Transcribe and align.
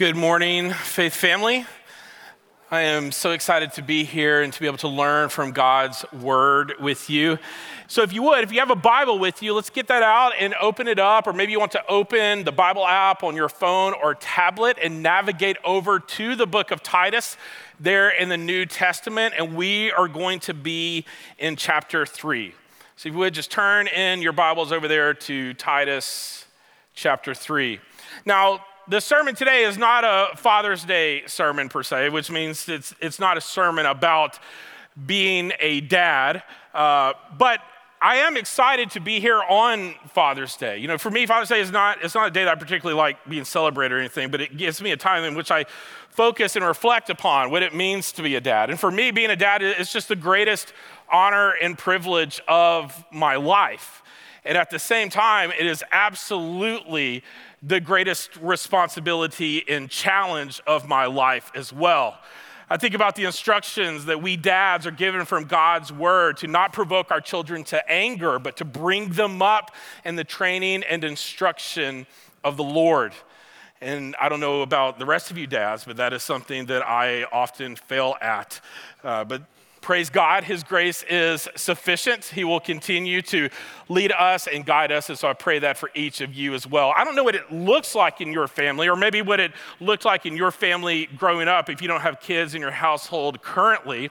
Good 0.00 0.16
morning, 0.16 0.70
Faith 0.70 1.14
Family. 1.14 1.66
I 2.70 2.80
am 2.80 3.12
so 3.12 3.32
excited 3.32 3.74
to 3.74 3.82
be 3.82 4.04
here 4.04 4.40
and 4.40 4.50
to 4.50 4.58
be 4.58 4.66
able 4.66 4.78
to 4.78 4.88
learn 4.88 5.28
from 5.28 5.52
God's 5.52 6.06
Word 6.10 6.72
with 6.80 7.10
you. 7.10 7.36
So, 7.86 8.00
if 8.00 8.10
you 8.10 8.22
would, 8.22 8.42
if 8.42 8.50
you 8.50 8.60
have 8.60 8.70
a 8.70 8.74
Bible 8.74 9.18
with 9.18 9.42
you, 9.42 9.52
let's 9.52 9.68
get 9.68 9.88
that 9.88 10.02
out 10.02 10.32
and 10.38 10.54
open 10.58 10.88
it 10.88 10.98
up. 10.98 11.26
Or 11.26 11.34
maybe 11.34 11.52
you 11.52 11.60
want 11.60 11.72
to 11.72 11.86
open 11.86 12.44
the 12.44 12.50
Bible 12.50 12.86
app 12.86 13.22
on 13.22 13.36
your 13.36 13.50
phone 13.50 13.92
or 13.92 14.14
tablet 14.14 14.78
and 14.82 15.02
navigate 15.02 15.58
over 15.66 16.00
to 16.00 16.34
the 16.34 16.46
book 16.46 16.70
of 16.70 16.82
Titus 16.82 17.36
there 17.78 18.08
in 18.08 18.30
the 18.30 18.38
New 18.38 18.64
Testament. 18.64 19.34
And 19.36 19.54
we 19.54 19.92
are 19.92 20.08
going 20.08 20.40
to 20.40 20.54
be 20.54 21.04
in 21.38 21.56
chapter 21.56 22.06
3. 22.06 22.54
So, 22.96 23.10
if 23.10 23.12
you 23.12 23.18
would, 23.18 23.34
just 23.34 23.50
turn 23.50 23.86
in 23.86 24.22
your 24.22 24.32
Bibles 24.32 24.72
over 24.72 24.88
there 24.88 25.12
to 25.12 25.52
Titus 25.52 26.46
chapter 26.94 27.34
3. 27.34 27.80
Now, 28.24 28.64
the 28.90 29.00
sermon 29.00 29.36
today 29.36 29.62
is 29.62 29.78
not 29.78 30.02
a 30.02 30.36
Father's 30.36 30.84
Day 30.84 31.22
sermon 31.26 31.68
per 31.68 31.84
se, 31.84 32.08
which 32.08 32.28
means 32.28 32.68
it's, 32.68 32.92
it's 33.00 33.20
not 33.20 33.36
a 33.36 33.40
sermon 33.40 33.86
about 33.86 34.40
being 35.06 35.52
a 35.60 35.80
dad, 35.80 36.42
uh, 36.74 37.12
but 37.38 37.60
I 38.02 38.16
am 38.16 38.36
excited 38.36 38.90
to 38.92 39.00
be 39.00 39.20
here 39.20 39.40
on 39.48 39.94
Father's 40.08 40.56
Day. 40.56 40.78
You 40.78 40.88
know, 40.88 40.98
for 40.98 41.08
me, 41.08 41.24
Father's 41.24 41.50
Day 41.50 41.60
is 41.60 41.70
not, 41.70 42.02
it's 42.02 42.16
not 42.16 42.26
a 42.26 42.30
day 42.32 42.42
that 42.42 42.50
I 42.50 42.54
particularly 42.56 42.98
like 42.98 43.16
being 43.28 43.44
celebrated 43.44 43.94
or 43.94 43.98
anything, 44.00 44.28
but 44.28 44.40
it 44.40 44.56
gives 44.56 44.82
me 44.82 44.90
a 44.90 44.96
time 44.96 45.22
in 45.22 45.36
which 45.36 45.52
I 45.52 45.66
focus 46.08 46.56
and 46.56 46.64
reflect 46.64 47.10
upon 47.10 47.52
what 47.52 47.62
it 47.62 47.72
means 47.72 48.10
to 48.12 48.22
be 48.22 48.34
a 48.34 48.40
dad. 48.40 48.70
And 48.70 48.80
for 48.80 48.90
me, 48.90 49.12
being 49.12 49.30
a 49.30 49.36
dad 49.36 49.62
is 49.62 49.92
just 49.92 50.08
the 50.08 50.16
greatest 50.16 50.72
honor 51.12 51.50
and 51.62 51.78
privilege 51.78 52.40
of 52.48 53.04
my 53.12 53.36
life. 53.36 54.02
And 54.44 54.56
at 54.56 54.70
the 54.70 54.78
same 54.78 55.10
time, 55.10 55.52
it 55.56 55.66
is 55.66 55.84
absolutely 55.92 57.22
the 57.62 57.80
greatest 57.80 58.36
responsibility 58.36 59.68
and 59.68 59.90
challenge 59.90 60.60
of 60.66 60.88
my 60.88 61.06
life 61.06 61.50
as 61.54 61.72
well. 61.72 62.18
I 62.72 62.76
think 62.76 62.94
about 62.94 63.16
the 63.16 63.24
instructions 63.24 64.04
that 64.04 64.22
we 64.22 64.36
dads 64.36 64.86
are 64.86 64.92
given 64.92 65.24
from 65.26 65.44
God's 65.44 65.92
word 65.92 66.36
to 66.38 66.46
not 66.46 66.72
provoke 66.72 67.10
our 67.10 67.20
children 67.20 67.64
to 67.64 67.90
anger, 67.90 68.38
but 68.38 68.56
to 68.58 68.64
bring 68.64 69.10
them 69.10 69.42
up 69.42 69.74
in 70.04 70.14
the 70.14 70.24
training 70.24 70.84
and 70.84 71.02
instruction 71.02 72.06
of 72.44 72.56
the 72.56 72.62
Lord. 72.62 73.12
And 73.80 74.14
I 74.20 74.28
don't 74.28 74.40
know 74.40 74.62
about 74.62 74.98
the 74.98 75.06
rest 75.06 75.30
of 75.30 75.36
you 75.36 75.46
dads, 75.46 75.84
but 75.84 75.96
that 75.96 76.12
is 76.12 76.22
something 76.22 76.66
that 76.66 76.86
I 76.86 77.24
often 77.24 77.76
fail 77.76 78.14
at. 78.20 78.60
Uh, 79.02 79.24
but 79.24 79.42
Praise 79.80 80.10
God, 80.10 80.44
His 80.44 80.62
grace 80.62 81.02
is 81.08 81.48
sufficient. 81.56 82.26
He 82.26 82.44
will 82.44 82.60
continue 82.60 83.22
to 83.22 83.48
lead 83.88 84.12
us 84.12 84.46
and 84.46 84.66
guide 84.66 84.92
us. 84.92 85.08
And 85.08 85.18
so 85.18 85.28
I 85.28 85.32
pray 85.32 85.58
that 85.60 85.78
for 85.78 85.90
each 85.94 86.20
of 86.20 86.34
you 86.34 86.52
as 86.52 86.66
well. 86.66 86.92
I 86.94 87.02
don't 87.02 87.16
know 87.16 87.24
what 87.24 87.34
it 87.34 87.50
looks 87.50 87.94
like 87.94 88.20
in 88.20 88.30
your 88.30 88.46
family, 88.46 88.88
or 88.88 88.96
maybe 88.96 89.22
what 89.22 89.40
it 89.40 89.52
looked 89.80 90.04
like 90.04 90.26
in 90.26 90.36
your 90.36 90.50
family 90.50 91.06
growing 91.16 91.48
up 91.48 91.70
if 91.70 91.80
you 91.80 91.88
don't 91.88 92.02
have 92.02 92.20
kids 92.20 92.54
in 92.54 92.60
your 92.60 92.70
household 92.70 93.40
currently. 93.40 94.10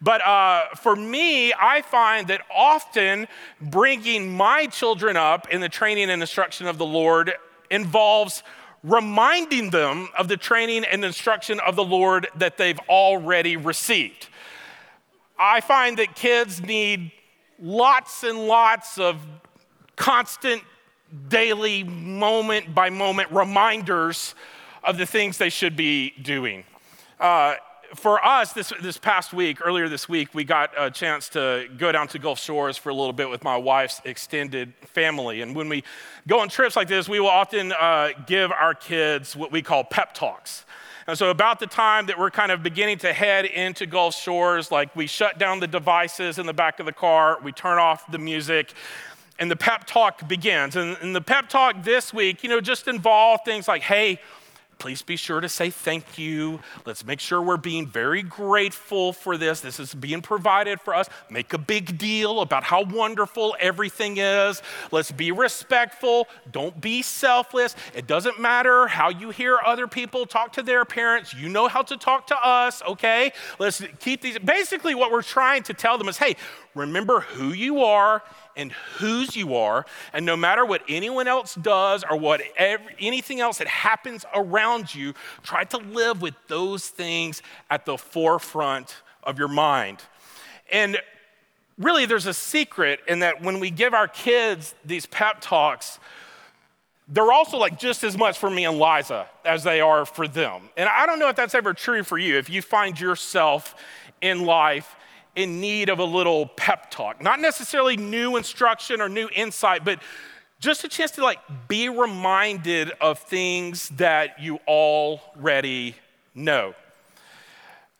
But 0.00 0.24
uh, 0.24 0.66
for 0.76 0.94
me, 0.94 1.52
I 1.52 1.82
find 1.82 2.28
that 2.28 2.42
often 2.54 3.26
bringing 3.60 4.30
my 4.30 4.66
children 4.66 5.16
up 5.16 5.48
in 5.50 5.60
the 5.60 5.68
training 5.68 6.10
and 6.10 6.22
instruction 6.22 6.68
of 6.68 6.78
the 6.78 6.86
Lord 6.86 7.32
involves 7.70 8.44
reminding 8.84 9.70
them 9.70 10.08
of 10.16 10.28
the 10.28 10.36
training 10.36 10.84
and 10.84 11.04
instruction 11.04 11.58
of 11.58 11.74
the 11.74 11.82
Lord 11.84 12.28
that 12.36 12.56
they've 12.56 12.78
already 12.88 13.56
received. 13.56 14.28
I 15.38 15.60
find 15.60 15.98
that 15.98 16.14
kids 16.14 16.60
need 16.60 17.12
lots 17.60 18.24
and 18.24 18.46
lots 18.46 18.98
of 18.98 19.16
constant, 19.96 20.62
daily, 21.28 21.84
moment 21.84 22.74
by 22.74 22.90
moment 22.90 23.30
reminders 23.30 24.34
of 24.82 24.98
the 24.98 25.06
things 25.06 25.38
they 25.38 25.50
should 25.50 25.76
be 25.76 26.10
doing. 26.22 26.64
Uh, 27.20 27.54
for 27.94 28.24
us, 28.24 28.52
this, 28.52 28.72
this 28.82 28.98
past 28.98 29.32
week, 29.32 29.64
earlier 29.64 29.88
this 29.88 30.08
week, 30.08 30.34
we 30.34 30.44
got 30.44 30.70
a 30.76 30.90
chance 30.90 31.28
to 31.30 31.66
go 31.78 31.90
down 31.90 32.06
to 32.08 32.18
Gulf 32.18 32.38
Shores 32.38 32.76
for 32.76 32.90
a 32.90 32.94
little 32.94 33.12
bit 33.12 33.30
with 33.30 33.42
my 33.42 33.56
wife's 33.56 34.00
extended 34.04 34.74
family. 34.82 35.40
And 35.40 35.56
when 35.56 35.68
we 35.68 35.84
go 36.26 36.40
on 36.40 36.48
trips 36.48 36.76
like 36.76 36.88
this, 36.88 37.08
we 37.08 37.18
will 37.18 37.28
often 37.28 37.72
uh, 37.72 38.10
give 38.26 38.52
our 38.52 38.74
kids 38.74 39.34
what 39.34 39.52
we 39.52 39.62
call 39.62 39.84
pep 39.84 40.12
talks. 40.12 40.66
And 41.08 41.16
so, 41.16 41.30
about 41.30 41.58
the 41.58 41.66
time 41.66 42.04
that 42.08 42.18
we're 42.18 42.30
kind 42.30 42.52
of 42.52 42.62
beginning 42.62 42.98
to 42.98 43.14
head 43.14 43.46
into 43.46 43.86
Gulf 43.86 44.14
Shores, 44.14 44.70
like 44.70 44.94
we 44.94 45.06
shut 45.06 45.38
down 45.38 45.58
the 45.58 45.66
devices 45.66 46.38
in 46.38 46.44
the 46.44 46.52
back 46.52 46.80
of 46.80 46.84
the 46.84 46.92
car, 46.92 47.38
we 47.42 47.50
turn 47.50 47.78
off 47.78 48.12
the 48.12 48.18
music, 48.18 48.74
and 49.38 49.50
the 49.50 49.56
pep 49.56 49.86
talk 49.86 50.28
begins. 50.28 50.76
And, 50.76 50.98
and 51.00 51.16
the 51.16 51.22
pep 51.22 51.48
talk 51.48 51.82
this 51.82 52.12
week, 52.12 52.42
you 52.42 52.50
know, 52.50 52.60
just 52.60 52.88
involved 52.88 53.46
things 53.46 53.66
like, 53.66 53.80
hey, 53.80 54.20
please 54.78 55.02
be 55.02 55.16
sure 55.16 55.40
to 55.40 55.48
say 55.48 55.70
thank 55.70 56.18
you. 56.18 56.60
Let's 56.86 57.04
make 57.04 57.20
sure 57.20 57.42
we're 57.42 57.56
being 57.56 57.86
very 57.86 58.22
grateful 58.22 59.12
for 59.12 59.36
this. 59.36 59.60
This 59.60 59.80
is 59.80 59.94
being 59.94 60.22
provided 60.22 60.80
for 60.80 60.94
us. 60.94 61.08
Make 61.30 61.52
a 61.52 61.58
big 61.58 61.98
deal 61.98 62.40
about 62.40 62.64
how 62.64 62.84
wonderful 62.84 63.56
everything 63.58 64.18
is. 64.18 64.62
Let's 64.92 65.10
be 65.10 65.32
respectful. 65.32 66.28
Don't 66.50 66.80
be 66.80 67.02
selfless. 67.02 67.74
It 67.94 68.06
doesn't 68.06 68.40
matter 68.40 68.86
how 68.86 69.08
you 69.08 69.30
hear 69.30 69.58
other 69.64 69.88
people 69.88 70.26
talk 70.26 70.52
to 70.54 70.62
their 70.62 70.84
parents. 70.84 71.34
You 71.34 71.48
know 71.48 71.66
how 71.68 71.82
to 71.82 71.96
talk 71.96 72.28
to 72.28 72.36
us, 72.36 72.82
okay? 72.82 73.32
Let's 73.58 73.82
keep 74.00 74.20
these. 74.20 74.38
Basically, 74.38 74.94
what 74.94 75.10
we're 75.10 75.22
trying 75.22 75.64
to 75.64 75.74
tell 75.74 75.98
them 75.98 76.08
is 76.08 76.18
hey, 76.18 76.36
remember 76.74 77.20
who 77.20 77.48
you 77.52 77.82
are 77.82 78.22
and 78.58 78.72
whose 78.72 79.36
you 79.36 79.54
are. 79.54 79.86
And 80.12 80.26
no 80.26 80.36
matter 80.36 80.66
what 80.66 80.82
anyone 80.88 81.28
else 81.28 81.54
does 81.54 82.04
or 82.08 82.18
what 82.18 82.42
every, 82.56 82.94
anything 82.98 83.40
else 83.40 83.58
that 83.58 83.68
happens 83.68 84.26
around 84.34 84.94
you, 84.94 85.14
try 85.42 85.64
to 85.64 85.78
live 85.78 86.20
with 86.20 86.34
those 86.48 86.88
things 86.88 87.40
at 87.70 87.86
the 87.86 87.96
forefront 87.96 88.96
of 89.22 89.38
your 89.38 89.48
mind. 89.48 90.02
And 90.70 90.98
really, 91.78 92.04
there's 92.04 92.26
a 92.26 92.34
secret 92.34 93.00
in 93.08 93.20
that 93.20 93.40
when 93.42 93.60
we 93.60 93.70
give 93.70 93.94
our 93.94 94.08
kids 94.08 94.74
these 94.84 95.06
pep 95.06 95.38
talks, 95.40 95.98
they're 97.10 97.32
also 97.32 97.56
like 97.56 97.78
just 97.78 98.04
as 98.04 98.18
much 98.18 98.38
for 98.38 98.50
me 98.50 98.66
and 98.66 98.78
Liza 98.78 99.26
as 99.44 99.64
they 99.64 99.80
are 99.80 100.04
for 100.04 100.28
them. 100.28 100.68
And 100.76 100.88
I 100.88 101.06
don't 101.06 101.18
know 101.18 101.28
if 101.28 101.36
that's 101.36 101.54
ever 101.54 101.72
true 101.72 102.02
for 102.02 102.18
you. 102.18 102.36
If 102.36 102.50
you 102.50 102.60
find 102.60 103.00
yourself 103.00 103.74
in 104.20 104.44
life 104.44 104.94
in 105.38 105.60
need 105.60 105.88
of 105.88 106.00
a 106.00 106.04
little 106.04 106.46
pep 106.46 106.90
talk. 106.90 107.22
Not 107.22 107.38
necessarily 107.38 107.96
new 107.96 108.36
instruction 108.36 109.00
or 109.00 109.08
new 109.08 109.28
insight, 109.34 109.84
but 109.84 110.00
just 110.58 110.82
a 110.82 110.88
chance 110.88 111.12
to 111.12 111.22
like 111.22 111.38
be 111.68 111.88
reminded 111.88 112.90
of 113.00 113.20
things 113.20 113.88
that 113.90 114.42
you 114.42 114.58
already 114.66 115.94
know. 116.34 116.74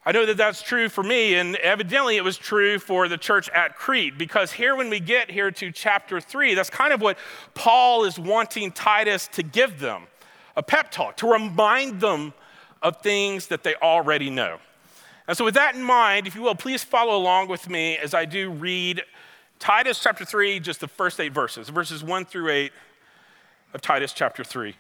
I 0.05 0.13
know 0.13 0.27
that 0.27 0.37
that's 0.37 0.63
true 0.63 0.89
for 0.89 1.05
me, 1.05 1.35
and 1.35 1.55
evidently 1.57 2.17
it 2.17 2.25
was 2.25 2.37
true 2.37 2.79
for 2.79 3.09
the 3.09 3.19
church 3.19 3.49
at 3.51 3.77
Crete, 3.77 4.17
because 4.17 4.51
here, 4.51 4.75
when 4.75 4.89
we 4.91 5.01
get 5.01 5.31
here 5.31 5.51
to 5.51 5.71
chapter 5.71 6.21
three, 6.21 6.55
that's 6.55 6.71
kind 6.71 6.93
of 6.93 7.01
what 7.01 7.19
Paul 7.55 8.05
is 8.05 8.19
wanting 8.19 8.73
Titus 8.73 9.29
to 9.33 9.43
give 9.43 9.79
them 9.79 10.05
a 10.57 10.63
pep 10.63 10.91
talk, 10.91 11.19
to 11.19 11.31
remind 11.31 12.01
them 12.01 12.33
of 12.83 13.03
things 13.03 13.49
that 13.49 13.63
they 13.63 13.75
already 13.77 14.31
know. 14.31 14.59
And 15.29 15.37
so, 15.37 15.45
with 15.45 15.55
that 15.55 15.75
in 15.75 15.83
mind, 15.83 16.27
if 16.27 16.35
you 16.35 16.41
will, 16.41 16.55
please 16.55 16.83
follow 16.83 17.15
along 17.15 17.49
with 17.49 17.69
me 17.69 17.99
as 17.99 18.15
I 18.15 18.25
do 18.25 18.51
read 18.51 19.03
Titus 19.59 20.01
chapter 20.01 20.25
3, 20.25 20.59
just 20.59 20.81
the 20.81 20.89
first 20.89 21.21
eight 21.21 21.33
verses, 21.33 21.69
verses 21.69 22.03
1 22.03 22.25
through 22.25 22.51
8 22.51 22.73
of 23.75 23.83
Titus 23.83 24.15
chapter 24.15 24.43
3. 24.43 24.75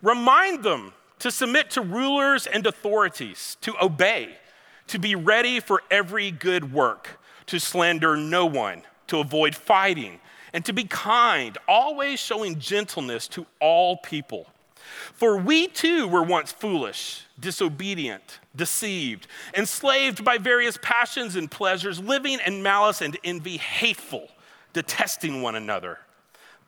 Remind 0.00 0.62
them 0.62 0.94
to 1.18 1.30
submit 1.30 1.68
to 1.70 1.82
rulers 1.82 2.46
and 2.46 2.66
authorities, 2.66 3.58
to 3.60 3.74
obey, 3.84 4.36
to 4.86 4.98
be 4.98 5.14
ready 5.14 5.60
for 5.60 5.82
every 5.90 6.30
good 6.30 6.72
work, 6.72 7.20
to 7.44 7.58
slander 7.58 8.16
no 8.16 8.46
one, 8.46 8.82
to 9.08 9.18
avoid 9.18 9.54
fighting, 9.54 10.18
and 10.54 10.64
to 10.64 10.72
be 10.72 10.84
kind, 10.84 11.58
always 11.68 12.18
showing 12.18 12.58
gentleness 12.58 13.28
to 13.28 13.44
all 13.60 13.98
people. 13.98 14.46
For 15.12 15.36
we 15.36 15.68
too 15.68 16.06
were 16.08 16.22
once 16.22 16.52
foolish, 16.52 17.24
disobedient, 17.38 18.40
deceived, 18.54 19.26
enslaved 19.54 20.24
by 20.24 20.38
various 20.38 20.78
passions 20.80 21.36
and 21.36 21.50
pleasures, 21.50 22.00
living 22.00 22.38
in 22.46 22.62
malice 22.62 23.00
and 23.00 23.16
envy, 23.24 23.56
hateful, 23.56 24.28
detesting 24.72 25.42
one 25.42 25.54
another. 25.54 25.98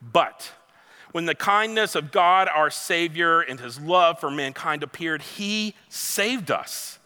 But 0.00 0.52
when 1.12 1.26
the 1.26 1.34
kindness 1.34 1.94
of 1.94 2.12
God 2.12 2.48
our 2.54 2.70
Savior 2.70 3.40
and 3.40 3.60
his 3.60 3.80
love 3.80 4.20
for 4.20 4.30
mankind 4.30 4.82
appeared, 4.82 5.22
he 5.22 5.74
saved 5.88 6.50
us. 6.50 6.98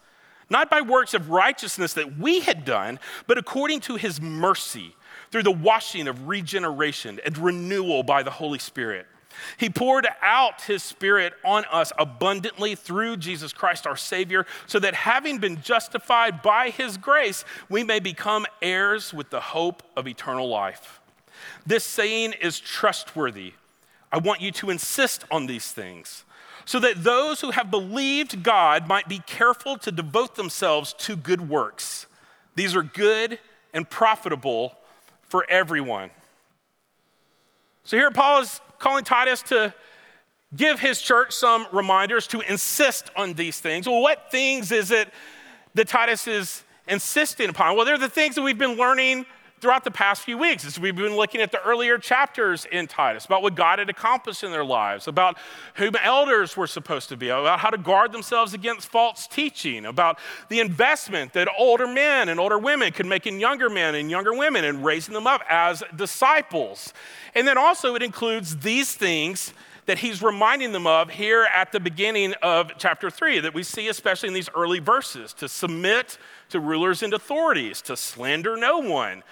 Not 0.49 0.69
by 0.69 0.81
works 0.81 1.13
of 1.13 1.31
righteousness 1.31 1.93
that 1.93 2.17
we 2.17 2.41
had 2.41 2.65
done, 2.65 2.99
but 3.25 3.37
according 3.37 3.79
to 3.81 3.95
his 3.95 4.21
mercy, 4.21 4.95
through 5.31 5.43
the 5.43 5.51
washing 5.51 6.07
of 6.07 6.27
regeneration 6.27 7.19
and 7.25 7.37
renewal 7.37 8.03
by 8.03 8.23
the 8.23 8.31
Holy 8.31 8.59
Spirit 8.59 9.07
he 9.57 9.69
poured 9.69 10.07
out 10.21 10.61
his 10.61 10.83
spirit 10.83 11.33
on 11.43 11.65
us 11.71 11.91
abundantly 11.97 12.75
through 12.75 13.17
Jesus 13.17 13.53
Christ 13.53 13.87
our 13.87 13.97
Savior, 13.97 14.45
so 14.67 14.79
that 14.79 14.93
having 14.93 15.37
been 15.37 15.61
justified 15.61 16.41
by 16.41 16.69
his 16.69 16.97
grace, 16.97 17.45
we 17.69 17.83
may 17.83 17.99
become 17.99 18.45
heirs 18.61 19.13
with 19.13 19.29
the 19.29 19.39
hope 19.39 19.83
of 19.95 20.07
eternal 20.07 20.47
life. 20.47 20.99
This 21.65 21.83
saying 21.83 22.33
is 22.41 22.59
trustworthy. 22.59 23.53
I 24.11 24.17
want 24.19 24.41
you 24.41 24.51
to 24.53 24.69
insist 24.69 25.25
on 25.29 25.47
these 25.47 25.71
things. 25.71 26.23
so 26.65 26.79
that 26.79 27.03
those 27.03 27.41
who 27.41 27.51
have 27.51 27.69
believed 27.69 28.43
God 28.43 28.87
might 28.87 29.07
be 29.07 29.19
careful 29.19 29.77
to 29.77 29.91
devote 29.91 30.35
themselves 30.35 30.93
to 30.99 31.15
good 31.15 31.47
works. 31.47 32.07
These 32.55 32.75
are 32.75 32.83
good 32.83 33.39
and 33.73 33.87
profitable 33.89 34.75
for 35.21 35.45
everyone. 35.47 36.09
So 37.85 37.97
here 37.97 38.09
Paul 38.09 38.41
is 38.41 38.61
calling 38.79 39.03
Titus 39.03 39.43
to 39.43 39.71
give 40.55 40.79
his 40.79 40.99
church 40.99 41.33
some 41.33 41.67
reminders 41.71 42.25
to 42.27 42.41
insist 42.41 43.11
on 43.15 43.33
these 43.33 43.59
things. 43.59 43.87
Well, 43.87 44.01
what 44.01 44.31
things 44.31 44.71
is 44.71 44.89
it 44.89 45.07
that 45.75 45.87
Titus 45.87 46.27
is 46.27 46.63
insisting 46.87 47.49
upon? 47.49 47.75
Well, 47.75 47.85
they're 47.85 47.99
the 47.99 48.09
things 48.09 48.33
that 48.35 48.41
we've 48.41 48.57
been 48.57 48.75
learning 48.75 49.27
throughout 49.61 49.83
the 49.83 49.91
past 49.91 50.23
few 50.23 50.37
weeks 50.37 50.65
as 50.65 50.79
we've 50.79 50.95
been 50.95 51.15
looking 51.15 51.41
at 51.41 51.51
the 51.51 51.61
earlier 51.63 51.97
chapters 51.97 52.65
in 52.71 52.87
Titus 52.87 53.25
about 53.25 53.41
what 53.41 53.55
God 53.55 53.79
had 53.79 53.89
accomplished 53.89 54.43
in 54.43 54.51
their 54.51 54.65
lives, 54.65 55.07
about 55.07 55.37
whom 55.75 55.95
elders 56.03 56.57
were 56.57 56.67
supposed 56.67 57.09
to 57.09 57.17
be, 57.17 57.29
about 57.29 57.59
how 57.59 57.69
to 57.69 57.77
guard 57.77 58.11
themselves 58.11 58.53
against 58.53 58.87
false 58.87 59.27
teaching, 59.27 59.85
about 59.85 60.19
the 60.49 60.59
investment 60.59 61.33
that 61.33 61.47
older 61.57 61.87
men 61.87 62.29
and 62.29 62.39
older 62.39 62.59
women 62.59 62.91
could 62.91 63.05
make 63.05 63.25
in 63.25 63.39
younger 63.39 63.69
men 63.69 63.95
and 63.95 64.11
younger 64.11 64.33
women 64.33 64.65
and 64.65 64.83
raising 64.83 65.13
them 65.13 65.27
up 65.27 65.41
as 65.49 65.83
disciples. 65.95 66.93
And 67.33 67.47
then 67.47 67.57
also 67.57 67.95
it 67.95 68.03
includes 68.03 68.57
these 68.57 68.93
things 68.93 69.53
that 69.85 69.99
he's 69.99 70.21
reminding 70.21 70.71
them 70.71 70.87
of 70.87 71.09
here 71.09 71.47
at 71.53 71.71
the 71.71 71.79
beginning 71.79 72.33
of 72.41 72.71
chapter 72.77 73.09
3 73.09 73.39
that 73.41 73.53
we 73.53 73.63
see 73.63 73.87
especially 73.87 74.27
in 74.27 74.33
these 74.33 74.49
early 74.55 74.79
verses 74.79 75.33
to 75.33 75.47
submit 75.47 76.17
to 76.55 76.61
rulers 76.61 77.03
and 77.03 77.13
authorities, 77.13 77.81
to 77.81 77.97
slander 77.97 78.55
no 78.55 78.79
one, 78.79 79.23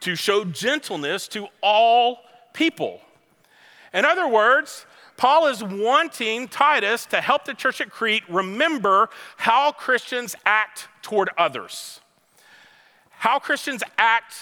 to 0.00 0.16
show 0.16 0.44
gentleness 0.44 1.28
to 1.28 1.46
all 1.62 2.18
people. 2.52 3.00
In 3.94 4.04
other 4.04 4.26
words, 4.26 4.84
Paul 5.16 5.46
is 5.46 5.62
wanting 5.62 6.48
Titus 6.48 7.06
to 7.06 7.20
help 7.20 7.44
the 7.44 7.54
church 7.54 7.80
at 7.80 7.90
Crete 7.90 8.24
remember 8.28 9.10
how 9.36 9.70
Christians 9.70 10.34
act 10.44 10.88
toward 11.02 11.30
others. 11.38 12.00
How 13.10 13.38
Christians 13.38 13.84
act 13.96 14.34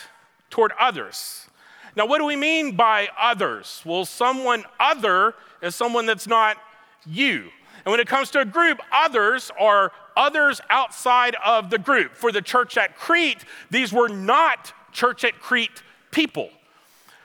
toward 0.48 0.72
others. 0.80 1.46
Now, 1.94 2.06
what 2.06 2.18
do 2.18 2.24
we 2.24 2.36
mean 2.36 2.74
by 2.74 3.10
others? 3.20 3.82
Well, 3.84 4.06
someone 4.06 4.64
other 4.78 5.34
is 5.60 5.74
someone 5.74 6.06
that's 6.06 6.26
not 6.26 6.56
you. 7.04 7.50
And 7.84 7.90
when 7.90 8.00
it 8.00 8.08
comes 8.08 8.30
to 8.32 8.40
a 8.40 8.44
group, 8.44 8.80
others 8.92 9.50
are 9.58 9.92
others 10.16 10.60
outside 10.70 11.36
of 11.44 11.70
the 11.70 11.78
group. 11.78 12.14
For 12.14 12.32
the 12.32 12.42
church 12.42 12.76
at 12.76 12.96
Crete, 12.96 13.44
these 13.70 13.92
were 13.92 14.08
not 14.08 14.72
church 14.92 15.24
at 15.24 15.38
Crete 15.40 15.82
people. 16.10 16.50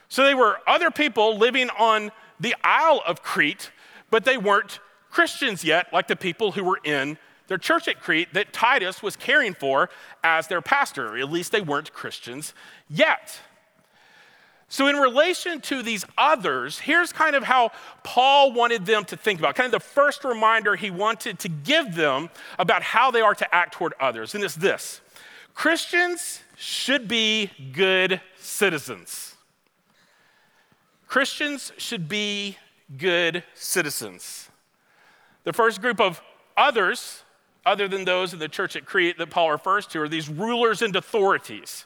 So 0.08 0.24
they 0.24 0.36
were 0.36 0.60
other 0.68 0.92
people 0.92 1.38
living 1.38 1.70
on 1.72 2.12
the 2.40 2.56
Isle 2.64 3.02
of 3.06 3.22
Crete, 3.22 3.72
but 4.12 4.24
they 4.24 4.38
weren't 4.38 4.80
Christians 5.10 5.64
yet, 5.64 5.92
like 5.92 6.08
the 6.08 6.16
people 6.16 6.52
who 6.52 6.64
were 6.64 6.80
in 6.84 7.18
their 7.48 7.58
church 7.58 7.88
at 7.88 8.02
Crete 8.02 8.34
that 8.34 8.54
Titus 8.54 9.04
was 9.04 9.16
caring 9.16 9.54
for 9.54 9.90
as 10.24 10.48
their 10.48 10.62
pastor. 10.62 11.18
At 11.18 11.32
least 11.32 11.52
they 11.52 11.62
weren't 11.62 11.94
Christians 11.94 12.54
yet. 12.90 13.40
So, 14.76 14.88
in 14.88 14.98
relation 14.98 15.62
to 15.62 15.82
these 15.82 16.04
others, 16.18 16.80
here's 16.80 17.14
kind 17.14 17.34
of 17.38 17.44
how 17.46 17.72
Paul 18.04 18.52
wanted 18.52 18.86
them 18.86 19.06
to 19.06 19.16
think 19.16 19.40
about, 19.40 19.56
kind 19.56 19.68
of 19.68 19.72
the 19.72 19.88
first 19.88 20.26
reminder 20.26 20.76
he 20.76 20.92
wanted 20.92 21.40
to 21.40 21.48
give 21.48 21.96
them 21.96 22.30
about 22.60 22.84
how 22.84 23.10
they 23.10 23.22
are 23.22 23.34
to 23.36 23.56
act 23.56 23.76
toward 23.76 23.94
others. 24.02 24.36
And 24.36 24.44
it's 24.44 24.56
this 24.56 25.00
Christians 25.54 26.42
should 26.58 27.08
be 27.08 27.52
good 27.72 28.20
citizens. 28.38 29.36
Christians 31.08 31.72
should 31.78 32.10
be 32.10 32.58
good 32.98 33.44
citizens. 33.54 34.50
The 35.46 35.54
first 35.54 35.80
group 35.80 36.02
of 36.02 36.22
others, 36.58 37.24
other 37.66 37.88
than 37.88 38.04
those 38.04 38.34
in 38.34 38.40
the 38.40 38.50
church 38.50 38.76
at 38.76 38.84
Crete 38.84 39.20
that 39.20 39.30
Paul 39.30 39.52
refers 39.52 39.88
to, 39.88 40.02
are 40.02 40.10
these 40.10 40.28
rulers 40.28 40.82
and 40.82 40.94
authorities. 40.98 41.86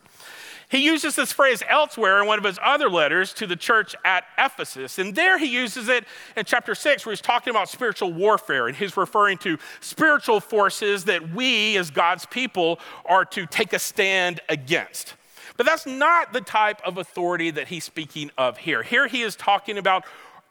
He 0.69 0.85
uses 0.85 1.15
this 1.15 1.31
phrase 1.31 1.63
elsewhere 1.67 2.21
in 2.21 2.27
one 2.27 2.37
of 2.37 2.45
his 2.45 2.59
other 2.63 2.91
letters 2.91 3.33
to 3.33 3.47
the 3.47 3.55
church 3.55 3.95
at 4.05 4.25
Ephesus. 4.37 4.99
And 4.99 5.15
there 5.15 5.39
he 5.39 5.47
uses 5.47 5.89
it 5.89 6.05
in 6.37 6.45
chapter 6.45 6.75
6, 6.75 7.05
where 7.05 7.11
he's 7.11 7.21
talking 7.21 7.49
about 7.49 7.69
spiritual 7.69 8.13
warfare. 8.13 8.67
And 8.67 8.77
he's 8.77 8.95
referring 8.95 9.39
to 9.39 9.57
spiritual 9.79 10.39
forces 10.39 11.05
that 11.05 11.33
we, 11.33 11.75
as 11.75 11.89
God's 11.89 12.27
people, 12.27 12.79
are 13.05 13.25
to 13.25 13.47
take 13.47 13.73
a 13.73 13.79
stand 13.79 14.41
against. 14.47 15.15
But 15.57 15.65
that's 15.65 15.87
not 15.87 16.33
the 16.33 16.41
type 16.41 16.79
of 16.85 16.99
authority 16.99 17.49
that 17.49 17.67
he's 17.67 17.83
speaking 17.83 18.29
of 18.37 18.59
here. 18.59 18.83
Here 18.83 19.07
he 19.07 19.23
is 19.23 19.35
talking 19.35 19.79
about 19.79 20.05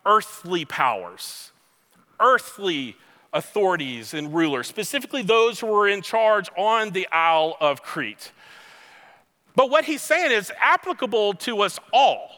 earthly 0.04 0.64
powers, 0.64 1.52
earthly 2.18 2.96
authorities 3.32 4.14
and 4.14 4.34
rulers, 4.34 4.66
specifically 4.66 5.22
those 5.22 5.60
who 5.60 5.68
were 5.68 5.86
in 5.86 6.02
charge 6.02 6.50
on 6.56 6.90
the 6.90 7.06
Isle 7.12 7.56
of 7.60 7.82
Crete. 7.82 8.32
But 9.58 9.70
what 9.70 9.86
he's 9.86 10.02
saying 10.02 10.30
is 10.30 10.52
applicable 10.60 11.34
to 11.34 11.62
us 11.62 11.80
all, 11.92 12.30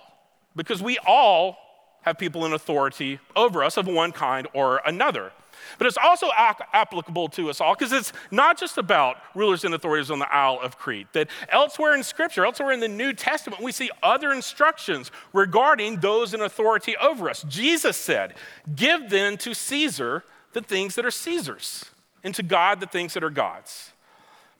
because 0.57 0.83
we 0.83 0.97
all 1.07 1.59
have 2.01 2.17
people 2.17 2.47
in 2.47 2.55
authority 2.55 3.19
over 3.37 3.63
us 3.63 3.77
of 3.77 3.87
one 3.87 4.13
kind 4.13 4.49
or 4.55 4.81
another. 4.87 5.31
But 5.77 5.87
it's 5.87 5.99
also 6.03 6.31
applicable 6.35 7.29
to 7.29 7.51
us 7.51 7.61
all 7.61 7.75
because 7.75 7.93
it's 7.93 8.15
not 8.31 8.59
just 8.59 8.79
about 8.79 9.19
rulers 9.35 9.65
and 9.65 9.75
authorities 9.75 10.11
on 10.11 10.19
the 10.19 10.35
Isle 10.35 10.61
of 10.63 10.79
Crete. 10.79 11.13
That 11.13 11.29
elsewhere 11.51 11.95
in 11.95 12.03
Scripture, 12.05 12.47
elsewhere 12.47 12.73
in 12.73 12.81
the 12.81 12.89
New 12.89 13.13
Testament, 13.13 13.63
we 13.63 13.71
see 13.71 13.91
other 14.03 14.33
instructions 14.33 15.11
regarding 15.35 16.01
those 16.01 16.33
in 16.33 16.41
authority 16.41 16.97
over 16.97 17.29
us. 17.29 17.43
Jesus 17.47 17.99
said, 17.99 18.33
Give 18.75 19.11
then 19.11 19.37
to 19.39 19.53
Caesar 19.53 20.25
the 20.55 20.63
things 20.63 20.95
that 20.95 21.05
are 21.05 21.11
Caesar's, 21.11 21.85
and 22.25 22.35
to 22.35 22.43
God 22.43 22.81
the 22.81 22.87
things 22.87 23.13
that 23.13 23.23
are 23.23 23.29
God's. 23.29 23.93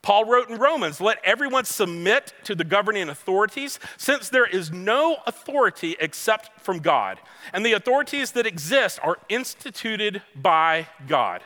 Paul 0.03 0.25
wrote 0.25 0.49
in 0.49 0.59
Romans, 0.59 1.01
let 1.01 1.19
everyone 1.25 1.65
submit 1.65 2.33
to 2.45 2.55
the 2.55 2.65
governing 2.65 3.11
authorities, 3.11 3.79
since 3.99 4.29
there 4.29 4.47
is 4.47 4.73
no 4.73 5.19
authority 5.27 5.95
except 6.01 6.59
from 6.61 6.79
God. 6.79 7.19
And 7.53 7.67
the 7.67 7.75
authorities 7.75 8.33
that 8.33 8.47
exist 8.47 8.99
are 9.03 9.19
instituted 9.29 10.23
by 10.35 10.89
God. 11.07 11.43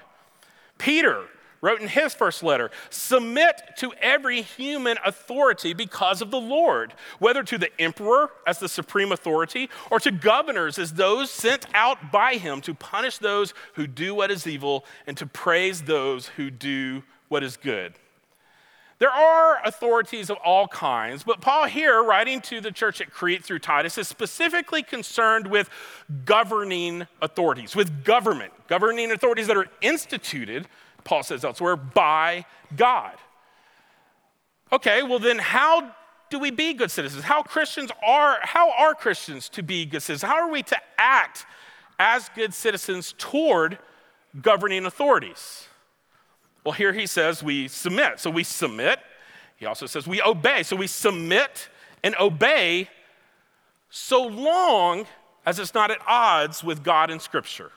Peter 0.79 1.25
wrote 1.61 1.81
in 1.81 1.89
his 1.89 2.15
first 2.15 2.43
letter 2.43 2.71
Submit 2.91 3.61
to 3.79 3.93
every 4.01 4.43
human 4.43 4.99
authority 5.05 5.73
because 5.73 6.23
of 6.23 6.31
the 6.31 6.41
Lord, 6.41 6.95
whether 7.19 7.43
to 7.43 7.59
the 7.59 7.71
emperor 7.81 8.31
as 8.47 8.59
the 8.59 8.69
supreme 8.69 9.11
authority 9.11 9.69
or 9.91 9.99
to 9.99 10.13
governors 10.13 10.79
as 10.79 10.93
those 10.93 11.31
sent 11.31 11.67
out 11.75 12.13
by 12.13 12.35
him 12.35 12.61
to 12.61 12.75
punish 12.75 13.19
those 13.19 13.55
who 13.75 13.87
do 13.89 14.15
what 14.15 14.31
is 14.31 14.47
evil 14.47 14.85
and 15.07 15.17
to 15.17 15.27
praise 15.27 15.83
those 15.83 16.29
who 16.29 16.51
do 16.51 17.03
what 17.29 17.43
is 17.43 17.57
good. 17.57 17.95
There 19.05 19.13
are 19.13 19.61
authorities 19.67 20.31
of 20.31 20.39
all 20.43 20.67
kinds, 20.67 21.25
but 21.25 21.43
Paul 21.43 21.67
here, 21.67 22.03
writing 22.03 22.41
to 22.41 22.63
the 22.63 22.73
church 22.73 23.03
at 23.03 23.11
Crete 23.11 23.45
through 23.45 23.59
Titus, 23.59 23.99
is 23.99 24.09
specifically 24.09 24.83
concerned 24.83 25.47
with 25.47 25.69
governing 26.25 27.07
authorities, 27.21 27.77
with 27.77 28.03
government, 28.03 28.55
governing 28.67 29.13
authorities 29.13 29.47
that 29.49 29.59
are 29.59 29.67
instituted, 29.83 30.69
Paul 31.05 31.23
says 31.23 31.45
elsewhere, 31.45 31.77
by 31.77 32.47
God. 32.75 33.13
Okay, 34.73 35.03
well 35.03 35.19
then 35.19 35.39
how 35.39 35.95
do 36.31 36.39
we 36.39 36.51
be 36.51 36.73
good 36.73 36.91
citizens? 36.91 37.25
How 37.25 37.43
Christians 37.43 37.91
are, 38.03 38.39
how 38.41 38.71
are 38.71 38.95
Christians 38.95 39.51
to 39.51 39.63
be 39.63 39.85
good 39.85 40.01
citizens? 40.01 40.31
How 40.31 40.39
are 40.39 40.51
we 40.51 40.63
to 40.63 40.79
act 40.97 41.45
as 41.99 42.31
good 42.35 42.55
citizens 42.55 43.15
toward 43.19 43.77
governing 44.41 44.87
authorities? 44.87 45.69
Well, 46.65 46.73
here 46.73 46.93
he 46.93 47.07
says 47.07 47.43
we 47.43 47.69
submit. 47.69 48.19
So 48.21 48.31
we 48.31 48.43
submit. 48.43 48.99
He 49.57 49.67
also 49.67 49.87
says 49.87 50.07
we 50.07 50.23
obey. 50.23 50.63
So 50.63 50.77
we 50.77 50.87
submit 50.87 51.69
and 52.03 52.15
obey 52.19 52.89
so 53.91 54.23
long 54.25 55.07
as 55.47 55.59
it's 55.59 55.75
not 55.75 55.91
at 55.91 55.99
odds 56.07 56.65
with 56.65 56.83
God 56.83 57.11
and 57.11 57.21
Scripture. 57.21 57.71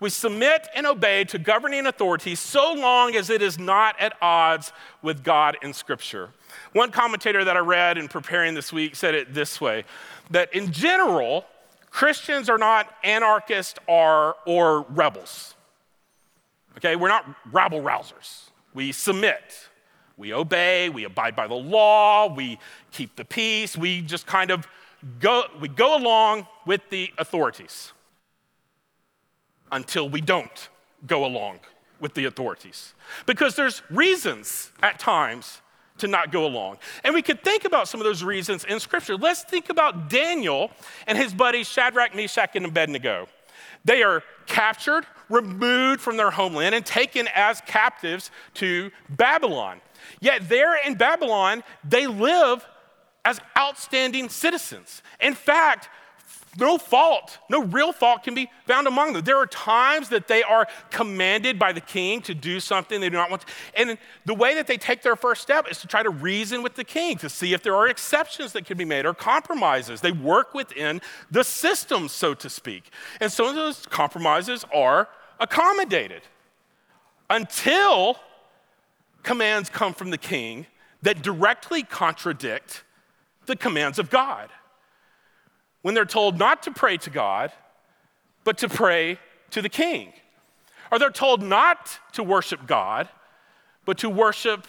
We 0.00 0.10
submit 0.10 0.68
and 0.74 0.86
obey 0.86 1.24
to 1.24 1.38
governing 1.38 1.86
authorities 1.86 2.40
so 2.40 2.74
long 2.74 3.14
as 3.16 3.30
it 3.30 3.40
is 3.40 3.58
not 3.58 3.98
at 3.98 4.14
odds 4.20 4.72
with 5.02 5.24
God 5.24 5.56
and 5.62 5.74
Scripture. 5.74 6.30
One 6.72 6.90
commentator 6.90 7.44
that 7.44 7.56
I 7.56 7.60
read 7.60 7.98
in 7.98 8.08
preparing 8.08 8.54
this 8.54 8.72
week 8.72 8.96
said 8.96 9.14
it 9.14 9.32
this 9.32 9.60
way 9.60 9.84
that 10.30 10.52
in 10.54 10.72
general, 10.72 11.46
Christians 11.90 12.50
are 12.50 12.58
not 12.58 12.92
anarchists 13.02 13.78
or, 13.86 14.36
or 14.44 14.82
rebels. 14.82 15.54
Okay, 16.78 16.94
we're 16.94 17.08
not 17.08 17.26
rabble 17.50 17.80
rousers. 17.80 18.50
We 18.72 18.92
submit, 18.92 19.68
we 20.16 20.32
obey, 20.32 20.88
we 20.88 21.02
abide 21.02 21.34
by 21.34 21.48
the 21.48 21.54
law, 21.54 22.32
we 22.32 22.60
keep 22.92 23.16
the 23.16 23.24
peace, 23.24 23.76
we 23.76 24.00
just 24.00 24.28
kind 24.28 24.52
of 24.52 24.68
go, 25.18 25.42
we 25.60 25.66
go 25.66 25.96
along 25.96 26.46
with 26.66 26.88
the 26.90 27.10
authorities 27.18 27.92
until 29.72 30.08
we 30.08 30.20
don't 30.20 30.68
go 31.04 31.24
along 31.24 31.58
with 31.98 32.14
the 32.14 32.26
authorities. 32.26 32.94
Because 33.26 33.56
there's 33.56 33.82
reasons 33.90 34.70
at 34.80 35.00
times 35.00 35.60
to 35.98 36.06
not 36.06 36.30
go 36.30 36.46
along. 36.46 36.78
And 37.02 37.12
we 37.12 37.22
could 37.22 37.42
think 37.42 37.64
about 37.64 37.88
some 37.88 37.98
of 37.98 38.04
those 38.04 38.22
reasons 38.22 38.64
in 38.64 38.78
Scripture. 38.78 39.16
Let's 39.16 39.42
think 39.42 39.68
about 39.68 40.08
Daniel 40.08 40.70
and 41.08 41.18
his 41.18 41.34
buddies 41.34 41.68
Shadrach, 41.68 42.14
Meshach, 42.14 42.54
and 42.54 42.66
Abednego. 42.66 43.26
They 43.88 44.02
are 44.02 44.22
captured, 44.44 45.06
removed 45.30 46.02
from 46.02 46.18
their 46.18 46.30
homeland, 46.30 46.74
and 46.74 46.84
taken 46.84 47.26
as 47.34 47.62
captives 47.62 48.30
to 48.54 48.90
Babylon. 49.08 49.80
Yet, 50.20 50.46
there 50.46 50.76
in 50.86 50.94
Babylon, 50.96 51.64
they 51.82 52.06
live 52.06 52.68
as 53.24 53.40
outstanding 53.56 54.28
citizens. 54.28 55.02
In 55.20 55.32
fact, 55.32 55.88
no 56.58 56.78
fault, 56.78 57.38
no 57.48 57.62
real 57.62 57.92
fault 57.92 58.24
can 58.24 58.34
be 58.34 58.50
found 58.66 58.86
among 58.86 59.12
them. 59.12 59.22
There 59.22 59.38
are 59.38 59.46
times 59.46 60.08
that 60.08 60.28
they 60.28 60.42
are 60.42 60.66
commanded 60.90 61.58
by 61.58 61.72
the 61.72 61.80
king 61.80 62.20
to 62.22 62.34
do 62.34 62.60
something 62.60 63.00
they 63.00 63.08
do 63.08 63.16
not 63.16 63.30
want 63.30 63.42
to. 63.42 63.48
And 63.74 63.98
the 64.24 64.34
way 64.34 64.54
that 64.54 64.66
they 64.66 64.76
take 64.76 65.02
their 65.02 65.16
first 65.16 65.42
step 65.42 65.70
is 65.70 65.78
to 65.78 65.86
try 65.86 66.02
to 66.02 66.10
reason 66.10 66.62
with 66.62 66.74
the 66.74 66.84
king 66.84 67.16
to 67.18 67.28
see 67.28 67.54
if 67.54 67.62
there 67.62 67.74
are 67.74 67.88
exceptions 67.88 68.52
that 68.52 68.64
can 68.64 68.76
be 68.76 68.84
made 68.84 69.06
or 69.06 69.14
compromises. 69.14 70.00
They 70.00 70.12
work 70.12 70.54
within 70.54 71.00
the 71.30 71.44
system, 71.44 72.08
so 72.08 72.34
to 72.34 72.50
speak. 72.50 72.90
And 73.20 73.30
some 73.30 73.46
of 73.46 73.54
those 73.54 73.86
compromises 73.86 74.64
are 74.74 75.08
accommodated 75.40 76.22
until 77.30 78.18
commands 79.22 79.70
come 79.70 79.94
from 79.94 80.10
the 80.10 80.18
king 80.18 80.66
that 81.02 81.22
directly 81.22 81.82
contradict 81.82 82.82
the 83.46 83.56
commands 83.56 83.98
of 83.98 84.10
God 84.10 84.50
when 85.82 85.94
they're 85.94 86.04
told 86.04 86.38
not 86.38 86.62
to 86.64 86.70
pray 86.70 86.96
to 86.98 87.10
God, 87.10 87.52
but 88.44 88.58
to 88.58 88.68
pray 88.68 89.18
to 89.50 89.62
the 89.62 89.68
king. 89.68 90.12
Or 90.90 90.98
they're 90.98 91.10
told 91.10 91.42
not 91.42 91.98
to 92.12 92.22
worship 92.22 92.66
God, 92.66 93.08
but 93.84 93.98
to 93.98 94.10
worship 94.10 94.66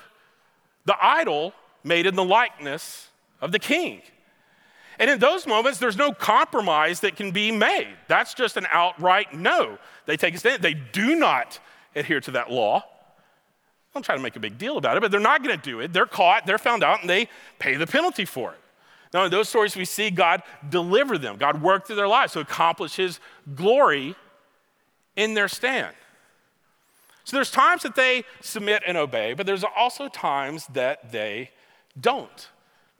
the 0.85 0.95
idol 1.01 1.53
made 1.83 2.05
in 2.05 2.15
the 2.15 2.23
likeness 2.23 3.07
of 3.41 3.51
the 3.51 3.59
king. 3.59 4.01
And 4.97 5.09
in 5.09 5.19
those 5.19 5.47
moments, 5.47 5.79
there's 5.79 5.97
no 5.97 6.11
compromise 6.11 6.99
that 7.01 7.15
can 7.15 7.31
be 7.31 7.51
made. 7.51 7.95
That's 8.07 8.33
just 8.33 8.57
an 8.57 8.67
outright 8.69 9.33
no. 9.33 9.77
They 10.05 10.17
take 10.17 10.35
a 10.35 10.37
stand. 10.37 10.61
They 10.61 10.73
do 10.73 11.15
not 11.15 11.59
adhere 11.95 12.19
to 12.21 12.31
that 12.31 12.51
law. 12.51 12.83
I'm 13.95 14.03
trying 14.03 14.19
to 14.19 14.23
make 14.23 14.35
a 14.35 14.41
big 14.41 14.57
deal 14.57 14.77
about 14.77 14.97
it, 14.97 15.01
but 15.01 15.09
they're 15.09 15.19
not 15.19 15.43
going 15.43 15.57
to 15.57 15.61
do 15.61 15.79
it. 15.79 15.93
They're 15.93 16.05
caught, 16.05 16.45
they're 16.45 16.57
found 16.57 16.83
out, 16.83 17.01
and 17.01 17.09
they 17.09 17.27
pay 17.57 17.75
the 17.75 17.87
penalty 17.87 18.25
for 18.25 18.51
it. 18.51 18.59
Now, 19.13 19.25
in 19.25 19.31
those 19.31 19.49
stories, 19.49 19.75
we 19.75 19.85
see 19.85 20.11
God 20.11 20.43
deliver 20.69 21.17
them, 21.17 21.37
God 21.37 21.61
work 21.61 21.87
through 21.87 21.95
their 21.95 22.07
lives 22.07 22.33
to 22.33 22.39
accomplish 22.39 22.95
His 22.95 23.19
glory 23.55 24.15
in 25.15 25.33
their 25.33 25.47
stand. 25.47 25.95
So 27.23 27.37
there's 27.37 27.51
times 27.51 27.83
that 27.83 27.95
they 27.95 28.23
submit 28.41 28.83
and 28.87 28.97
obey, 28.97 29.33
but 29.33 29.45
there's 29.45 29.63
also 29.63 30.07
times 30.07 30.67
that 30.67 31.11
they 31.11 31.51
don't 31.99 32.49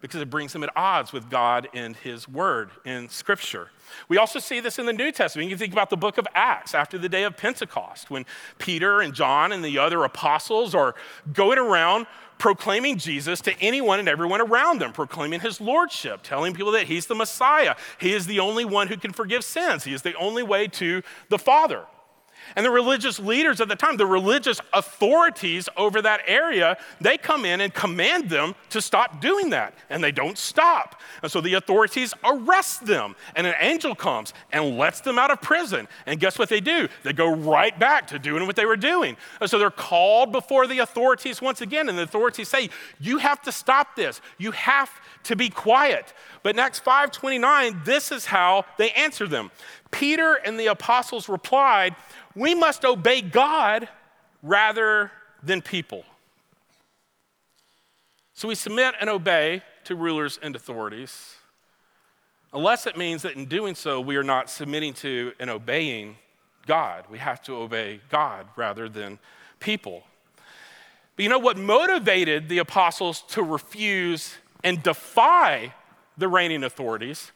because 0.01 0.21
it 0.21 0.29
brings 0.29 0.53
them 0.53 0.63
at 0.63 0.69
odds 0.75 1.11
with 1.11 1.29
God 1.29 1.67
and 1.73 1.95
His 1.95 2.27
Word 2.27 2.71
in 2.85 3.09
Scripture. 3.09 3.69
We 4.07 4.17
also 4.17 4.39
see 4.39 4.59
this 4.59 4.79
in 4.79 4.85
the 4.85 4.93
New 4.93 5.11
Testament. 5.11 5.49
You 5.49 5.57
think 5.57 5.73
about 5.73 5.89
the 5.89 5.97
book 5.97 6.17
of 6.17 6.27
Acts 6.33 6.73
after 6.73 6.97
the 6.97 7.09
day 7.09 7.23
of 7.23 7.35
Pentecost, 7.35 8.09
when 8.09 8.25
Peter 8.57 9.01
and 9.01 9.13
John 9.13 9.51
and 9.51 9.63
the 9.63 9.77
other 9.77 10.03
apostles 10.03 10.73
are 10.75 10.95
going 11.33 11.57
around 11.57 12.07
proclaiming 12.37 12.97
Jesus 12.97 13.41
to 13.41 13.59
anyone 13.59 13.99
and 13.99 14.07
everyone 14.07 14.41
around 14.41 14.79
them, 14.79 14.93
proclaiming 14.93 15.41
his 15.41 15.59
lordship, 15.59 16.21
telling 16.23 16.53
people 16.53 16.71
that 16.71 16.87
he's 16.87 17.05
the 17.05 17.15
Messiah. 17.15 17.75
He 17.99 18.13
is 18.13 18.25
the 18.25 18.39
only 18.39 18.63
one 18.65 18.87
who 18.87 18.97
can 18.97 19.11
forgive 19.11 19.43
sins, 19.43 19.83
he 19.83 19.93
is 19.93 20.01
the 20.01 20.15
only 20.15 20.41
way 20.41 20.67
to 20.67 21.03
the 21.27 21.37
Father. 21.37 21.85
And 22.55 22.65
the 22.65 22.71
religious 22.71 23.19
leaders 23.19 23.61
at 23.61 23.67
the 23.67 23.75
time, 23.75 23.97
the 23.97 24.05
religious 24.05 24.59
authorities 24.73 25.69
over 25.77 26.01
that 26.01 26.21
area, 26.27 26.77
they 26.99 27.17
come 27.17 27.45
in 27.45 27.61
and 27.61 27.73
command 27.73 28.29
them 28.29 28.55
to 28.69 28.81
stop 28.81 29.21
doing 29.21 29.49
that. 29.51 29.73
And 29.89 30.03
they 30.03 30.11
don't 30.11 30.37
stop. 30.37 31.01
And 31.21 31.31
so 31.31 31.41
the 31.41 31.53
authorities 31.55 32.13
arrest 32.23 32.85
them. 32.85 33.15
And 33.35 33.45
an 33.45 33.55
angel 33.59 33.95
comes 33.95 34.33
and 34.51 34.77
lets 34.77 35.01
them 35.01 35.19
out 35.19 35.31
of 35.31 35.41
prison. 35.41 35.87
And 36.05 36.19
guess 36.19 36.39
what 36.39 36.49
they 36.49 36.61
do? 36.61 36.87
They 37.03 37.13
go 37.13 37.33
right 37.33 37.77
back 37.77 38.07
to 38.07 38.19
doing 38.19 38.45
what 38.47 38.55
they 38.55 38.65
were 38.65 38.77
doing. 38.77 39.17
And 39.41 39.49
so 39.49 39.59
they're 39.59 39.71
called 39.71 40.31
before 40.31 40.67
the 40.67 40.79
authorities 40.79 41.41
once 41.41 41.61
again. 41.61 41.89
And 41.89 41.97
the 41.97 42.03
authorities 42.03 42.49
say, 42.49 42.69
You 42.99 43.17
have 43.19 43.41
to 43.43 43.51
stop 43.51 43.95
this. 43.95 44.21
You 44.37 44.51
have 44.51 44.91
to 45.23 45.35
be 45.35 45.49
quiet. 45.49 46.13
But 46.41 46.55
in 46.55 46.59
Acts 46.59 46.79
529, 46.79 47.81
this 47.83 48.11
is 48.11 48.25
how 48.25 48.65
they 48.77 48.91
answer 48.91 49.27
them. 49.27 49.51
Peter 49.91 50.33
and 50.33 50.59
the 50.59 50.67
apostles 50.67 51.27
replied, 51.27 51.95
we 52.35 52.55
must 52.55 52.85
obey 52.85 53.21
God 53.21 53.89
rather 54.41 55.11
than 55.43 55.61
people. 55.61 56.03
So 58.33 58.47
we 58.47 58.55
submit 58.55 58.95
and 59.01 59.09
obey 59.09 59.63
to 59.83 59.95
rulers 59.95 60.39
and 60.41 60.55
authorities, 60.55 61.35
unless 62.53 62.87
it 62.87 62.97
means 62.97 63.23
that 63.23 63.35
in 63.35 63.45
doing 63.45 63.75
so, 63.75 63.99
we 63.99 64.15
are 64.15 64.23
not 64.23 64.49
submitting 64.49 64.93
to 64.93 65.33
and 65.39 65.49
obeying 65.49 66.15
God. 66.65 67.05
We 67.09 67.17
have 67.17 67.41
to 67.43 67.55
obey 67.55 67.99
God 68.09 68.47
rather 68.55 68.87
than 68.87 69.19
people. 69.59 70.03
But 71.15 71.23
you 71.23 71.29
know 71.29 71.39
what 71.39 71.57
motivated 71.57 72.47
the 72.47 72.59
apostles 72.59 73.23
to 73.29 73.43
refuse 73.43 74.37
and 74.63 74.81
defy 74.81 75.73
the 76.19 76.27
reigning 76.27 76.63
authorities? 76.63 77.31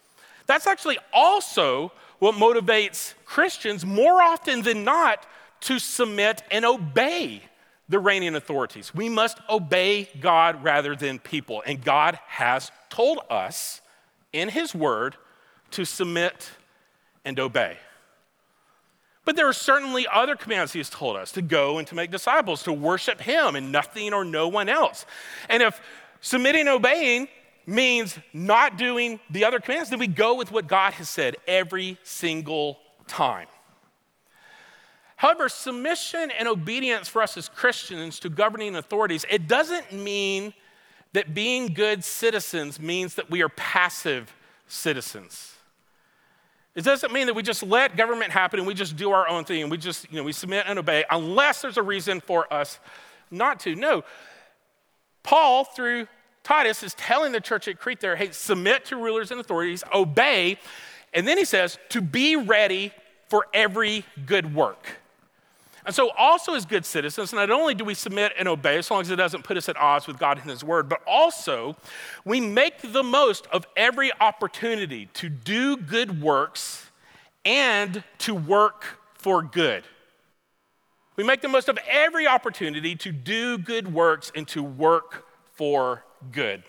That's 0.46 0.68
actually 0.68 0.98
also 1.12 1.92
what 2.20 2.36
motivates 2.36 3.13
Christians 3.25 3.86
more 3.86 4.22
often 4.22 4.62
than 4.62 4.84
not 4.84 5.25
to 5.62 5.80
submit 5.80 6.44
and 6.52 6.66
obey 6.66 7.42
the 7.90 8.00
reigning 8.00 8.36
authorities. 8.36 8.94
We 8.94 9.10
must 9.10 9.40
obey 9.50 10.10
God 10.20 10.63
rather 10.63 10.96
than 10.96 11.20
people. 11.20 11.63
And 11.66 11.84
God 11.84 12.20
has 12.28 12.72
told 12.90 13.20
us 13.30 13.82
in 14.32 14.50
His 14.50 14.74
Word 14.74 15.16
to 15.72 15.86
submit 15.86 16.50
and 17.25 17.40
obey. 17.40 17.78
But 19.25 19.36
there 19.36 19.48
are 19.48 19.54
certainly 19.54 20.06
other 20.12 20.36
commands 20.36 20.74
He 20.74 20.80
has 20.80 20.90
told 20.90 21.16
us 21.16 21.32
to 21.34 21.42
go 21.42 21.78
and 21.78 21.88
to 21.88 21.96
make 21.96 22.12
disciples, 22.12 22.63
to 22.63 22.74
worship 22.74 23.22
Him 23.22 23.56
and 23.56 23.72
nothing 23.72 24.13
or 24.13 24.25
no 24.25 24.48
one 24.48 24.70
else. 24.70 25.06
And 25.50 25.63
if 25.63 25.82
submitting 26.22 26.62
and 26.62 26.70
obeying 26.70 27.28
means 27.65 28.17
not 28.34 28.77
doing 28.77 29.20
the 29.29 29.46
other 29.46 29.60
commands, 29.60 29.89
then 29.89 30.00
we 30.00 30.08
go 30.08 30.36
with 30.36 30.51
what 30.51 30.67
God 30.67 30.93
has 30.93 31.10
said 31.10 31.36
every 31.48 31.98
single 32.03 32.77
time. 33.08 33.48
However, 35.15 35.48
submission 35.48 36.32
and 36.32 36.48
obedience 36.48 37.08
for 37.08 37.22
us 37.22 37.38
as 37.38 37.48
Christians 37.48 38.20
to 38.20 38.29
governing 38.29 38.75
authorities, 38.75 39.25
it 39.29 39.48
doesn't 39.48 39.93
mean 39.93 40.53
that 41.13 41.34
being 41.34 41.67
good 41.67 42.03
citizens 42.03 42.79
means 42.79 43.15
that 43.15 43.29
we 43.29 43.41
are 43.41 43.50
passive 43.50 44.36
citizens. 44.67 45.53
It 46.75 46.84
doesn't 46.84 47.13
mean 47.13 47.27
that 47.27 47.36
we 47.36 47.43
just 47.43 47.62
let 47.62 47.96
government 47.96 48.32
happen 48.32 48.60
and 48.60 48.67
we 48.67 48.74
just 48.74 48.96
do 48.96 49.12
our 49.12 49.29
own 49.29 49.46
thing 49.46 49.62
and 49.62 49.70
we 49.70 49.77
just, 49.77 50.12
you 50.12 50.17
know, 50.17 50.24
we 50.24 50.32
submit 50.32 50.65
and 50.67 50.79
obey 50.79 51.05
unless 51.10 51.62
there's 51.62 51.77
a 51.77 51.84
reason 51.84 52.20
for 52.20 52.51
us 52.51 52.79
not 53.29 53.60
to. 53.62 53.75
No. 53.75 54.03
Paul, 55.22 55.65
through 55.65 56.08
Titus 56.44 56.84
is 56.84 56.94
telling 56.96 57.32
the 57.32 57.42
church 57.42 57.68
at 57.68 57.80
Crete 57.80 58.02
there, 58.02 58.16
hey, 58.16 58.32
submit 58.32 58.86
to 58.86 58.98
rulers 58.98 59.32
and 59.32 59.40
authorities, 59.40 59.84
obey. 59.94 60.58
And 61.14 61.28
then 61.28 61.38
he 61.38 61.46
says, 61.46 61.78
to 61.90 62.02
be 62.02 62.36
ready 62.36 62.92
for 63.30 63.48
every 63.54 64.06
good 64.26 64.54
work. 64.54 64.98
And 65.86 65.94
so, 65.94 66.12
also 66.18 66.54
as 66.54 66.66
good 66.66 66.86
citizens, 66.86 67.34
not 67.34 67.52
only 67.52 67.74
do 67.74 67.84
we 67.84 67.94
submit 67.94 68.32
and 68.38 68.48
obey, 68.48 68.78
as 68.78 68.90
long 68.90 69.02
as 69.02 69.10
it 69.10 69.18
doesn't 69.18 69.44
put 69.44 69.58
us 69.58 69.68
at 69.68 69.76
odds 69.76 70.08
with 70.08 70.18
God 70.18 70.40
and 70.40 70.50
His 70.50 70.64
Word, 70.64 70.88
but 70.88 71.02
also 71.06 71.76
we 72.24 72.40
make 72.40 72.94
the 72.94 73.04
most 73.04 73.48
of 73.48 73.66
every 73.76 74.12
opportunity 74.22 75.08
to 75.16 75.28
do 75.28 75.76
good 75.76 76.22
works 76.22 76.90
and 77.44 78.04
to 78.20 78.34
work 78.34 79.00
for 79.14 79.42
good. 79.42 79.84
We 81.18 81.24
make 81.24 81.42
the 81.42 81.50
most 81.50 81.68
of 81.68 81.78
every 81.88 82.28
opportunity 82.28 82.96
to 82.96 83.12
do 83.12 83.58
good 83.58 83.94
works 83.94 84.32
and 84.36 84.48
to 84.50 84.64
work 84.64 85.26
for 85.52 86.06
good. 86.32 86.63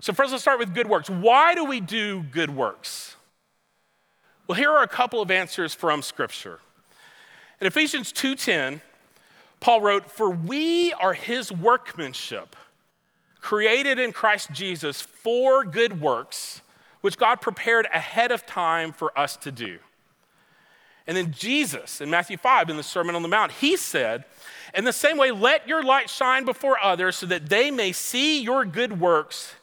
So, 0.00 0.12
first, 0.12 0.32
let's 0.32 0.42
start 0.42 0.58
with 0.58 0.74
good 0.74 0.88
works. 0.88 1.10
Why 1.10 1.54
do 1.54 1.64
we 1.64 1.80
do 1.80 2.22
good 2.22 2.50
works? 2.50 3.16
Well, 4.46 4.56
here 4.56 4.70
are 4.70 4.82
a 4.82 4.88
couple 4.88 5.20
of 5.20 5.30
answers 5.30 5.74
from 5.74 6.02
Scripture. 6.02 6.60
In 7.60 7.66
Ephesians 7.66 8.10
2:10, 8.10 8.80
Paul 9.60 9.82
wrote, 9.82 10.10
"For 10.10 10.30
we 10.30 10.92
are 10.94 11.12
his 11.12 11.52
workmanship, 11.52 12.56
created 13.40 13.98
in 13.98 14.12
Christ 14.12 14.50
Jesus 14.52 15.02
for 15.02 15.64
good 15.64 16.00
works, 16.00 16.62
which 17.02 17.18
God 17.18 17.42
prepared 17.42 17.86
ahead 17.92 18.32
of 18.32 18.46
time 18.46 18.92
for 18.92 19.16
us 19.18 19.36
to 19.36 19.52
do." 19.52 19.80
And 21.06 21.16
then 21.16 21.32
Jesus 21.32 22.00
in 22.00 22.08
Matthew 22.08 22.36
5 22.36 22.70
in 22.70 22.76
the 22.76 22.82
Sermon 22.82 23.14
on 23.14 23.22
the 23.22 23.28
Mount, 23.28 23.52
he 23.52 23.76
said, 23.76 24.24
in 24.74 24.84
the 24.84 24.92
same 24.92 25.16
way, 25.16 25.30
let 25.30 25.66
your 25.66 25.82
light 25.82 26.10
shine 26.10 26.44
before 26.44 26.82
others 26.82 27.16
so 27.16 27.26
that 27.26 27.48
they 27.48 27.70
may 27.70 27.92
see 27.92 28.40
your 28.42 28.64
good 28.64 29.00
works 29.00 29.54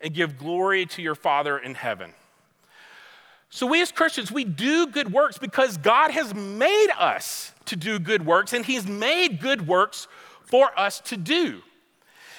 and 0.00 0.14
give 0.14 0.38
glory 0.38 0.86
to 0.86 1.02
your 1.02 1.14
Father 1.14 1.58
in 1.58 1.74
heaven. 1.74 2.12
So, 3.50 3.66
we 3.66 3.82
as 3.82 3.92
Christians, 3.92 4.32
we 4.32 4.44
do 4.44 4.86
good 4.86 5.12
works 5.12 5.36
because 5.36 5.76
God 5.76 6.10
has 6.10 6.34
made 6.34 6.88
us 6.98 7.52
to 7.66 7.76
do 7.76 7.98
good 7.98 8.24
works, 8.24 8.52
and 8.52 8.64
He's 8.64 8.86
made 8.86 9.40
good 9.40 9.66
works 9.66 10.08
for 10.44 10.78
us 10.78 11.00
to 11.00 11.16
do. 11.16 11.60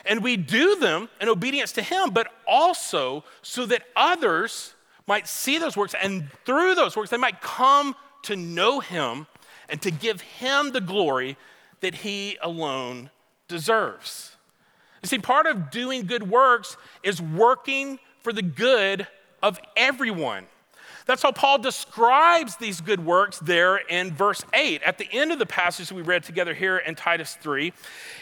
And 0.06 0.24
we 0.24 0.38
do 0.38 0.76
them 0.76 1.10
in 1.22 1.30
obedience 1.30 1.72
to 1.74 1.84
Him, 1.84 2.10
but 2.10 2.32
also 2.48 3.24
so 3.44 3.66
that 3.68 3.84
others 3.96 4.74
might 5.08 5.28
see 5.28 5.58
those 5.58 5.78
works, 5.78 5.94
and 6.02 6.30
through 6.46 6.76
those 6.76 6.96
works, 6.96 7.10
they 7.10 7.18
might 7.18 7.42
come 7.42 7.96
to 8.24 8.36
know 8.36 8.80
him 8.80 9.28
and 9.70 9.82
to 9.82 9.92
give 9.92 10.22
him 10.22 10.72
the 10.72 10.82
glory 10.82 11.38
that 11.84 11.96
he 11.96 12.38
alone 12.42 13.10
deserves. 13.50 14.38
You 15.04 15.08
see, 15.08 15.20
part 15.20 15.46
of 15.46 15.70
doing 15.70 16.06
good 16.06 16.30
works 16.30 16.78
is 17.04 17.22
working 17.22 18.00
for 18.22 18.32
the 18.32 18.42
good 18.42 19.06
of 19.42 19.60
everyone. 19.76 20.46
That's 21.06 21.22
how 21.22 21.34
Paul 21.34 21.58
describes 21.60 22.56
these 22.56 22.80
good 22.80 23.06
works 23.06 23.38
there 23.40 23.76
in 23.76 24.14
verse 24.14 24.46
8. 24.54 24.82
At 24.84 24.98
the 24.98 25.10
end 25.12 25.34
of 25.34 25.40
the 25.40 25.46
passage 25.46 25.92
we 25.92 26.02
read 26.02 26.24
together 26.24 26.54
here 26.54 26.78
in 26.78 26.96
Titus 26.96 27.38
3, 27.42 27.74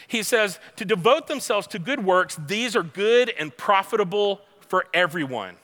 he 0.08 0.24
says, 0.24 0.58
To 0.74 0.84
devote 0.84 1.28
themselves 1.28 1.68
to 1.68 1.78
good 1.78 2.04
works, 2.04 2.36
these 2.48 2.74
are 2.74 2.82
good 2.82 3.32
and 3.38 3.56
profitable 3.56 4.40
for 4.66 4.86
everyone. 4.92 5.54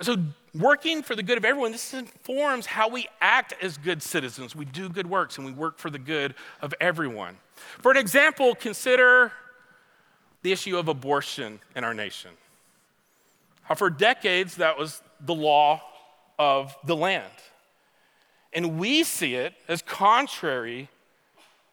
so, 0.00 0.16
working 0.58 1.02
for 1.02 1.14
the 1.14 1.22
good 1.22 1.38
of 1.38 1.44
everyone, 1.44 1.72
this 1.72 1.94
informs 1.94 2.66
how 2.66 2.88
we 2.88 3.08
act 3.20 3.54
as 3.62 3.78
good 3.78 4.02
citizens. 4.02 4.54
We 4.54 4.64
do 4.64 4.88
good 4.88 5.08
works 5.08 5.38
and 5.38 5.46
we 5.46 5.52
work 5.52 5.78
for 5.78 5.90
the 5.90 5.98
good 5.98 6.34
of 6.60 6.74
everyone. 6.80 7.36
For 7.54 7.90
an 7.90 7.96
example, 7.96 8.54
consider 8.54 9.32
the 10.42 10.52
issue 10.52 10.76
of 10.76 10.88
abortion 10.88 11.60
in 11.74 11.84
our 11.84 11.94
nation. 11.94 12.30
How 13.62 13.74
for 13.74 13.90
decades 13.90 14.56
that 14.56 14.78
was 14.78 15.02
the 15.20 15.34
law 15.34 15.82
of 16.38 16.76
the 16.84 16.94
land. 16.94 17.32
And 18.52 18.78
we 18.78 19.02
see 19.02 19.34
it 19.34 19.54
as 19.68 19.82
contrary 19.82 20.88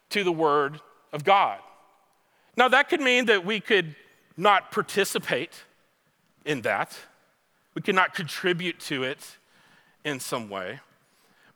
to 0.09 0.23
the 0.23 0.31
word 0.31 0.81
of 1.11 1.23
God. 1.23 1.59
Now, 2.55 2.67
that 2.69 2.89
could 2.89 3.01
mean 3.01 3.25
that 3.25 3.45
we 3.45 3.59
could 3.59 3.95
not 4.37 4.71
participate 4.71 5.63
in 6.45 6.61
that, 6.61 6.97
we 7.73 7.81
could 7.81 7.95
not 7.95 8.13
contribute 8.13 8.79
to 8.81 9.03
it 9.03 9.37
in 10.03 10.19
some 10.19 10.49
way. 10.49 10.79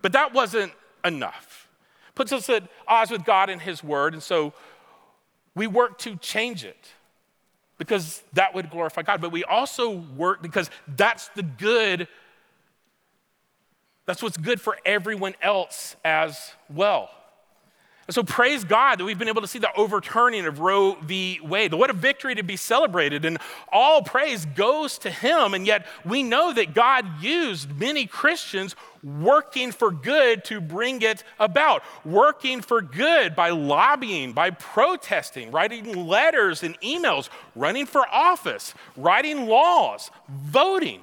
But 0.02 0.14
that 0.14 0.34
wasn't 0.34 0.74
enough. 1.04 1.68
Puts 2.16 2.32
us 2.32 2.50
at 2.50 2.64
odds 2.88 3.12
with 3.12 3.26
God 3.26 3.50
and 3.50 3.62
His 3.62 3.84
word, 3.84 4.14
and 4.14 4.24
so 4.24 4.54
we 5.56 5.68
work 5.68 5.98
to 6.00 6.16
change 6.18 6.64
it 6.64 6.94
because 7.78 8.24
that 8.34 8.54
would 8.56 8.70
glorify 8.70 9.04
God. 9.04 9.22
But 9.22 9.32
we 9.32 9.44
also 9.44 9.92
work 9.92 10.42
because 10.42 10.70
that's 10.88 11.30
the 11.30 11.44
good, 11.44 12.08
that's 14.06 14.24
what's 14.24 14.38
good 14.38 14.60
for 14.60 14.78
everyone 14.86 15.36
else 15.42 15.96
as 16.04 16.52
well. 16.70 17.10
And 18.08 18.16
so 18.16 18.24
praise 18.24 18.64
God 18.64 19.00
that 19.00 19.06
we've 19.06 19.20
been 19.20 19.28
able 19.28 19.42
to 19.42 19.48
see 19.48 19.60
the 19.60 19.74
overturning 19.76 20.46
of 20.46 20.60
Roe 20.60 20.96
v. 20.96 21.42
Wade. 21.44 21.74
What 21.74 21.90
a 21.90 21.94
victory 21.94 22.36
to 22.36 22.44
be 22.44 22.56
celebrated. 22.56 23.26
And 23.26 23.38
all 23.70 24.02
praise 24.02 24.46
goes 24.46 24.98
to 25.00 25.10
him. 25.10 25.54
And 25.54 25.68
yet 25.68 25.86
we 26.06 26.24
know 26.24 26.54
that 26.54 26.74
God 26.74 27.22
used 27.22 27.78
many 27.78 28.06
Christians 28.06 28.78
working 29.04 29.74
for 29.74 29.92
good 29.92 30.46
to 30.46 30.62
bring 30.62 31.02
it 31.02 31.26
about, 31.38 31.84
working 32.06 32.62
for 32.62 32.82
good 32.82 33.36
by 33.36 33.50
lobbying, 33.50 34.32
by 34.32 34.52
protesting, 34.52 35.52
writing 35.52 36.08
letters 36.08 36.64
and 36.64 36.80
emails, 36.80 37.28
running 37.56 37.86
for 37.86 38.08
office, 38.08 38.74
writing 38.96 39.48
laws, 39.48 40.12
voting. 40.30 41.02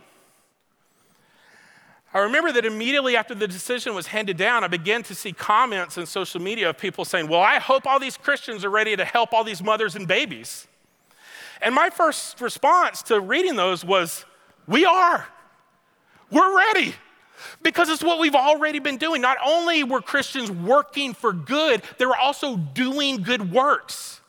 I 2.15 2.21
remember 2.21 2.53
that 2.53 2.65
immediately 2.65 3.17
after 3.17 3.35
the 3.35 3.49
decision 3.49 3.93
was 3.93 4.07
handed 4.07 4.37
down, 4.37 4.63
I 4.63 4.69
began 4.69 5.03
to 5.03 5.17
see 5.17 5.33
comments 5.33 5.99
in 5.99 6.07
social 6.07 6.41
media 6.41 6.71
of 6.71 6.79
people 6.79 7.05
saying, 7.05 7.27
Well, 7.27 7.41
I 7.41 7.59
hope 7.59 7.87
all 7.87 7.99
these 7.99 8.17
Christians 8.17 8.65
are 8.65 8.71
ready 8.71 8.95
to 8.95 9.05
help 9.05 9.33
all 9.33 9.43
these 9.43 9.63
mothers 9.63 9.97
and 9.97 10.07
babies. 10.07 10.69
And 11.61 11.75
my 11.75 11.91
first 11.91 12.41
response 12.41 13.03
to 13.05 13.21
reading 13.21 13.57
those 13.57 13.85
was, 13.85 14.25
We 14.69 14.85
are. 14.85 15.27
We're 16.31 16.57
ready. 16.57 16.95
Because 17.63 17.89
it's 17.89 18.03
what 18.03 18.21
we've 18.21 18.37
already 18.37 18.79
been 18.79 18.97
doing. 18.97 19.21
Not 19.21 19.39
only 19.45 19.83
were 19.83 20.01
Christians 20.01 20.53
working 20.53 21.15
for 21.15 21.33
good, 21.33 21.83
they 21.99 22.07
were 22.07 22.17
also 22.17 22.57
doing 22.57 23.25
good 23.25 23.53
works. 23.53 24.21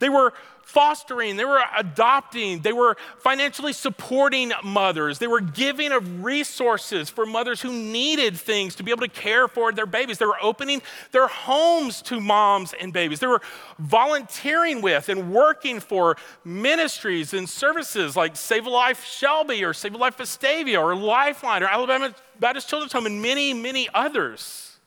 They 0.00 0.10
were 0.10 0.34
fostering, 0.72 1.36
they 1.36 1.44
were 1.44 1.62
adopting, 1.76 2.60
they 2.62 2.72
were 2.72 2.96
financially 3.18 3.74
supporting 3.74 4.52
mothers, 4.64 5.18
they 5.18 5.26
were 5.26 5.40
giving 5.40 5.92
of 5.92 6.24
resources 6.24 7.10
for 7.10 7.26
mothers 7.26 7.60
who 7.60 7.72
needed 7.72 8.36
things 8.36 8.74
to 8.76 8.82
be 8.82 8.90
able 8.90 9.02
to 9.02 9.08
care 9.08 9.48
for 9.48 9.70
their 9.70 9.84
babies. 9.84 10.16
They 10.16 10.24
were 10.24 10.42
opening 10.42 10.80
their 11.10 11.28
homes 11.28 12.00
to 12.02 12.20
moms 12.20 12.72
and 12.72 12.90
babies. 12.90 13.20
They 13.20 13.26
were 13.26 13.42
volunteering 13.78 14.80
with 14.80 15.10
and 15.10 15.30
working 15.30 15.78
for 15.78 16.16
ministries 16.42 17.34
and 17.34 17.46
services 17.46 18.16
like 18.16 18.34
Save 18.34 18.64
a 18.64 18.70
Life 18.70 19.04
Shelby 19.04 19.62
or 19.62 19.74
Save 19.74 19.94
a 19.94 19.98
Life 19.98 20.16
Vestavia 20.16 20.80
or 20.80 20.96
Lifeline 20.96 21.62
or 21.62 21.66
Alabama 21.66 22.14
Baptist 22.40 22.70
Children's 22.70 22.94
Home 22.94 23.04
and 23.04 23.20
many, 23.20 23.52
many 23.52 23.88
others. 23.92 24.78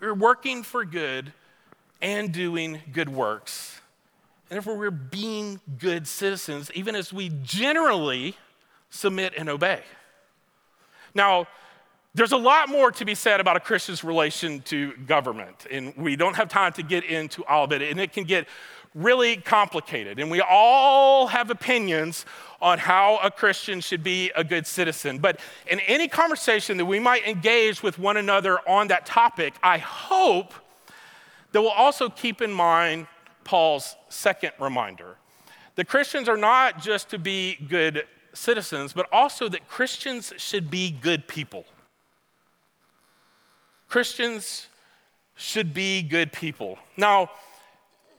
We 0.00 0.08
were 0.08 0.14
working 0.14 0.64
for 0.64 0.84
good 0.84 1.32
and 2.02 2.32
doing 2.32 2.80
good 2.92 3.08
works. 3.08 3.79
And 4.50 4.56
therefore, 4.56 4.76
we're 4.76 4.90
being 4.90 5.60
good 5.78 6.08
citizens, 6.08 6.72
even 6.74 6.96
as 6.96 7.12
we 7.12 7.30
generally 7.42 8.36
submit 8.90 9.32
and 9.38 9.48
obey. 9.48 9.82
Now, 11.14 11.46
there's 12.14 12.32
a 12.32 12.36
lot 12.36 12.68
more 12.68 12.90
to 12.90 13.04
be 13.04 13.14
said 13.14 13.38
about 13.38 13.56
a 13.56 13.60
Christian's 13.60 14.02
relation 14.02 14.60
to 14.62 14.96
government, 15.06 15.68
and 15.70 15.96
we 15.96 16.16
don't 16.16 16.34
have 16.34 16.48
time 16.48 16.72
to 16.72 16.82
get 16.82 17.04
into 17.04 17.44
all 17.44 17.62
of 17.62 17.72
it, 17.72 17.82
and 17.82 18.00
it 18.00 18.12
can 18.12 18.24
get 18.24 18.48
really 18.92 19.36
complicated. 19.36 20.18
And 20.18 20.28
we 20.28 20.40
all 20.40 21.28
have 21.28 21.50
opinions 21.50 22.26
on 22.60 22.78
how 22.78 23.20
a 23.22 23.30
Christian 23.30 23.80
should 23.80 24.02
be 24.02 24.32
a 24.34 24.42
good 24.42 24.66
citizen. 24.66 25.18
But 25.18 25.38
in 25.68 25.78
any 25.80 26.08
conversation 26.08 26.76
that 26.78 26.86
we 26.86 26.98
might 26.98 27.24
engage 27.24 27.84
with 27.84 28.00
one 28.00 28.16
another 28.16 28.58
on 28.68 28.88
that 28.88 29.06
topic, 29.06 29.54
I 29.62 29.78
hope 29.78 30.52
that 31.52 31.62
we'll 31.62 31.70
also 31.70 32.08
keep 32.08 32.42
in 32.42 32.50
mind 32.50 33.06
Paul's 33.50 33.96
second 34.08 34.52
reminder 34.60 35.16
that 35.74 35.88
Christians 35.88 36.28
are 36.28 36.36
not 36.36 36.80
just 36.80 37.10
to 37.10 37.18
be 37.18 37.56
good 37.68 38.04
citizens, 38.32 38.92
but 38.92 39.08
also 39.10 39.48
that 39.48 39.66
Christians 39.66 40.32
should 40.36 40.70
be 40.70 40.92
good 40.92 41.26
people. 41.26 41.64
Christians 43.88 44.68
should 45.34 45.74
be 45.74 46.00
good 46.00 46.30
people. 46.30 46.78
Now, 46.96 47.32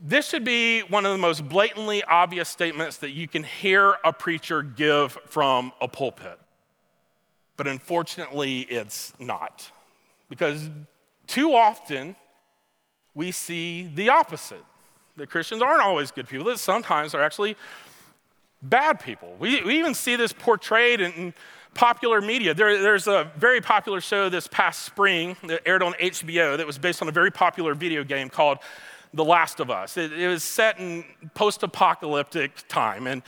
this 0.01 0.27
should 0.27 0.43
be 0.43 0.81
one 0.81 1.05
of 1.05 1.13
the 1.13 1.17
most 1.17 1.47
blatantly 1.47 2.03
obvious 2.03 2.49
statements 2.49 2.97
that 2.97 3.11
you 3.11 3.29
can 3.29 3.43
hear 3.43 3.95
a 4.03 4.11
preacher 4.11 4.61
give 4.61 5.13
from 5.27 5.71
a 5.79 5.87
pulpit. 5.87 6.41
But 7.55 7.67
unfortunately, 7.67 8.63
it's 8.63 9.13
not. 9.17 9.71
Because 10.27 10.69
too 11.25 11.53
often 11.55 12.17
we 13.13 13.31
see 13.31 13.89
the 13.95 14.09
opposite 14.09 14.65
that 15.21 15.29
Christians 15.29 15.61
aren't 15.61 15.83
always 15.83 16.09
good 16.09 16.27
people, 16.27 16.47
that 16.47 16.57
sometimes 16.57 17.13
are 17.13 17.21
actually 17.21 17.55
bad 18.63 18.99
people. 18.99 19.35
We, 19.39 19.61
we 19.61 19.77
even 19.77 19.93
see 19.93 20.15
this 20.15 20.33
portrayed 20.33 20.99
in, 20.99 21.11
in 21.13 21.33
popular 21.75 22.21
media. 22.21 22.55
There, 22.55 22.81
there's 22.81 23.07
a 23.07 23.31
very 23.37 23.61
popular 23.61 24.01
show 24.01 24.29
this 24.29 24.47
past 24.47 24.81
spring 24.81 25.37
that 25.45 25.61
aired 25.63 25.83
on 25.83 25.93
HBO 25.93 26.57
that 26.57 26.65
was 26.65 26.79
based 26.79 27.03
on 27.03 27.07
a 27.07 27.11
very 27.11 27.29
popular 27.29 27.75
video 27.75 28.03
game 28.03 28.29
called 28.29 28.57
The 29.13 29.23
Last 29.23 29.59
of 29.59 29.69
Us. 29.69 29.95
It, 29.95 30.11
it 30.11 30.27
was 30.27 30.43
set 30.43 30.79
in 30.79 31.05
post 31.35 31.61
apocalyptic 31.61 32.67
time. 32.67 33.05
And 33.05 33.21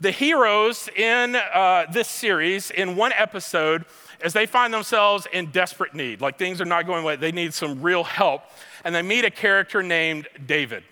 the 0.00 0.10
heroes 0.10 0.88
in 0.96 1.36
uh, 1.36 1.84
this 1.92 2.08
series, 2.08 2.70
in 2.70 2.96
one 2.96 3.12
episode, 3.12 3.84
as 4.22 4.32
they 4.32 4.46
find 4.46 4.72
themselves 4.72 5.26
in 5.30 5.50
desperate 5.50 5.92
need, 5.92 6.22
like 6.22 6.38
things 6.38 6.60
are 6.60 6.64
not 6.64 6.86
going 6.86 7.04
well, 7.04 7.18
they 7.18 7.32
need 7.32 7.52
some 7.52 7.82
real 7.82 8.04
help, 8.04 8.42
and 8.82 8.94
they 8.94 9.02
meet 9.02 9.24
a 9.24 9.30
character 9.30 9.82
named 9.82 10.26
David. 10.46 10.84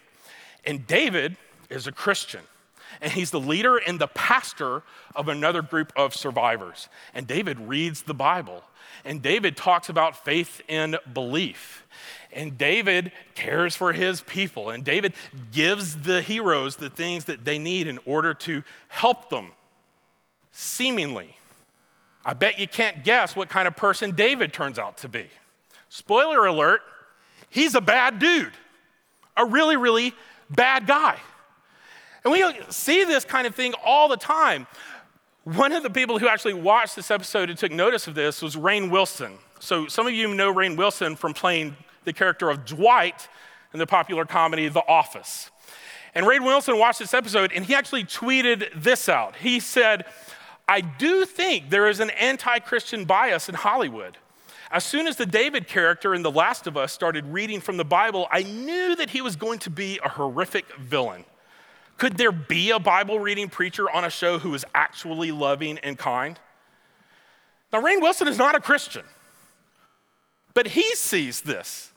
And 0.66 0.87
David 0.87 1.37
is 1.70 1.87
a 1.87 1.92
Christian. 1.92 2.42
And 3.00 3.12
he's 3.12 3.31
the 3.31 3.40
leader 3.40 3.76
and 3.76 3.98
the 3.98 4.07
pastor 4.07 4.83
of 5.14 5.29
another 5.29 5.62
group 5.62 5.92
of 5.96 6.14
survivors. 6.14 6.88
And 7.14 7.26
David 7.26 7.59
reads 7.61 8.02
the 8.02 8.14
Bible. 8.14 8.62
And 9.05 9.22
David 9.22 9.57
talks 9.57 9.88
about 9.88 10.24
faith 10.24 10.61
and 10.68 10.98
belief. 11.12 11.85
And 12.33 12.57
David 12.57 13.12
cares 13.35 13.76
for 13.76 13.92
his 13.92 14.20
people. 14.22 14.70
And 14.70 14.85
David 14.85 15.14
gives 15.52 15.98
the 15.98 16.22
heroes 16.22 16.76
the 16.76 16.90
things 16.90 17.26
that 17.26 17.44
they 17.44 17.59
need 17.59 17.87
in 17.87 17.98
order 18.05 18.35
to 18.35 18.62
help 18.88 19.31
them, 19.31 19.52
seemingly. 20.52 21.37
I 22.24 22.35
bet 22.35 22.59
you 22.59 22.66
can't 22.66 23.05
guess 23.05 23.37
what 23.37 23.48
kind 23.48 23.68
of 23.68 23.76
person 23.76 24.12
David 24.12 24.52
turns 24.52 24.79
out 24.79 24.98
to 24.98 25.09
be. 25.09 25.26
Spoiler 25.88 26.46
alert, 26.46 26.81
he's 27.48 27.74
a 27.74 27.81
bad 27.81 28.18
dude. 28.18 28.52
A 29.37 29.44
really, 29.44 29.76
really 29.76 30.14
bad 30.50 30.87
guy. 30.87 31.18
And 32.24 32.32
we 32.32 32.44
see 32.70 33.04
this 33.04 33.24
kind 33.24 33.46
of 33.46 33.54
thing 33.54 33.74
all 33.85 34.09
the 34.09 34.16
time. 34.16 34.66
One 35.44 35.72
of 35.72 35.85
the 35.85 35.90
people 35.90 36.18
who 36.18 36.26
actually 36.26 36.54
watched 36.54 36.96
this 36.96 37.11
episode 37.11 37.50
and 37.50 37.59
took 37.59 37.70
notice 37.70 38.09
of 38.09 38.16
this 38.16 38.42
was 38.42 38.56
Rainn 38.56 38.90
Wilson. 38.90 39.35
So 39.61 39.87
some 39.87 40.06
of 40.06 40.12
you 40.12 40.35
know 40.35 40.52
Rainn 40.52 40.76
Wilson 40.76 41.14
from 41.14 41.35
playing 41.35 41.76
the 42.04 42.12
character 42.12 42.50
of 42.50 42.64
Dwight 42.64 43.28
in 43.72 43.78
the 43.78 43.87
popular 43.87 44.24
comedy 44.24 44.68
The 44.68 44.87
Office. 44.88 45.50
And 46.14 46.26
Rainn 46.26 46.44
Wilson 46.44 46.78
watched 46.78 46.98
this 46.98 47.14
episode 47.14 47.52
and 47.52 47.64
he 47.64 47.74
actually 47.74 48.04
tweeted 48.04 48.70
this 48.74 49.09
out. 49.09 49.37
He 49.37 49.61
said, 49.61 50.04
I 50.68 50.80
do 50.80 51.24
think 51.24 51.70
there 51.70 51.88
is 51.88 52.00
an 52.00 52.11
anti 52.11 52.59
Christian 52.59 53.04
bias 53.04 53.48
in 53.48 53.54
Hollywood. 53.54 54.16
As 54.70 54.85
soon 54.85 55.07
as 55.07 55.16
the 55.16 55.26
David 55.26 55.68
character 55.68 56.14
in 56.14 56.22
The 56.22 56.31
Last 56.31 56.66
of 56.66 56.76
Us 56.76 56.92
started 56.92 57.26
reading 57.26 57.61
from 57.61 57.76
the 57.76 57.85
Bible, 57.85 58.26
I 58.31 58.42
knew 58.42 58.96
that 58.96 59.11
he 59.11 59.20
was 59.20 59.37
going 59.37 59.61
to 59.61 59.70
be 59.70 60.00
a 60.05 60.09
horrific 60.09 60.66
villain. 60.76 61.24
Could 61.98 62.16
there 62.18 62.33
be 62.33 62.70
a 62.72 62.79
Bible 62.79 63.20
reading 63.20 63.48
preacher 63.48 63.88
on 63.88 64.05
a 64.05 64.11
show 64.11 64.38
who 64.38 64.52
is 64.55 64.64
actually 64.74 65.31
loving 65.31 65.79
and 65.79 65.96
kind? 65.96 66.38
Now, 67.72 67.81
Rainn 67.81 68.00
Wilson 68.00 68.29
is 68.29 68.38
not 68.38 68.55
a 68.55 68.61
Christian, 68.61 69.05
but 70.52 70.68
he 70.68 70.94
sees 70.94 71.42
this 71.42 71.92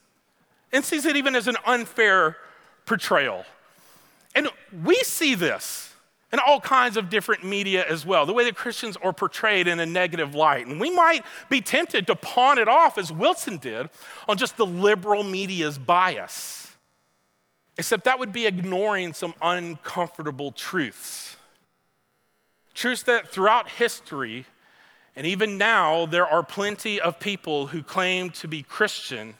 and 0.71 0.85
sees 0.85 1.05
it 1.05 1.15
even 1.15 1.35
as 1.35 1.47
an 1.47 1.57
unfair 1.65 2.37
portrayal. 2.85 3.45
And 4.35 4.49
we 4.83 4.95
see 4.97 5.35
this 5.35 5.88
in 6.31 6.39
all 6.39 6.59
kinds 6.59 6.95
of 6.95 7.09
different 7.09 7.43
media 7.43 7.85
as 7.87 8.05
well, 8.05 8.25
the 8.25 8.33
way 8.33 8.43
that 8.43 8.55
Christians 8.55 8.97
are 8.97 9.13
portrayed 9.13 9.67
in 9.67 9.79
a 9.79 9.85
negative 9.85 10.35
light. 10.35 10.67
And 10.67 10.79
we 10.79 10.91
might 10.91 11.25
be 11.49 11.59
tempted 11.59 12.05
to 12.07 12.15
pawn 12.15 12.59
it 12.59 12.67
off, 12.67 12.97
as 12.97 13.11
Wilson 13.11 13.57
did, 13.57 13.89
on 14.27 14.37
just 14.37 14.55
the 14.57 14.65
liberal 14.65 15.23
media's 15.23 15.77
bias. 15.77 16.77
Except 17.77 18.03
that 18.03 18.19
would 18.19 18.33
be 18.33 18.45
ignoring 18.45 19.13
some 19.13 19.33
uncomfortable 19.41 20.51
truths. 20.51 21.37
Truths 22.73 23.03
that 23.03 23.29
throughout 23.29 23.69
history, 23.69 24.45
and 25.15 25.25
even 25.25 25.57
now, 25.57 26.05
there 26.05 26.27
are 26.27 26.43
plenty 26.43 27.01
of 27.01 27.19
people 27.19 27.67
who 27.67 27.81
claim 27.81 28.29
to 28.31 28.47
be 28.47 28.63
Christian 28.63 29.35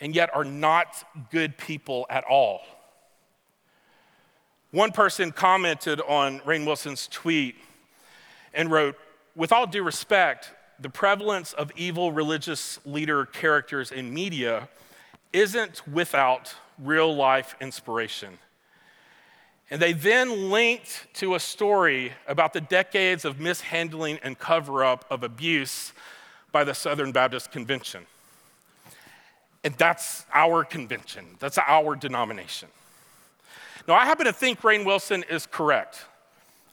and 0.00 0.14
yet 0.14 0.34
are 0.34 0.44
not 0.44 1.04
good 1.30 1.58
people 1.58 2.06
at 2.08 2.24
all. 2.24 2.62
One 4.70 4.92
person 4.92 5.32
commented 5.32 6.00
on 6.00 6.40
Rainn 6.40 6.64
Wilson's 6.64 7.08
tweet 7.08 7.56
and 8.54 8.70
wrote, 8.70 8.96
with 9.34 9.52
all 9.52 9.66
due 9.66 9.82
respect, 9.82 10.52
the 10.78 10.88
prevalence 10.90 11.52
of 11.52 11.72
evil 11.76 12.12
religious 12.12 12.78
leader 12.84 13.26
characters 13.26 13.90
in 13.90 14.14
media 14.14 14.68
isn't 15.32 15.86
without 15.88 16.54
real 16.78 17.14
life 17.14 17.54
inspiration. 17.60 18.38
And 19.70 19.80
they 19.80 19.92
then 19.92 20.50
linked 20.50 21.06
to 21.14 21.34
a 21.34 21.40
story 21.40 22.12
about 22.26 22.52
the 22.52 22.60
decades 22.60 23.24
of 23.24 23.38
mishandling 23.38 24.18
and 24.22 24.38
cover 24.38 24.84
up 24.84 25.04
of 25.10 25.22
abuse 25.22 25.92
by 26.50 26.64
the 26.64 26.74
Southern 26.74 27.12
Baptist 27.12 27.52
Convention. 27.52 28.06
And 29.62 29.74
that's 29.74 30.24
our 30.32 30.64
convention, 30.64 31.36
that's 31.38 31.58
our 31.58 31.94
denomination. 31.94 32.68
Now, 33.90 33.96
I 33.96 34.04
happen 34.04 34.26
to 34.26 34.32
think 34.32 34.60
Rainn 34.60 34.84
Wilson 34.84 35.24
is 35.28 35.46
correct. 35.46 36.04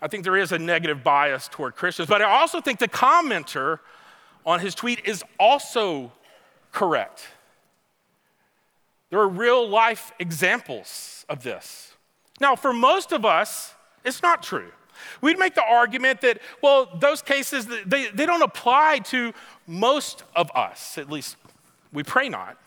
I 0.04 0.08
think 0.08 0.24
there 0.24 0.38
is 0.38 0.52
a 0.52 0.60
negative 0.60 1.04
bias 1.04 1.48
toward 1.48 1.76
Christians, 1.76 2.08
but 2.08 2.22
I 2.22 2.26
also 2.26 2.62
think 2.62 2.78
the 2.78 2.88
commenter 2.88 3.80
on 4.46 4.60
his 4.60 4.76
tweet 4.76 5.04
is 5.04 5.24
also 5.40 6.12
correct. 6.72 7.28
There 9.10 9.20
are 9.20 9.28
real 9.28 9.68
life 9.68 10.12
examples 10.20 11.26
of 11.28 11.42
this. 11.42 11.94
Now, 12.40 12.56
for 12.56 12.72
most 12.72 13.12
of 13.12 13.26
us, 13.26 13.74
it's 14.06 14.22
not 14.22 14.44
true. 14.44 14.72
We'd 15.20 15.40
make 15.40 15.56
the 15.56 15.66
argument 15.66 16.22
that, 16.22 16.40
well, 16.62 16.88
those 17.00 17.24
cases, 17.24 17.66
they, 17.88 18.10
they 18.10 18.28
don't 18.28 18.44
apply 18.44 19.00
to 19.06 19.34
most 19.66 20.22
of 20.36 20.52
us, 20.54 21.00
at 21.00 21.10
least 21.10 21.36
we 21.92 22.04
pray 22.04 22.30
not. 22.30 22.60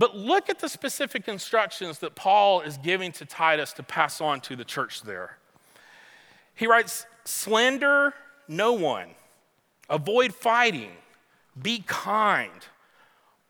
But 0.00 0.16
look 0.16 0.48
at 0.48 0.60
the 0.60 0.68
specific 0.70 1.28
instructions 1.28 1.98
that 1.98 2.14
Paul 2.14 2.62
is 2.62 2.78
giving 2.78 3.12
to 3.12 3.26
Titus 3.26 3.74
to 3.74 3.82
pass 3.82 4.22
on 4.22 4.40
to 4.40 4.56
the 4.56 4.64
church 4.64 5.02
there. 5.02 5.36
He 6.54 6.66
writes, 6.66 7.04
Slander 7.26 8.14
no 8.48 8.72
one, 8.72 9.08
avoid 9.90 10.34
fighting, 10.34 10.92
be 11.60 11.84
kind, 11.86 12.50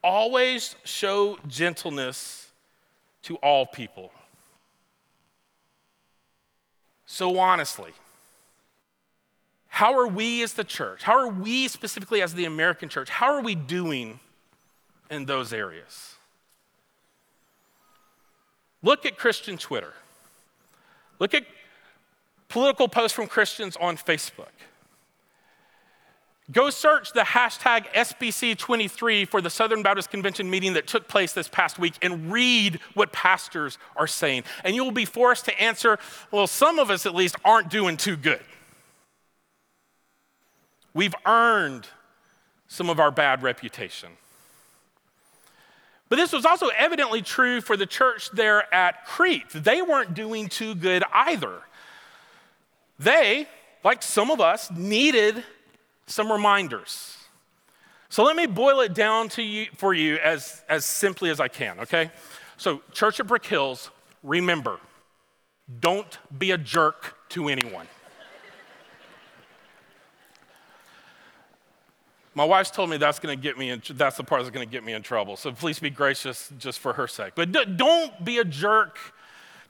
always 0.03 0.75
show 0.83 1.39
gentleness 1.47 2.51
to 3.23 3.37
all 3.37 3.65
people. 3.65 4.11
So, 7.07 7.39
honestly, 7.39 7.93
how 9.69 9.97
are 9.97 10.09
we 10.09 10.43
as 10.43 10.55
the 10.55 10.65
church, 10.65 11.05
how 11.05 11.17
are 11.17 11.29
we 11.29 11.69
specifically 11.69 12.21
as 12.21 12.35
the 12.35 12.45
American 12.45 12.89
church, 12.89 13.09
how 13.09 13.33
are 13.33 13.41
we 13.41 13.55
doing 13.55 14.19
in 15.13 15.27
those 15.27 15.53
areas? 15.53 16.17
Look 18.83 19.05
at 19.05 19.19
Christian 19.19 19.59
Twitter. 19.59 19.93
Look 21.19 21.35
at 21.35 21.45
political 22.49 22.89
posts 22.89 23.15
from 23.15 23.27
Christians 23.27 23.77
on 23.81 23.97
Facebook. 23.97 24.49
Go 26.53 26.69
search 26.69 27.13
the 27.13 27.21
hashtag 27.21 27.87
SBC23 27.93 29.29
for 29.29 29.41
the 29.41 29.51
Southern 29.51 29.83
Baptist 29.83 30.11
Convention 30.11 30.51
meeting 30.51 30.73
that 30.73 30.89
took 30.89 31.07
place 31.07 31.33
this 31.33 31.47
past 31.47 31.79
week 31.79 31.95
and 32.03 32.33
read 32.33 32.81
what 32.95 33.13
pastors 33.13 33.79
are 33.95 34.09
saying. 34.09 34.43
And 34.65 34.75
you 34.75 34.83
will 34.83 34.91
be 34.91 35.05
forced 35.05 35.45
to 35.45 35.61
answer 35.61 35.99
well, 36.33 36.49
some 36.49 36.81
of 36.81 36.91
us 36.91 37.07
at 37.07 37.15
least 37.15 37.37
aren't 37.45 37.71
doing 37.71 37.97
too 37.97 38.17
good. 38.17 38.43
We've 40.93 41.15
earned 41.25 41.87
some 42.67 42.91
of 42.91 42.99
our 42.99 43.13
bad 43.13 43.45
reputation. 43.45 44.11
But 46.11 46.17
this 46.17 46.33
was 46.33 46.45
also 46.45 46.67
evidently 46.77 47.23
true 47.23 47.61
for 47.61 47.77
the 47.77 47.87
church 47.87 48.31
there 48.33 48.73
at 48.75 49.07
Crete. 49.07 49.49
They 49.55 49.81
weren't 49.81 50.13
doing 50.13 50.49
too 50.49 50.75
good 50.75 51.05
either. 51.13 51.63
They, 52.99 53.49
like 53.85 54.03
some 54.03 54.31
of 54.31 54.41
us, 54.41 54.71
needed 54.73 55.43
some 56.07 56.31
reminders. 56.31 57.17
So 58.09 58.25
let 58.25 58.35
me 58.35 58.47
boil 58.47 58.81
it 58.81 58.93
down 58.93 59.29
to 59.31 59.43
you, 59.43 59.69
for 59.77 59.95
you 59.95 60.17
as, 60.17 60.65
as 60.69 60.85
simply 60.85 61.31
as 61.31 61.39
I 61.39 61.47
can, 61.47 61.79
okay? 61.79 62.11
So, 62.57 62.83
Church 62.93 63.21
of 63.21 63.29
Brook 63.29 63.47
Hills, 63.47 63.91
remember, 64.25 64.81
don't 65.79 66.19
be 66.37 66.51
a 66.51 66.59
jerk 66.59 67.17
to 67.31 67.49
anyone. 67.49 67.87
My 72.35 72.45
wife's 72.45 72.71
told 72.71 72.91
me 72.91 72.97
that's 72.97 73.19
going 73.19 73.37
to 73.37 73.43
get 73.43 73.59
me 73.59 73.71
in, 73.71 73.83
that's 73.95 74.17
the 74.17 74.25
part 74.25 74.43
that's 74.43 74.55
going 74.55 74.67
to 74.67 74.71
get 74.71 74.85
me 74.85 74.93
in 74.93 75.03
trouble. 75.03 75.37
So 75.37 75.51
please 75.51 75.81
be 75.81 75.91
gracious 75.91 76.51
just 76.59 76.79
for 76.79 76.93
her 76.93 77.09
sake. 77.09 77.33
But 77.35 77.51
don't 77.77 78.25
be 78.25 78.39
a 78.39 78.45
jerk 78.45 78.99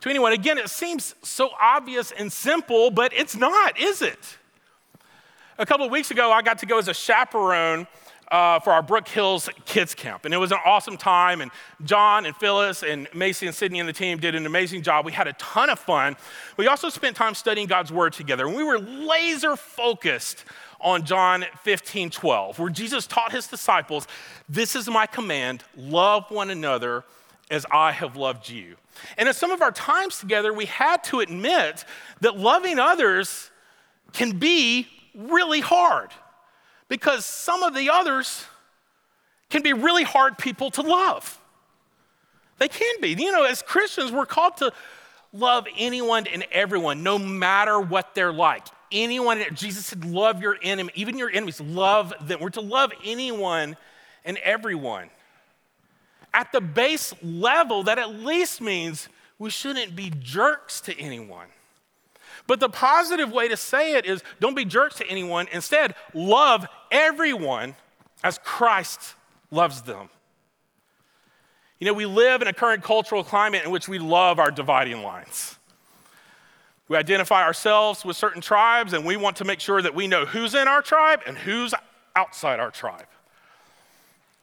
to 0.01 0.11
anyone. 0.11 0.33
Again, 0.33 0.59
it 0.59 0.69
seems 0.69 1.15
so 1.23 1.51
obvious 1.61 2.13
and 2.13 2.31
simple, 2.31 2.91
but 2.91 3.13
it's 3.15 3.37
not, 3.37 3.81
is 3.81 4.03
it? 4.03 4.39
A 5.59 5.67
couple 5.67 5.87
of 5.87 5.93
weeks 5.93 6.11
ago, 6.11 6.31
I 6.31 6.43
got 6.43 6.59
to 6.59 6.67
go 6.67 6.79
as 6.79 6.89
a 6.89 6.95
chaperone 6.95 7.87
uh, 8.31 8.61
for 8.61 8.73
our 8.73 8.83
Brook 8.83 9.09
Hills 9.09 9.49
Kids 9.65 9.95
Camp. 9.95 10.25
And 10.25 10.33
it 10.33 10.37
was 10.37 10.53
an 10.53 10.59
awesome 10.65 10.97
time. 10.97 11.41
And 11.41 11.51
John 11.85 12.27
and 12.27 12.37
Phyllis 12.37 12.83
and 12.83 13.09
Macy 13.15 13.47
and 13.47 13.55
Sydney 13.55 13.81
and 13.81 13.89
the 13.89 13.93
team 13.93 14.19
did 14.19 14.35
an 14.35 14.47
amazing 14.47 14.83
job. 14.83 15.05
We 15.05 15.13
had 15.13 15.27
a 15.27 15.33
ton 15.35 15.69
of 15.69 15.79
fun. 15.79 16.17
We 16.57 16.67
also 16.69 16.89
spent 16.89 17.17
time 17.17 17.35
studying 17.35 17.67
God's 17.67 17.93
Word 17.93 18.13
together. 18.13 18.47
And 18.47 18.57
we 18.57 18.63
were 18.63 18.79
laser 18.79 19.57
focused 19.57 20.45
on 20.81 21.05
John 21.05 21.45
15 21.63 22.11
12, 22.11 22.59
where 22.59 22.71
Jesus 22.71 23.07
taught 23.07 23.33
his 23.33 23.47
disciples, 23.47 24.07
This 24.49 24.75
is 24.75 24.89
my 24.89 25.07
command 25.07 25.65
love 25.77 26.31
one 26.31 26.51
another 26.51 27.05
as 27.51 27.67
I 27.71 27.93
have 27.93 28.17
loved 28.17 28.49
you. 28.49 28.77
And 29.17 29.29
in 29.29 29.35
some 29.35 29.51
of 29.51 29.63
our 29.63 29.73
times 29.73 30.19
together, 30.19 30.53
we 30.53 30.67
had 30.67 31.03
to 31.05 31.21
admit 31.21 31.85
that 32.21 32.37
loving 32.37 32.79
others 32.79 33.51
can 34.13 34.39
be 34.39 34.89
really 35.15 35.61
hard 35.61 36.11
because 36.89 37.25
some 37.25 37.63
of 37.63 37.75
the 37.75 37.91
others 37.91 38.45
can 39.49 39.63
be 39.63 39.73
really 39.73 40.05
hard 40.05 40.39
people 40.39 40.71
to 40.73 40.83
love. 40.83 41.41
They 42.59 42.69
can 42.69 43.01
be. 43.01 43.11
You 43.11 43.33
know, 43.33 43.45
as 43.45 43.63
Christians, 43.63 44.13
we're 44.13 44.27
called 44.27 44.59
to 44.59 44.73
love 45.33 45.67
anyone 45.77 46.27
and 46.27 46.45
everyone, 46.53 47.03
no 47.03 47.19
matter 47.19 47.81
what 47.81 48.15
they're 48.15 48.33
like 48.33 48.67
anyone. 48.93 49.43
Jesus 49.55 49.87
said, 49.87 50.05
Love 50.05 50.43
your 50.43 50.57
enemy, 50.63 50.91
even 50.95 51.19
your 51.19 51.31
enemies, 51.31 51.61
love 51.61 52.13
them. 52.23 52.41
We're 52.41 52.51
to 52.51 52.61
love 52.61 52.93
anyone 53.05 53.77
and 54.25 54.37
everyone. 54.39 55.11
At 56.33 56.53
the 56.53 56.61
base 56.61 57.13
level, 57.23 57.85
that 57.85 57.99
at 57.99 58.11
least 58.11 58.61
means 58.61 59.09
we 59.39 59.51
shouldn't 59.51 59.97
be 59.97 60.13
jerks 60.21 60.81
to 60.83 60.99
anyone. 60.99 61.47
But 62.47 62.61
the 62.61 62.69
positive 62.69 63.33
way 63.33 63.49
to 63.49 63.57
say 63.57 63.95
it 63.95 64.07
is 64.07 64.23
don't 64.41 64.57
be 64.57 64.65
jerks 64.65 64.97
to 64.97 65.07
anyone. 65.09 65.49
Instead, 65.53 65.95
love 66.15 66.67
everyone 66.91 67.75
as 68.23 68.39
Christ 68.39 69.15
loves 69.51 69.83
them. 69.83 70.09
You 71.79 71.87
know, 71.87 71.95
we 71.95 72.07
live 72.07 72.43
in 72.43 72.49
a 72.49 72.53
current 72.53 72.83
cultural 72.83 73.25
climate 73.25 73.65
in 73.65 73.71
which 73.71 73.89
we 73.89 73.99
love 73.99 74.39
our 74.39 74.51
dividing 74.51 75.03
lines. 75.03 75.59
We 76.91 76.97
identify 76.97 77.45
ourselves 77.45 78.05
with 78.05 78.17
certain 78.17 78.43
tribes 78.43 78.95
and 78.95 79.07
we 79.07 79.17
want 79.17 79.37
to 79.37 79.45
make 79.45 79.61
sure 79.61 79.81
that 79.81 79.95
we 79.95 80.09
know 80.09 80.25
who's 80.25 80.57
in 80.57 80.67
our 80.67 80.83
tribe 80.83 81.21
and 81.25 81.39
who's 81.39 81.73
outside 82.17 82.59
our 82.59 82.73
tribe. 82.73 83.07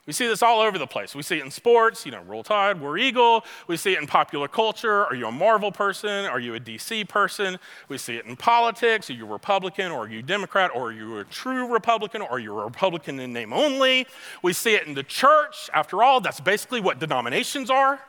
We 0.05 0.13
see 0.13 0.27
this 0.27 0.41
all 0.41 0.61
over 0.61 0.77
the 0.77 0.87
place. 0.87 1.13
We 1.13 1.23
see 1.23 1.39
it 1.39 1.43
in 1.43 1.51
sports, 1.51 2.05
you 2.05 2.13
know, 2.13 2.21
roll 2.21 2.43
tide, 2.43 2.79
war 2.79 2.97
eagle. 2.97 3.43
We 3.67 3.75
see 3.75 3.91
it 3.91 3.99
in 3.99 4.07
popular 4.07 4.47
culture. 4.47 5.05
Are 5.05 5.13
you 5.13 5.27
a 5.27 5.31
Marvel 5.31 5.73
person? 5.73 6.25
Are 6.25 6.39
you 6.39 6.55
a 6.55 6.59
DC 6.61 7.09
person? 7.09 7.59
We 7.89 7.97
see 7.97 8.15
it 8.15 8.25
in 8.25 8.37
politics. 8.37 9.09
Are 9.09 9.13
you 9.13 9.25
a 9.25 9.29
Republican 9.29 9.91
or 9.91 10.05
are 10.05 10.09
you 10.09 10.21
Democrat 10.21 10.71
or 10.73 10.87
are 10.87 10.93
you 10.93 11.17
a 11.17 11.25
true 11.25 11.67
Republican 11.67 12.21
or 12.21 12.29
are 12.29 12.39
you 12.39 12.57
a 12.57 12.63
Republican 12.63 13.19
in 13.19 13.33
name 13.33 13.51
only? 13.51 14.07
We 14.41 14.53
see 14.53 14.73
it 14.73 14.87
in 14.87 14.93
the 14.93 15.03
church. 15.03 15.69
After 15.73 16.01
all, 16.01 16.21
that's 16.21 16.39
basically 16.39 16.79
what 16.79 16.97
denominations 16.97 17.69
are. 17.69 17.99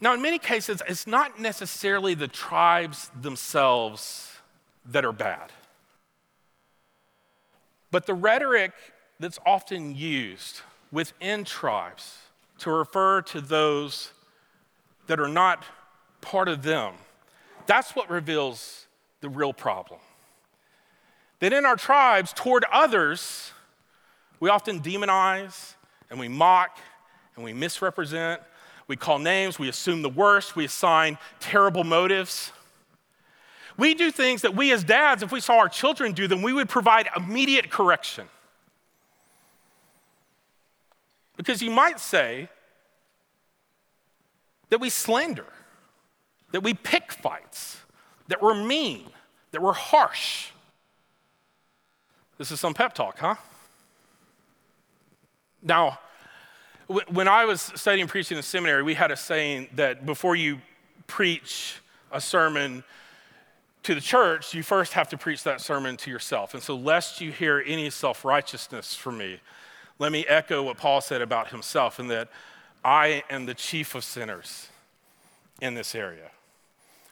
Now, 0.00 0.12
in 0.12 0.20
many 0.22 0.38
cases, 0.38 0.82
it's 0.88 1.06
not 1.06 1.40
necessarily 1.40 2.14
the 2.14 2.28
tribes 2.28 3.10
themselves 3.20 4.32
that 4.86 5.04
are 5.04 5.12
bad. 5.12 5.50
But 7.90 8.06
the 8.06 8.14
rhetoric 8.14 8.72
that's 9.20 9.38
often 9.46 9.94
used 9.94 10.60
within 10.90 11.44
tribes 11.44 12.18
to 12.58 12.70
refer 12.70 13.22
to 13.22 13.40
those 13.40 14.12
that 15.06 15.20
are 15.20 15.28
not 15.28 15.64
part 16.20 16.48
of 16.48 16.62
them. 16.62 16.94
That's 17.66 17.94
what 17.94 18.10
reveals 18.10 18.86
the 19.20 19.28
real 19.28 19.52
problem. 19.52 20.00
That 21.40 21.52
in 21.52 21.64
our 21.64 21.76
tribes, 21.76 22.32
toward 22.32 22.64
others, 22.72 23.52
we 24.40 24.50
often 24.50 24.80
demonize 24.80 25.74
and 26.10 26.18
we 26.18 26.28
mock 26.28 26.78
and 27.36 27.44
we 27.44 27.52
misrepresent. 27.52 28.40
We 28.86 28.96
call 28.96 29.18
names, 29.18 29.58
we 29.58 29.68
assume 29.68 30.02
the 30.02 30.08
worst, 30.08 30.56
we 30.56 30.64
assign 30.64 31.18
terrible 31.40 31.84
motives. 31.84 32.52
We 33.76 33.94
do 33.94 34.10
things 34.10 34.42
that 34.42 34.54
we 34.54 34.72
as 34.72 34.84
dads, 34.84 35.22
if 35.22 35.32
we 35.32 35.40
saw 35.40 35.58
our 35.58 35.68
children 35.68 36.12
do 36.12 36.28
them, 36.28 36.42
we 36.42 36.52
would 36.52 36.68
provide 36.68 37.08
immediate 37.16 37.70
correction. 37.70 38.28
Because 41.36 41.62
you 41.62 41.70
might 41.70 41.98
say 41.98 42.48
that 44.70 44.80
we 44.80 44.90
slander, 44.90 45.46
that 46.52 46.62
we 46.62 46.74
pick 46.74 47.10
fights, 47.12 47.78
that 48.28 48.40
we're 48.40 48.54
mean, 48.54 49.06
that 49.50 49.60
we're 49.60 49.72
harsh. 49.72 50.50
This 52.38 52.50
is 52.50 52.60
some 52.60 52.74
pep 52.74 52.94
talk, 52.94 53.18
huh? 53.18 53.36
Now, 55.62 55.98
when 56.86 57.28
I 57.28 57.44
was 57.44 57.60
studying 57.60 58.06
preaching 58.06 58.36
in 58.36 58.42
seminary, 58.42 58.82
we 58.82 58.94
had 58.94 59.10
a 59.10 59.16
saying 59.16 59.68
that 59.74 60.04
before 60.04 60.36
you 60.36 60.60
preach 61.06 61.80
a 62.12 62.20
sermon 62.20 62.84
to 63.84 63.94
the 63.94 64.00
church, 64.00 64.54
you 64.54 64.62
first 64.62 64.92
have 64.94 65.08
to 65.10 65.18
preach 65.18 65.44
that 65.44 65.60
sermon 65.60 65.96
to 65.98 66.10
yourself. 66.10 66.54
And 66.54 66.62
so, 66.62 66.76
lest 66.76 67.20
you 67.20 67.30
hear 67.32 67.62
any 67.66 67.90
self 67.90 68.24
righteousness 68.24 68.94
from 68.94 69.18
me, 69.18 69.40
let 69.98 70.12
me 70.12 70.26
echo 70.26 70.62
what 70.62 70.76
Paul 70.76 71.00
said 71.00 71.22
about 71.22 71.48
himself 71.48 72.00
in 72.00 72.08
that 72.08 72.28
I 72.84 73.22
am 73.30 73.46
the 73.46 73.54
chief 73.54 73.94
of 73.94 74.04
sinners 74.04 74.68
in 75.60 75.74
this 75.74 75.94
area. 75.94 76.30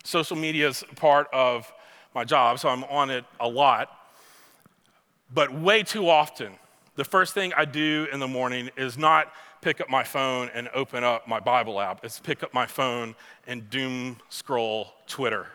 Social 0.04 0.36
media 0.36 0.68
is 0.68 0.84
part 0.96 1.28
of 1.32 1.72
my 2.14 2.24
job, 2.24 2.58
so 2.58 2.68
I'm 2.68 2.84
on 2.84 3.10
it 3.10 3.24
a 3.40 3.48
lot. 3.48 3.88
But 5.32 5.52
way 5.54 5.82
too 5.82 6.08
often, 6.08 6.52
the 6.96 7.04
first 7.04 7.32
thing 7.32 7.52
I 7.56 7.64
do 7.64 8.06
in 8.12 8.20
the 8.20 8.28
morning 8.28 8.70
is 8.76 8.98
not 8.98 9.32
pick 9.62 9.80
up 9.80 9.88
my 9.88 10.04
phone 10.04 10.50
and 10.52 10.68
open 10.74 11.02
up 11.02 11.26
my 11.26 11.40
Bible 11.40 11.80
app, 11.80 12.04
it's 12.04 12.20
pick 12.20 12.42
up 12.42 12.52
my 12.52 12.66
phone 12.66 13.14
and 13.46 13.70
doom 13.70 14.18
scroll 14.28 14.92
Twitter 15.06 15.46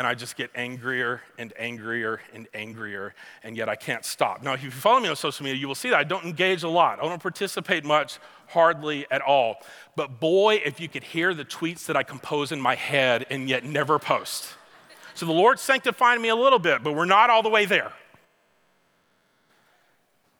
and 0.00 0.06
I 0.06 0.14
just 0.14 0.36
get 0.36 0.50
angrier 0.54 1.20
and 1.36 1.52
angrier 1.58 2.20
and 2.32 2.48
angrier, 2.54 3.14
and 3.42 3.56
yet 3.56 3.68
I 3.68 3.74
can't 3.74 4.04
stop. 4.04 4.42
Now, 4.42 4.54
if 4.54 4.62
you 4.62 4.70
follow 4.70 5.00
me 5.00 5.08
on 5.08 5.16
social 5.16 5.44
media, 5.44 5.60
you 5.60 5.68
will 5.68 5.74
see 5.74 5.90
that 5.90 5.98
I 5.98 6.04
don't 6.04 6.24
engage 6.24 6.62
a 6.62 6.68
lot. 6.68 7.00
I 7.02 7.08
don't 7.08 7.20
participate 7.20 7.84
much, 7.84 8.18
hardly 8.46 9.06
at 9.10 9.20
all. 9.20 9.56
But 9.96 10.20
boy, 10.20 10.62
if 10.64 10.80
you 10.80 10.88
could 10.88 11.02
hear 11.02 11.34
the 11.34 11.44
tweets 11.44 11.86
that 11.86 11.96
I 11.96 12.02
compose 12.02 12.52
in 12.52 12.60
my 12.60 12.76
head 12.76 13.26
and 13.30 13.48
yet 13.48 13.64
never 13.64 13.98
post. 13.98 14.54
So 15.14 15.26
the 15.26 15.32
Lord 15.32 15.58
sanctified 15.58 16.18
me 16.18 16.28
a 16.28 16.36
little 16.36 16.60
bit, 16.60 16.82
but 16.82 16.94
we're 16.94 17.04
not 17.04 17.28
all 17.28 17.42
the 17.42 17.50
way 17.50 17.66
there. 17.66 17.92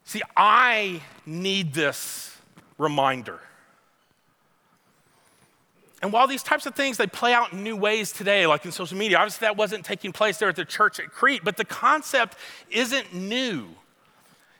See, 0.04 0.22
I 0.36 1.02
need 1.26 1.74
this 1.74 2.39
reminder. 2.80 3.38
And 6.02 6.12
while 6.12 6.26
these 6.26 6.42
types 6.42 6.64
of 6.64 6.74
things 6.74 6.96
they 6.96 7.06
play 7.06 7.34
out 7.34 7.52
in 7.52 7.62
new 7.62 7.76
ways 7.76 8.10
today, 8.10 8.46
like 8.46 8.64
in 8.64 8.72
social 8.72 8.96
media, 8.96 9.18
obviously 9.18 9.44
that 9.44 9.56
wasn't 9.56 9.84
taking 9.84 10.12
place 10.12 10.38
there 10.38 10.48
at 10.48 10.56
the 10.56 10.64
church 10.64 10.98
at 10.98 11.10
Crete, 11.10 11.44
but 11.44 11.58
the 11.58 11.64
concept 11.64 12.36
isn't 12.70 13.14
new. 13.14 13.68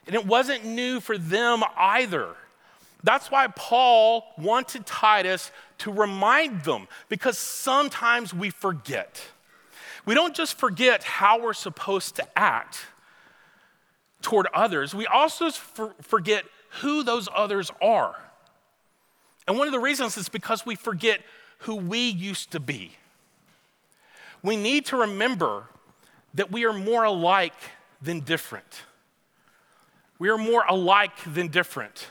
And 0.06 0.14
it 0.14 0.26
wasn't 0.26 0.64
new 0.64 1.00
for 1.00 1.16
them 1.16 1.62
either. 1.78 2.34
That's 3.02 3.30
why 3.30 3.46
Paul 3.46 4.26
wanted 4.36 4.84
Titus 4.84 5.50
to 5.78 5.90
remind 5.90 6.64
them, 6.64 6.88
because 7.08 7.38
sometimes 7.38 8.34
we 8.34 8.50
forget. 8.50 9.22
We 10.04 10.14
don't 10.14 10.34
just 10.34 10.58
forget 10.58 11.02
how 11.04 11.40
we're 11.40 11.54
supposed 11.54 12.16
to 12.16 12.38
act 12.38 12.84
toward 14.22 14.46
others, 14.52 14.94
we 14.94 15.06
also 15.06 15.50
forget 15.50 16.44
who 16.80 17.02
those 17.02 17.28
others 17.34 17.70
are. 17.82 18.16
And 19.46 19.58
one 19.58 19.66
of 19.66 19.72
the 19.72 19.80
reasons 19.80 20.16
is 20.16 20.28
because 20.28 20.64
we 20.64 20.76
forget 20.76 21.20
who 21.58 21.76
we 21.76 22.08
used 22.08 22.52
to 22.52 22.60
be. 22.60 22.92
We 24.42 24.56
need 24.56 24.86
to 24.86 24.96
remember 24.96 25.64
that 26.34 26.50
we 26.50 26.64
are 26.64 26.72
more 26.72 27.04
alike 27.04 27.54
than 28.00 28.20
different. 28.20 28.82
We 30.18 30.28
are 30.28 30.38
more 30.38 30.64
alike 30.68 31.16
than 31.26 31.48
different. 31.48 32.08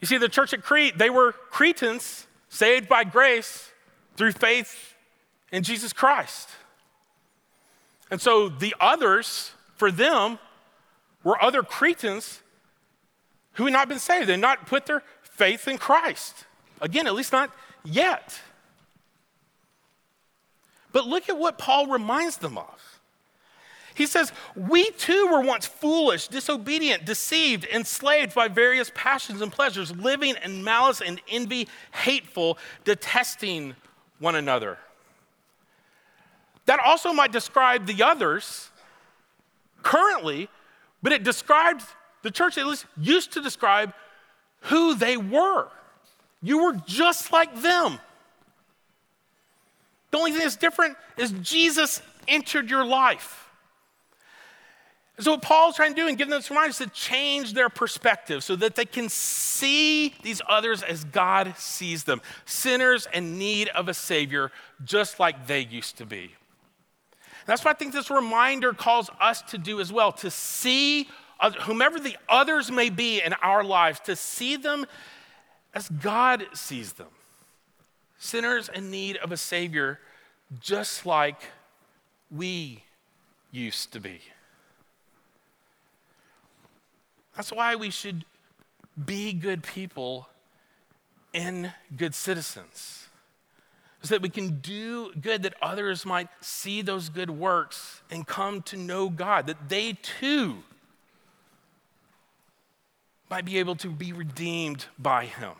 You 0.00 0.06
see, 0.06 0.18
the 0.18 0.28
church 0.28 0.52
at 0.52 0.62
Crete, 0.62 0.98
they 0.98 1.10
were 1.10 1.32
Cretans 1.32 2.26
saved 2.48 2.88
by 2.88 3.04
grace 3.04 3.70
through 4.16 4.32
faith 4.32 4.94
in 5.52 5.62
Jesus 5.62 5.92
Christ. 5.92 6.48
And 8.10 8.20
so 8.20 8.48
the 8.48 8.74
others, 8.80 9.52
for 9.76 9.90
them, 9.90 10.38
were 11.24 11.42
other 11.42 11.62
Cretans 11.62 12.42
who 13.54 13.64
had 13.64 13.72
not 13.72 13.88
been 13.88 13.98
saved. 13.98 14.28
They 14.28 14.32
had 14.32 14.40
not 14.40 14.66
put 14.66 14.86
their 14.86 15.02
faith 15.22 15.68
in 15.68 15.78
Christ. 15.78 16.46
Again, 16.80 17.06
at 17.06 17.14
least 17.14 17.32
not 17.32 17.50
yet. 17.84 18.40
But 20.92 21.06
look 21.06 21.28
at 21.28 21.38
what 21.38 21.58
Paul 21.58 21.86
reminds 21.86 22.36
them 22.38 22.58
of. 22.58 22.92
He 23.94 24.06
says, 24.06 24.32
We 24.56 24.90
too 24.92 25.28
were 25.30 25.40
once 25.40 25.66
foolish, 25.66 26.28
disobedient, 26.28 27.04
deceived, 27.04 27.66
enslaved 27.66 28.34
by 28.34 28.48
various 28.48 28.90
passions 28.94 29.42
and 29.42 29.52
pleasures, 29.52 29.94
living 29.94 30.34
in 30.42 30.64
malice 30.64 31.00
and 31.00 31.20
envy, 31.28 31.68
hateful, 31.92 32.58
detesting 32.84 33.74
one 34.18 34.34
another. 34.34 34.78
That 36.66 36.80
also 36.80 37.12
might 37.12 37.32
describe 37.32 37.86
the 37.86 38.02
others 38.02 38.70
currently, 39.82 40.48
but 41.02 41.12
it 41.12 41.24
describes 41.24 41.84
the 42.22 42.30
church 42.30 42.56
at 42.56 42.66
least 42.66 42.86
used 42.96 43.32
to 43.32 43.42
describe 43.42 43.92
who 44.60 44.94
they 44.94 45.16
were. 45.16 45.68
You 46.42 46.64
were 46.64 46.74
just 46.86 47.32
like 47.32 47.62
them. 47.62 47.98
The 50.10 50.18
only 50.18 50.32
thing 50.32 50.40
that's 50.40 50.56
different 50.56 50.96
is 51.16 51.32
Jesus 51.32 52.02
entered 52.28 52.70
your 52.70 52.84
life. 52.84 53.48
And 55.16 55.24
So, 55.24 55.32
what 55.32 55.42
Paul's 55.42 55.76
trying 55.76 55.94
to 55.94 56.00
do 56.00 56.08
and 56.08 56.16
give 56.16 56.28
them 56.28 56.38
this 56.38 56.50
reminder 56.50 56.70
is 56.70 56.78
to 56.78 56.88
change 56.88 57.54
their 57.54 57.68
perspective 57.68 58.42
so 58.42 58.56
that 58.56 58.76
they 58.76 58.84
can 58.84 59.08
see 59.08 60.14
these 60.22 60.40
others 60.48 60.82
as 60.82 61.04
God 61.04 61.54
sees 61.56 62.04
them 62.04 62.22
sinners 62.44 63.06
in 63.12 63.38
need 63.38 63.68
of 63.68 63.88
a 63.88 63.94
Savior, 63.94 64.50
just 64.84 65.20
like 65.20 65.46
they 65.46 65.60
used 65.60 65.98
to 65.98 66.06
be. 66.06 66.32
That's 67.46 67.64
what 67.64 67.74
I 67.74 67.78
think 67.78 67.92
this 67.92 68.10
reminder 68.10 68.72
calls 68.72 69.10
us 69.20 69.42
to 69.42 69.58
do 69.58 69.80
as 69.80 69.92
well 69.92 70.12
to 70.12 70.30
see 70.30 71.08
whomever 71.62 71.98
the 71.98 72.16
others 72.28 72.70
may 72.70 72.88
be 72.88 73.20
in 73.20 73.32
our 73.34 73.64
lives, 73.64 74.00
to 74.00 74.14
see 74.14 74.56
them 74.56 74.86
as 75.74 75.88
God 75.88 76.46
sees 76.54 76.92
them 76.92 77.08
sinners 78.18 78.70
in 78.72 78.90
need 78.90 79.16
of 79.16 79.32
a 79.32 79.36
Savior, 79.36 79.98
just 80.60 81.04
like 81.04 81.42
we 82.30 82.84
used 83.50 83.92
to 83.92 83.98
be. 84.00 84.20
That's 87.34 87.50
why 87.50 87.74
we 87.74 87.90
should 87.90 88.24
be 89.04 89.32
good 89.32 89.64
people 89.64 90.28
and 91.34 91.72
good 91.96 92.14
citizens. 92.14 93.08
So 94.02 94.14
that 94.14 94.22
we 94.22 94.30
can 94.30 94.58
do 94.60 95.12
good, 95.14 95.44
that 95.44 95.54
others 95.62 96.04
might 96.04 96.28
see 96.40 96.82
those 96.82 97.08
good 97.08 97.30
works 97.30 98.02
and 98.10 98.26
come 98.26 98.62
to 98.62 98.76
know 98.76 99.08
God, 99.08 99.46
that 99.46 99.68
they 99.68 99.92
too 100.02 100.64
might 103.30 103.44
be 103.44 103.58
able 103.58 103.76
to 103.76 103.88
be 103.88 104.12
redeemed 104.12 104.86
by 104.98 105.24
him. 105.24 105.52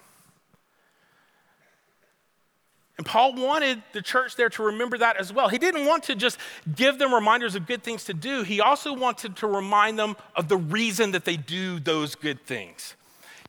And 2.99 3.07
Paul 3.07 3.35
wanted 3.35 3.83
the 3.93 4.03
church 4.03 4.37
there 4.37 4.51
to 4.51 4.63
remember 4.65 4.99
that 4.99 5.17
as 5.17 5.33
well. 5.33 5.49
He 5.49 5.59
didn't 5.59 5.87
want 5.87 6.05
to 6.05 6.15
just 6.15 6.39
give 6.75 6.99
them 6.99 7.15
reminders 7.15 7.55
of 7.55 7.67
good 7.67 7.83
things 7.83 8.05
to 8.05 8.15
do, 8.15 8.43
he 8.43 8.61
also 8.61 8.93
wanted 8.93 9.37
to 9.37 9.47
remind 9.47 9.99
them 9.99 10.17
of 10.37 10.49
the 10.49 10.57
reason 10.57 11.13
that 11.13 11.25
they 11.25 11.37
do 11.37 11.81
those 11.81 12.15
good 12.15 12.45
things. 12.45 12.95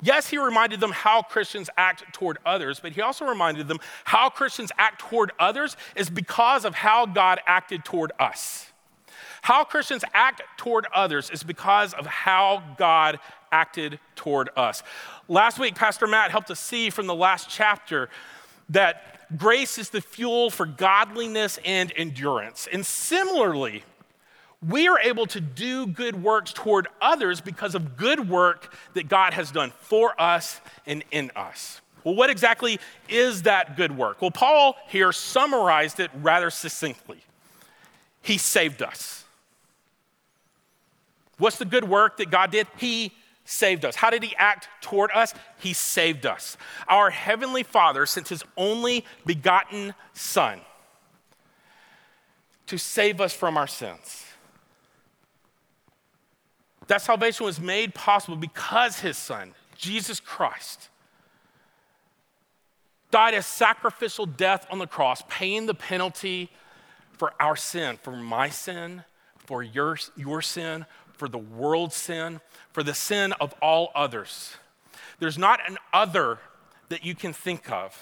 Yes, 0.04 0.30
he 0.30 0.38
reminded 0.38 0.82
them 0.82 0.92
how 0.92 1.22
Christians 1.22 1.70
act 1.78 2.04
toward 2.13 2.38
others, 2.46 2.80
but 2.82 2.92
he 2.92 3.02
also 3.02 3.26
reminded 3.26 3.70
them 3.70 3.80
how 4.04 4.30
Christians 4.30 4.70
act 4.78 5.00
toward 5.00 5.32
others 5.39 5.78
is 5.96 6.10
because 6.10 6.66
of 6.66 6.76
how 6.76 7.06
God 7.06 7.39
acted 7.48 7.86
toward 7.86 8.12
us. 8.20 8.68
How 9.42 9.63
Christians 9.63 10.04
act 10.13 10.42
toward 10.58 10.88
others 10.94 11.30
is 11.30 11.44
because 11.44 11.94
of 11.94 12.06
how 12.06 12.63
God 12.78 13.20
acted 13.52 13.98
toward 14.16 14.50
us. 14.58 14.84
Last 15.30 15.58
week, 15.58 15.76
Pastor 15.76 16.08
Matt 16.08 16.32
helped 16.32 16.52
us 16.52 16.60
see 16.60 16.89
from 16.89 17.08
the 17.08 17.16
last 17.16 17.50
chapter 17.50 18.10
that 18.70 19.38
grace 19.38 19.78
is 19.78 19.89
the 19.89 20.02
fuel 20.02 20.50
for 20.50 20.66
godliness 20.66 21.60
and 21.63 21.94
endurance. 21.96 22.68
And 22.72 22.86
similarly, 22.86 23.84
we 24.67 24.88
are 24.88 24.99
able 24.99 25.26
to 25.28 25.41
do 25.41 25.88
good 25.88 26.21
works 26.21 26.54
toward 26.54 26.88
others 27.02 27.41
because 27.41 27.76
of 27.76 27.97
good 27.97 28.30
work 28.30 28.73
that 28.93 29.08
God 29.08 29.34
has 29.34 29.52
done 29.52 29.71
for 29.82 30.19
us 30.21 30.62
and 30.86 31.04
in 31.12 31.32
us. 31.36 31.82
Well, 32.04 32.15
what 32.15 32.30
exactly 32.30 32.80
is 33.08 33.43
that 33.43 33.78
good 33.78 33.97
work? 33.97 34.21
Well, 34.21 34.32
Paul 34.32 34.76
here 34.88 35.12
summarized 35.12 35.99
it 35.99 36.12
rather 36.21 36.49
succinctly. 36.49 37.19
He 38.21 38.38
saved 38.38 38.82
us. 38.82 39.23
What's 41.38 41.58
the 41.58 41.65
good 41.65 41.88
work 41.88 42.17
that 42.17 42.30
God 42.30 42.52
did? 42.52 42.67
He 42.78 43.13
saved 43.45 43.84
us. 43.84 43.95
How 43.95 44.10
did 44.10 44.23
he 44.23 44.36
act 44.38 44.69
toward 44.82 45.12
us? 45.12 45.34
He 45.60 45.73
saved 45.73 46.26
us. 46.26 46.58
Our 46.88 47.10
heavenly 47.10 47.63
Father 47.63 48.06
sent 48.06 48.30
his 48.30 48.43
only 48.56 49.06
begotten 49.26 49.93
Son 50.13 50.62
to 52.67 52.78
save 52.78 53.19
us 53.19 53.34
from 53.34 53.58
our 53.58 53.67
sins. 53.67 54.23
That 56.88 57.02
salvation 57.02 57.46
was 57.46 57.60
made 57.60 57.93
possible 57.93 58.36
because 58.36 59.00
his 59.00 59.17
son, 59.17 59.54
Jesus 59.78 60.19
Christ, 60.19 60.89
died 63.12 63.34
a 63.34 63.41
sacrificial 63.41 64.26
death 64.26 64.65
on 64.69 64.80
the 64.80 64.88
cross, 64.88 65.24
paying 65.30 65.65
the 65.65 65.74
penalty 65.74 66.50
for 67.12 67.34
our 67.39 67.56
sin, 67.56 67.98
for 68.02 68.12
my 68.12 68.50
sin, 68.50 69.04
for 69.38 69.62
your, 69.62 69.98
your 70.15 70.41
sin, 70.41 70.86
for 71.13 71.30
the 71.30 71.38
world's 71.38 71.96
sin, 71.96 72.41
for 72.72 72.84
the 72.84 72.93
sin 72.93 73.34
of 73.34 73.54
all 73.62 73.91
others. 73.96 74.56
There's 75.19 75.38
not 75.38 75.60
an 75.67 75.78
other 75.93 76.39
that 76.89 77.06
you 77.06 77.15
can 77.15 77.34
think 77.34 77.72
of 77.72 78.02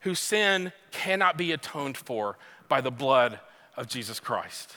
whose 0.00 0.18
sin 0.18 0.72
cannot 0.90 1.36
be 1.36 1.52
atoned 1.52 1.96
for 1.96 2.38
by 2.68 2.80
the 2.80 2.90
blood 2.90 3.40
of 3.76 3.88
Jesus 3.88 4.20
Christ. 4.20 4.76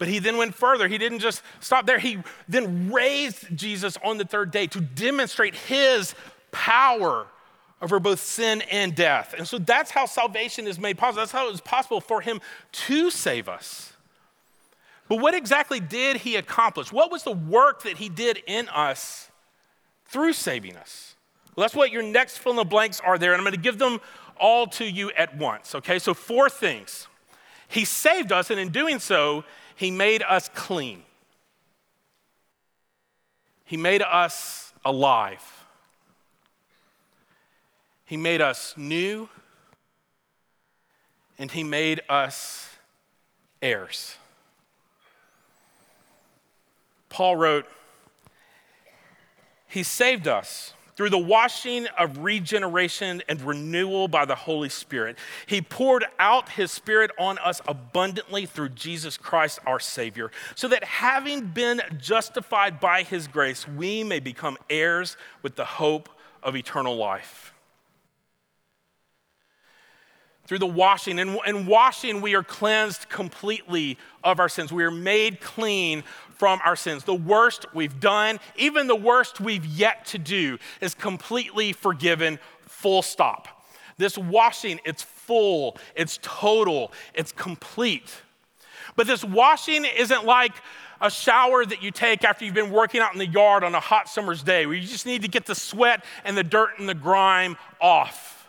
But 0.00 0.08
he 0.08 0.18
then 0.18 0.38
went 0.38 0.54
further. 0.54 0.88
He 0.88 0.96
didn't 0.96 1.18
just 1.18 1.42
stop 1.60 1.84
there. 1.84 1.98
He 1.98 2.16
then 2.48 2.90
raised 2.90 3.54
Jesus 3.54 3.98
on 4.02 4.16
the 4.16 4.24
third 4.24 4.50
day 4.50 4.66
to 4.68 4.80
demonstrate 4.80 5.54
his 5.54 6.14
power 6.52 7.26
over 7.82 8.00
both 8.00 8.18
sin 8.18 8.62
and 8.70 8.94
death. 8.94 9.34
And 9.36 9.46
so 9.46 9.58
that's 9.58 9.90
how 9.90 10.06
salvation 10.06 10.66
is 10.66 10.78
made 10.78 10.96
possible. 10.96 11.20
That's 11.20 11.32
how 11.32 11.46
it 11.46 11.52
was 11.52 11.60
possible 11.60 12.00
for 12.00 12.22
him 12.22 12.40
to 12.72 13.10
save 13.10 13.46
us. 13.46 13.92
But 15.06 15.16
what 15.16 15.34
exactly 15.34 15.80
did 15.80 16.16
he 16.16 16.36
accomplish? 16.36 16.90
What 16.90 17.12
was 17.12 17.22
the 17.22 17.32
work 17.32 17.82
that 17.82 17.98
he 17.98 18.08
did 18.08 18.42
in 18.46 18.70
us 18.70 19.30
through 20.06 20.32
saving 20.32 20.76
us? 20.76 21.14
Well, 21.54 21.64
that's 21.64 21.74
what 21.74 21.92
your 21.92 22.02
next 22.02 22.38
fill 22.38 22.52
in 22.52 22.56
the 22.56 22.64
blanks 22.64 23.02
are 23.04 23.18
there, 23.18 23.32
and 23.34 23.38
I'm 23.38 23.44
going 23.44 23.52
to 23.52 23.60
give 23.60 23.78
them 23.78 24.00
all 24.38 24.66
to 24.68 24.84
you 24.86 25.10
at 25.10 25.36
once. 25.36 25.74
Okay, 25.74 25.98
so 25.98 26.14
four 26.14 26.48
things. 26.48 27.06
He 27.68 27.84
saved 27.84 28.32
us, 28.32 28.50
and 28.50 28.58
in 28.58 28.70
doing 28.70 28.98
so, 28.98 29.44
he 29.80 29.90
made 29.90 30.22
us 30.28 30.50
clean. 30.54 31.04
He 33.64 33.78
made 33.78 34.02
us 34.02 34.74
alive. 34.84 35.64
He 38.04 38.18
made 38.18 38.42
us 38.42 38.74
new. 38.76 39.30
And 41.38 41.50
He 41.50 41.64
made 41.64 42.02
us 42.10 42.68
heirs. 43.62 44.16
Paul 47.08 47.36
wrote, 47.36 47.64
He 49.66 49.82
saved 49.82 50.28
us 50.28 50.74
through 51.00 51.08
the 51.08 51.16
washing 51.16 51.86
of 51.98 52.18
regeneration 52.18 53.22
and 53.26 53.40
renewal 53.40 54.06
by 54.06 54.26
the 54.26 54.34
Holy 54.34 54.68
Spirit. 54.68 55.16
He 55.46 55.62
poured 55.62 56.04
out 56.18 56.50
his 56.50 56.70
Spirit 56.70 57.10
on 57.18 57.38
us 57.38 57.62
abundantly 57.66 58.44
through 58.44 58.68
Jesus 58.68 59.16
Christ 59.16 59.60
our 59.66 59.80
Savior, 59.80 60.30
so 60.54 60.68
that 60.68 60.84
having 60.84 61.46
been 61.46 61.80
justified 61.98 62.80
by 62.80 63.02
his 63.02 63.28
grace, 63.28 63.66
we 63.66 64.04
may 64.04 64.20
become 64.20 64.58
heirs 64.68 65.16
with 65.40 65.56
the 65.56 65.64
hope 65.64 66.10
of 66.42 66.54
eternal 66.54 66.98
life. 66.98 67.54
Through 70.50 70.58
the 70.58 70.66
washing, 70.66 71.20
and, 71.20 71.38
and 71.46 71.64
washing, 71.64 72.20
we 72.20 72.34
are 72.34 72.42
cleansed 72.42 73.08
completely 73.08 73.96
of 74.24 74.40
our 74.40 74.48
sins. 74.48 74.72
We 74.72 74.82
are 74.82 74.90
made 74.90 75.40
clean 75.40 76.02
from 76.38 76.58
our 76.64 76.74
sins. 76.74 77.04
The 77.04 77.14
worst 77.14 77.66
we've 77.72 78.00
done, 78.00 78.40
even 78.56 78.88
the 78.88 78.96
worst 78.96 79.38
we've 79.38 79.64
yet 79.64 80.06
to 80.06 80.18
do, 80.18 80.58
is 80.80 80.92
completely 80.92 81.72
forgiven, 81.72 82.40
full 82.62 83.00
stop. 83.02 83.62
This 83.96 84.18
washing, 84.18 84.80
it's 84.84 85.04
full, 85.04 85.76
it's 85.94 86.18
total, 86.20 86.90
it's 87.14 87.30
complete. 87.30 88.12
But 88.96 89.06
this 89.06 89.22
washing 89.24 89.84
isn't 89.84 90.24
like 90.24 90.54
a 91.00 91.12
shower 91.12 91.64
that 91.64 91.80
you 91.80 91.92
take 91.92 92.24
after 92.24 92.44
you've 92.44 92.54
been 92.54 92.72
working 92.72 93.00
out 93.00 93.12
in 93.12 93.20
the 93.20 93.28
yard 93.28 93.62
on 93.62 93.76
a 93.76 93.80
hot 93.80 94.08
summer's 94.08 94.42
day, 94.42 94.66
where 94.66 94.74
you 94.74 94.84
just 94.84 95.06
need 95.06 95.22
to 95.22 95.28
get 95.28 95.46
the 95.46 95.54
sweat 95.54 96.04
and 96.24 96.36
the 96.36 96.42
dirt 96.42 96.70
and 96.80 96.88
the 96.88 96.94
grime 96.94 97.56
off 97.80 98.39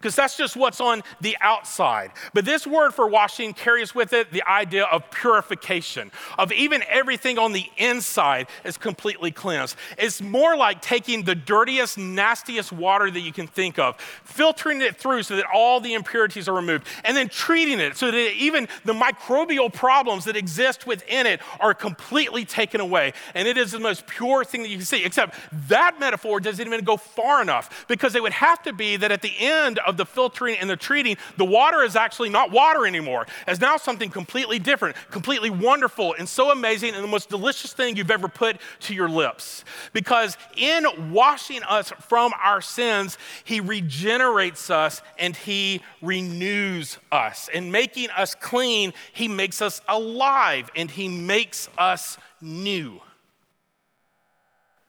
because 0.00 0.16
that's 0.16 0.36
just 0.36 0.56
what's 0.56 0.80
on 0.80 1.02
the 1.20 1.36
outside. 1.40 2.10
But 2.32 2.44
this 2.46 2.66
word 2.66 2.92
for 2.92 3.06
washing 3.06 3.52
carries 3.52 3.94
with 3.94 4.12
it 4.12 4.32
the 4.32 4.42
idea 4.48 4.84
of 4.84 5.10
purification, 5.10 6.10
of 6.38 6.52
even 6.52 6.82
everything 6.88 7.38
on 7.38 7.52
the 7.52 7.66
inside 7.76 8.48
is 8.64 8.78
completely 8.78 9.30
cleansed. 9.30 9.76
It's 9.98 10.22
more 10.22 10.56
like 10.56 10.80
taking 10.80 11.24
the 11.24 11.34
dirtiest, 11.34 11.98
nastiest 11.98 12.72
water 12.72 13.10
that 13.10 13.20
you 13.20 13.32
can 13.32 13.46
think 13.46 13.78
of, 13.78 14.00
filtering 14.24 14.80
it 14.80 14.96
through 14.96 15.24
so 15.24 15.36
that 15.36 15.44
all 15.52 15.80
the 15.80 15.92
impurities 15.92 16.48
are 16.48 16.54
removed, 16.54 16.86
and 17.04 17.16
then 17.16 17.28
treating 17.28 17.78
it 17.78 17.96
so 17.96 18.10
that 18.10 18.34
even 18.34 18.68
the 18.84 18.94
microbial 18.94 19.72
problems 19.72 20.24
that 20.24 20.36
exist 20.36 20.86
within 20.86 21.26
it 21.26 21.40
are 21.60 21.74
completely 21.74 22.44
taken 22.44 22.80
away. 22.80 23.12
And 23.34 23.46
it 23.46 23.58
is 23.58 23.72
the 23.72 23.80
most 23.80 24.06
pure 24.06 24.44
thing 24.44 24.62
that 24.62 24.68
you 24.68 24.78
can 24.78 24.86
see, 24.86 25.04
except 25.04 25.36
that 25.68 26.00
metaphor 26.00 26.40
doesn't 26.40 26.66
even 26.66 26.84
go 26.84 26.96
far 26.96 27.42
enough 27.42 27.86
because 27.86 28.14
it 28.14 28.22
would 28.22 28.32
have 28.32 28.62
to 28.62 28.72
be 28.72 28.96
that 28.96 29.12
at 29.12 29.22
the 29.22 29.32
end 29.38 29.78
the 29.96 30.06
filtering 30.06 30.56
and 30.56 30.68
the 30.68 30.76
treating, 30.76 31.16
the 31.36 31.44
water 31.44 31.82
is 31.82 31.96
actually 31.96 32.28
not 32.28 32.50
water 32.50 32.86
anymore. 32.86 33.26
It's 33.46 33.60
now 33.60 33.76
something 33.76 34.10
completely 34.10 34.58
different, 34.58 34.96
completely 35.10 35.50
wonderful, 35.50 36.14
and 36.18 36.28
so 36.28 36.50
amazing, 36.50 36.94
and 36.94 37.02
the 37.02 37.08
most 37.08 37.28
delicious 37.28 37.72
thing 37.72 37.96
you've 37.96 38.10
ever 38.10 38.28
put 38.28 38.58
to 38.80 38.94
your 38.94 39.08
lips. 39.08 39.64
Because 39.92 40.36
in 40.56 41.12
washing 41.12 41.62
us 41.62 41.90
from 42.08 42.32
our 42.42 42.60
sins, 42.60 43.18
He 43.44 43.60
regenerates 43.60 44.70
us 44.70 45.02
and 45.18 45.36
He 45.36 45.82
renews 46.02 46.98
us. 47.12 47.48
And 47.52 47.72
making 47.72 48.10
us 48.10 48.34
clean, 48.34 48.92
He 49.12 49.28
makes 49.28 49.62
us 49.62 49.80
alive 49.88 50.70
and 50.74 50.90
He 50.90 51.08
makes 51.08 51.68
us 51.78 52.18
new. 52.40 53.00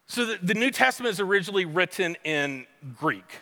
So 0.08 0.26
the, 0.26 0.40
the 0.44 0.54
New 0.54 0.72
Testament 0.72 1.14
is 1.14 1.22
originally 1.22 1.64
written 1.64 2.18
in 2.26 2.66
Greek. 2.98 3.40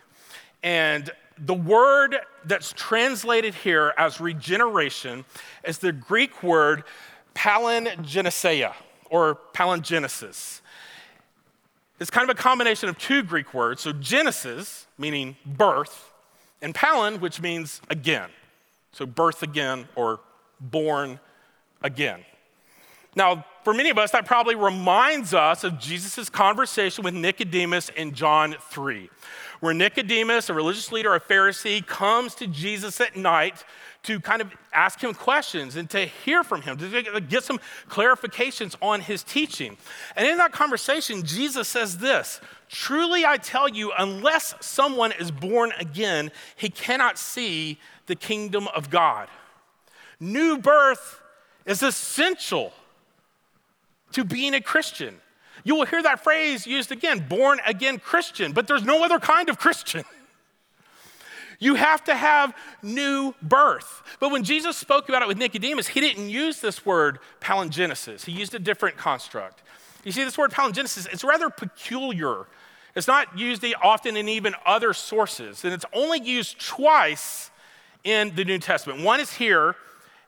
And 0.62 1.10
the 1.45 1.54
word 1.54 2.17
that's 2.45 2.73
translated 2.73 3.54
here 3.54 3.93
as 3.97 4.19
regeneration 4.19 5.25
is 5.63 5.78
the 5.78 5.91
Greek 5.91 6.43
word 6.43 6.84
palingenesia 7.34 8.73
or 9.10 9.39
palingenesis. 9.54 10.62
It's 11.99 12.10
kind 12.10 12.30
of 12.30 12.38
a 12.38 12.41
combination 12.41 12.89
of 12.89 12.97
two 12.97 13.23
Greek 13.23 13.54
words. 13.54 13.82
So, 13.82 13.91
Genesis, 13.91 14.88
meaning 14.97 15.36
birth, 15.45 16.13
and 16.62 16.73
palin, 16.73 17.20
which 17.20 17.41
means 17.41 17.82
again. 17.89 18.30
So, 18.91 19.05
birth 19.05 19.43
again 19.43 19.88
or 19.95 20.20
born 20.59 21.20
again. 21.82 22.24
Now, 23.16 23.45
for 23.63 23.74
many 23.74 23.89
of 23.89 23.97
us, 23.97 24.11
that 24.11 24.26
probably 24.26 24.55
reminds 24.55 25.34
us 25.34 25.63
of 25.63 25.80
Jesus' 25.80 26.30
conversation 26.30 27.03
with 27.03 27.13
Nicodemus 27.13 27.89
in 27.89 28.13
John 28.13 28.55
3 28.70 29.09
where 29.60 29.74
Nicodemus, 29.74 30.49
a 30.49 30.53
religious 30.53 30.91
leader, 30.91 31.14
a 31.14 31.20
Pharisee, 31.20 31.86
comes 31.86 32.36
to 32.36 32.47
Jesus 32.47 32.99
at 33.01 33.16
night 33.16 33.64
to 34.03 34.20
kind 34.20 34.41
of 34.41 34.51
ask 34.74 35.03
him 35.03 35.14
questions 35.14 35.76
and 35.76 35.89
to 35.89 36.05
hear 36.05 36.43
from 36.43 36.62
him, 36.62 36.78
to 36.78 37.22
get 37.22 37.43
some 37.43 37.60
clarifications 37.89 38.76
on 38.82 39.01
his 39.01 39.24
teaching. 39.24 39.78
And 40.16 40.28
in 40.28 40.38
that 40.38 40.53
conversation, 40.53 41.24
Jesus 41.24 41.68
says 41.68 41.97
this 41.97 42.39
Truly 42.70 43.26
I 43.26 43.38
tell 43.38 43.68
you, 43.68 43.91
unless 43.97 44.55
someone 44.62 45.12
is 45.12 45.32
born 45.32 45.74
again, 45.80 46.32
he 46.55 46.70
cannot 46.70 47.18
see 47.18 47.80
the 48.05 48.16
kingdom 48.16 48.68
of 48.70 48.89
God. 48.89 49.28
New 50.20 50.57
birth 50.57 51.22
is 51.66 51.84
essential 51.84 52.74
to 54.14 54.24
being 54.24 54.53
a 54.53 54.62
Christian. 54.62 55.20
You 55.64 55.76
will 55.76 55.86
hear 55.86 56.01
that 56.03 56.24
phrase 56.24 56.66
used 56.66 56.91
again 56.91 57.26
born 57.28 57.60
again 57.66 57.99
Christian, 57.99 58.51
but 58.51 58.68
there's 58.68 58.84
no 58.84 59.03
other 59.03 59.20
kind 59.20 59.49
of 59.49 59.57
Christian. 59.57 60.03
You 61.62 61.76
have 61.76 62.05
to 62.05 62.16
have 62.16 62.55
new 62.82 63.36
birth. 63.41 64.01
But 64.22 64.32
when 64.32 64.45
Jesus 64.45 64.78
spoke 64.78 65.10
about 65.10 65.22
it 65.22 65.28
with 65.28 65.38
Nicodemus, 65.38 65.88
he 65.88 65.99
didn't 65.99 66.30
use 66.30 66.62
this 66.62 66.86
word 66.86 67.20
palingenesis, 67.41 68.24
he 68.24 68.32
used 68.32 68.55
a 68.55 68.60
different 68.60 68.95
construct. 68.95 69.62
You 70.05 70.14
see, 70.14 70.24
this 70.24 70.38
word 70.38 70.51
palingenesis, 70.51 71.12
it's 71.12 71.26
rather 71.26 71.49
peculiar. 71.49 72.47
It's 72.95 73.07
not 73.07 73.38
used 73.38 73.66
often 73.84 74.16
in 74.16 74.30
even 74.30 74.55
other 74.66 74.93
sources, 74.93 75.66
and 75.66 75.74
it's 75.74 75.86
only 75.93 76.22
used 76.22 76.66
twice 76.66 77.51
in 78.03 78.34
the 78.36 78.45
New 78.45 78.60
Testament. 78.60 79.03
One 79.03 79.20
is 79.20 79.34
here 79.34 79.76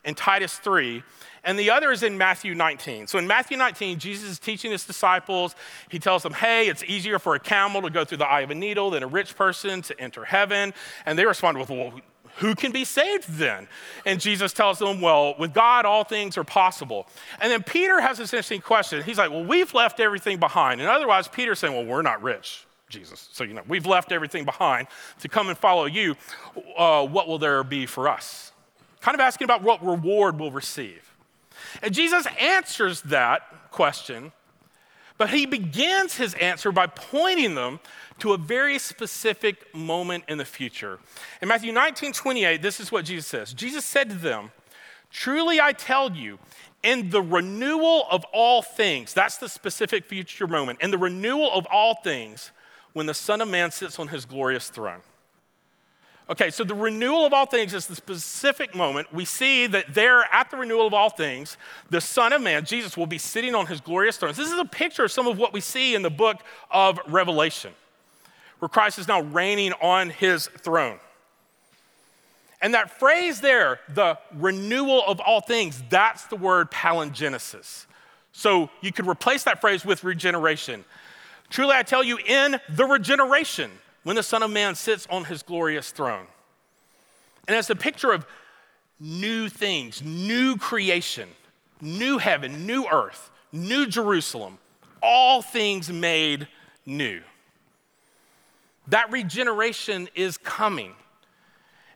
in 0.04 0.16
Titus 0.16 0.58
3, 0.58 1.04
and 1.44 1.58
the 1.58 1.70
other 1.72 1.92
is 1.92 2.04
in 2.04 2.18
Matthew 2.18 2.54
19. 2.54 3.08
So 3.08 3.18
in 3.18 3.28
Matthew 3.28 3.58
19, 3.58 4.00
Jesus 4.00 4.30
is 4.30 4.40
teaching 4.40 4.72
his 4.72 4.86
disciples. 4.86 5.56
He 5.90 5.98
tells 5.98 6.24
them, 6.24 6.34
hey, 6.34 6.68
it's 6.68 6.84
easier 6.84 7.18
for 7.18 7.36
a 7.36 7.40
camel 7.40 7.82
to 7.82 7.90
go 7.90 8.06
through 8.06 8.20
the 8.20 8.28
eye 8.28 8.42
of 8.42 8.52
a 8.52 8.56
needle 8.56 8.92
than 8.92 9.02
a 9.04 9.08
rich 9.08 9.36
person 9.36 9.82
to 9.84 10.00
enter 10.00 10.24
heaven. 10.24 10.74
And 11.06 11.18
they 11.18 11.26
respond 11.26 11.58
with, 11.58 11.70
well, 11.70 11.94
who 12.38 12.56
can 12.56 12.72
be 12.72 12.86
saved 12.86 13.28
then? 13.34 13.68
And 14.06 14.20
Jesus 14.20 14.54
tells 14.54 14.80
them, 14.80 15.02
well, 15.02 15.36
with 15.38 15.54
God, 15.54 15.86
all 15.86 16.04
things 16.04 16.38
are 16.38 16.44
possible. 16.44 17.08
And 17.40 17.52
then 17.52 17.64
Peter 17.64 18.00
has 18.02 18.18
this 18.18 18.34
interesting 18.34 18.62
question. 18.62 19.04
He's 19.04 19.18
like, 19.18 19.32
well, 19.32 19.44
we've 19.44 19.74
left 19.74 20.00
everything 20.00 20.40
behind. 20.40 20.80
And 20.80 20.90
otherwise, 20.90 21.28
Peter's 21.28 21.60
saying, 21.60 21.74
well, 21.74 21.86
we're 21.86 22.02
not 22.02 22.22
rich. 22.22 22.66
Jesus. 22.88 23.30
So, 23.32 23.44
you 23.44 23.54
know, 23.54 23.64
we've 23.68 23.86
left 23.86 24.12
everything 24.12 24.46
behind 24.46 24.88
to 25.22 25.30
come 25.30 25.50
and 25.50 25.58
follow 25.58 25.86
you. 25.86 26.16
Uh, 26.78 27.06
what 27.06 27.28
will 27.28 27.40
there 27.40 27.64
be 27.64 27.86
for 27.86 28.10
us? 28.10 28.51
Kind 29.02 29.16
of 29.16 29.22
asking 29.22 29.46
about 29.46 29.64
what 29.64 29.84
reward 29.86 30.40
we'll 30.40 30.52
receive. 30.52 31.16
And 31.82 31.94
Jesus 31.94 32.26
answers 32.40 33.02
that 33.04 33.72
question, 33.72 34.32
but 35.18 35.30
he 35.30 35.46
begins 35.46 36.18
his 36.18 36.34
answer 36.36 36.72
by 36.72 36.88
pointing 36.88 37.56
them 37.56 37.80
to 38.20 38.34
a 38.34 38.38
very 38.38 38.80
specific 38.80 39.74
moment 39.74 40.24
in 40.28 40.38
the 40.38 40.46
future. 40.46 41.00
In 41.42 41.48
Matthew 41.48 41.72
19 41.72 42.14
28, 42.14 42.62
this 42.62 42.80
is 42.80 42.92
what 42.92 43.06
Jesus 43.06 43.28
says 43.28 43.54
Jesus 43.54 43.86
said 43.86 44.10
to 44.10 44.16
them, 44.16 44.52
Truly 45.12 45.60
I 45.60 45.74
tell 45.74 46.12
you, 46.12 46.40
in 46.84 47.10
the 47.10 47.22
renewal 47.22 48.06
of 48.10 48.26
all 48.34 48.62
things, 48.62 49.14
that's 49.14 49.38
the 49.38 49.50
specific 49.50 50.06
future 50.06 50.48
moment, 50.48 50.82
in 50.82 50.92
the 50.92 50.98
renewal 50.98 51.52
of 51.52 51.68
all 51.72 51.96
things, 51.96 52.52
when 52.94 53.06
the 53.06 53.14
Son 53.14 53.42
of 53.42 53.48
Man 53.48 53.72
sits 53.72 54.00
on 54.00 54.08
his 54.08 54.26
glorious 54.26 54.70
throne. 54.70 55.02
Okay, 56.32 56.50
so 56.50 56.64
the 56.64 56.74
renewal 56.74 57.26
of 57.26 57.34
all 57.34 57.46
things 57.46 57.74
is 57.74 57.88
the 57.88 57.96
specific 57.96 58.74
moment. 58.74 59.14
We 59.14 59.26
see 59.26 59.68
that 59.68 59.94
there 59.94 60.24
at 60.32 60.50
the 60.50 60.56
renewal 60.56 60.88
of 60.88 60.94
all 60.94 61.10
things, 61.10 61.58
the 61.90 62.00
Son 62.00 62.32
of 62.32 62.42
Man, 62.42 62.64
Jesus, 62.64 62.96
will 62.96 63.06
be 63.06 63.18
sitting 63.18 63.54
on 63.54 63.66
his 63.66 63.82
glorious 63.82 64.16
throne. 64.16 64.34
This 64.34 64.50
is 64.50 64.58
a 64.58 64.64
picture 64.64 65.04
of 65.04 65.12
some 65.12 65.28
of 65.28 65.38
what 65.38 65.52
we 65.52 65.60
see 65.60 65.94
in 65.94 66.04
the 66.04 66.10
book 66.10 66.38
of 66.72 67.02
Revelation, 67.06 67.74
where 68.60 68.70
Christ 68.70 68.98
is 68.98 69.10
now 69.10 69.20
reigning 69.20 69.74
on 69.82 70.10
his 70.10 70.48
throne. 70.48 71.00
And 72.62 72.76
that 72.76 72.98
phrase 72.98 73.42
there, 73.42 73.82
the 73.90 74.18
renewal 74.34 75.04
of 75.06 75.20
all 75.20 75.42
things, 75.42 75.84
that's 75.90 76.24
the 76.28 76.38
word 76.38 76.72
palingenesis. 76.72 77.88
So 78.32 78.70
you 78.80 78.94
could 78.94 79.06
replace 79.06 79.44
that 79.44 79.60
phrase 79.60 79.84
with 79.84 80.06
regeneration. 80.06 80.86
Truly, 81.50 81.76
I 81.76 81.84
tell 81.84 82.06
you, 82.06 82.20
in 82.26 82.58
the 82.70 82.86
regeneration, 82.86 83.70
when 84.04 84.16
the 84.16 84.24
Son 84.24 84.44
of 84.44 84.52
Man 84.52 84.76
sits 84.76 85.08
on 85.10 85.26
his 85.26 85.44
glorious 85.44 85.92
throne. 85.92 86.26
And 87.48 87.58
it's 87.58 87.70
a 87.70 87.76
picture 87.76 88.12
of 88.12 88.26
new 89.00 89.50
things, 89.50 90.02
new 90.04 90.58
creation, 90.58 91.30
new 91.82 92.18
heaven, 92.18 92.66
new 92.66 92.86
earth, 92.92 93.32
new 93.52 93.86
Jerusalem, 93.88 94.58
all 95.02 95.42
things 95.42 95.92
made 95.92 96.48
new. 96.86 97.22
That 98.88 99.12
regeneration 99.12 100.10
is 100.16 100.38
coming. 100.38 100.94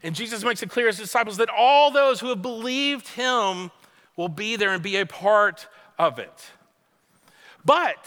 And 0.04 0.16
Jesus 0.16 0.44
makes 0.44 0.62
it 0.62 0.70
clear 0.70 0.86
to 0.86 0.90
his 0.90 0.98
disciples 0.98 1.38
that 1.38 1.50
all 1.50 1.92
those 1.92 2.20
who 2.20 2.30
have 2.30 2.42
believed 2.42 3.08
him 3.10 3.72
will 4.16 4.30
be 4.30 4.56
there 4.56 4.72
and 4.72 4.82
be 4.82 4.98
a 4.98 5.06
part 5.06 5.68
of 5.98 6.20
it. 6.20 6.52
But 7.64 7.98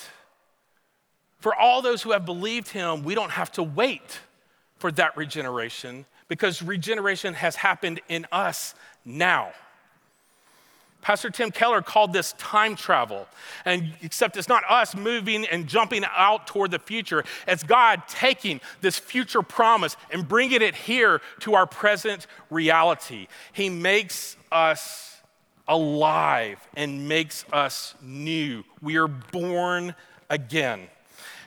for 1.38 1.54
all 1.54 1.82
those 1.82 2.02
who 2.02 2.12
have 2.12 2.24
believed 2.24 2.68
him, 2.68 3.04
we 3.04 3.14
don't 3.14 3.30
have 3.30 3.52
to 3.52 3.62
wait 3.62 4.20
for 4.78 4.90
that 4.92 5.16
regeneration 5.16 6.04
because 6.28 6.62
regeneration 6.62 7.34
has 7.34 7.56
happened 7.56 8.00
in 8.08 8.26
us 8.32 8.74
now. 9.04 9.52
Pastor 11.00 11.30
Tim 11.30 11.50
Keller 11.50 11.80
called 11.80 12.12
this 12.12 12.32
time 12.34 12.74
travel. 12.74 13.26
And 13.64 13.92
except 14.02 14.36
it's 14.36 14.48
not 14.48 14.64
us 14.68 14.96
moving 14.96 15.46
and 15.46 15.66
jumping 15.66 16.04
out 16.14 16.46
toward 16.46 16.70
the 16.70 16.78
future, 16.78 17.24
it's 17.46 17.62
God 17.62 18.02
taking 18.08 18.60
this 18.80 18.98
future 18.98 19.42
promise 19.42 19.96
and 20.10 20.26
bringing 20.26 20.60
it 20.60 20.74
here 20.74 21.20
to 21.40 21.54
our 21.54 21.66
present 21.66 22.26
reality. 22.50 23.28
He 23.52 23.70
makes 23.70 24.36
us 24.50 25.20
alive 25.68 26.58
and 26.76 27.08
makes 27.08 27.44
us 27.52 27.94
new. 28.02 28.64
We 28.82 28.96
are 28.96 29.08
born 29.08 29.94
again. 30.28 30.88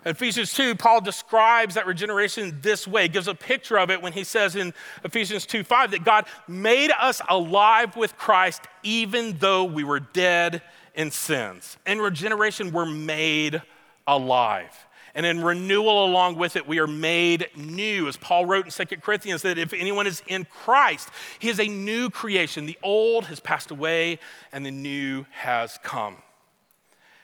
Ephesians 0.05 0.53
2, 0.53 0.75
Paul 0.75 1.01
describes 1.01 1.75
that 1.75 1.85
regeneration 1.85 2.57
this 2.61 2.87
way, 2.87 3.07
gives 3.07 3.27
a 3.27 3.35
picture 3.35 3.77
of 3.77 3.91
it 3.91 4.01
when 4.01 4.13
he 4.13 4.23
says 4.23 4.55
in 4.55 4.73
Ephesians 5.03 5.45
2 5.45 5.63
5 5.63 5.91
that 5.91 6.03
God 6.03 6.25
made 6.47 6.91
us 6.99 7.21
alive 7.29 7.95
with 7.95 8.17
Christ 8.17 8.63
even 8.81 9.37
though 9.37 9.63
we 9.63 9.83
were 9.83 9.99
dead 9.99 10.63
in 10.95 11.11
sins. 11.11 11.77
In 11.85 11.99
regeneration, 11.99 12.71
we're 12.71 12.85
made 12.85 13.61
alive. 14.07 14.87
And 15.13 15.25
in 15.25 15.43
renewal 15.43 16.05
along 16.05 16.37
with 16.37 16.55
it, 16.55 16.67
we 16.67 16.79
are 16.79 16.87
made 16.87 17.47
new. 17.55 18.07
As 18.07 18.17
Paul 18.17 18.45
wrote 18.45 18.65
in 18.65 18.87
2 18.87 18.97
Corinthians, 18.97 19.41
that 19.41 19.57
if 19.57 19.73
anyone 19.73 20.07
is 20.07 20.23
in 20.27 20.45
Christ, 20.45 21.09
he 21.37 21.49
is 21.49 21.59
a 21.59 21.67
new 21.67 22.09
creation. 22.09 22.65
The 22.65 22.77
old 22.81 23.25
has 23.25 23.39
passed 23.39 23.71
away 23.71 24.19
and 24.51 24.65
the 24.65 24.71
new 24.71 25.25
has 25.31 25.77
come. 25.83 26.17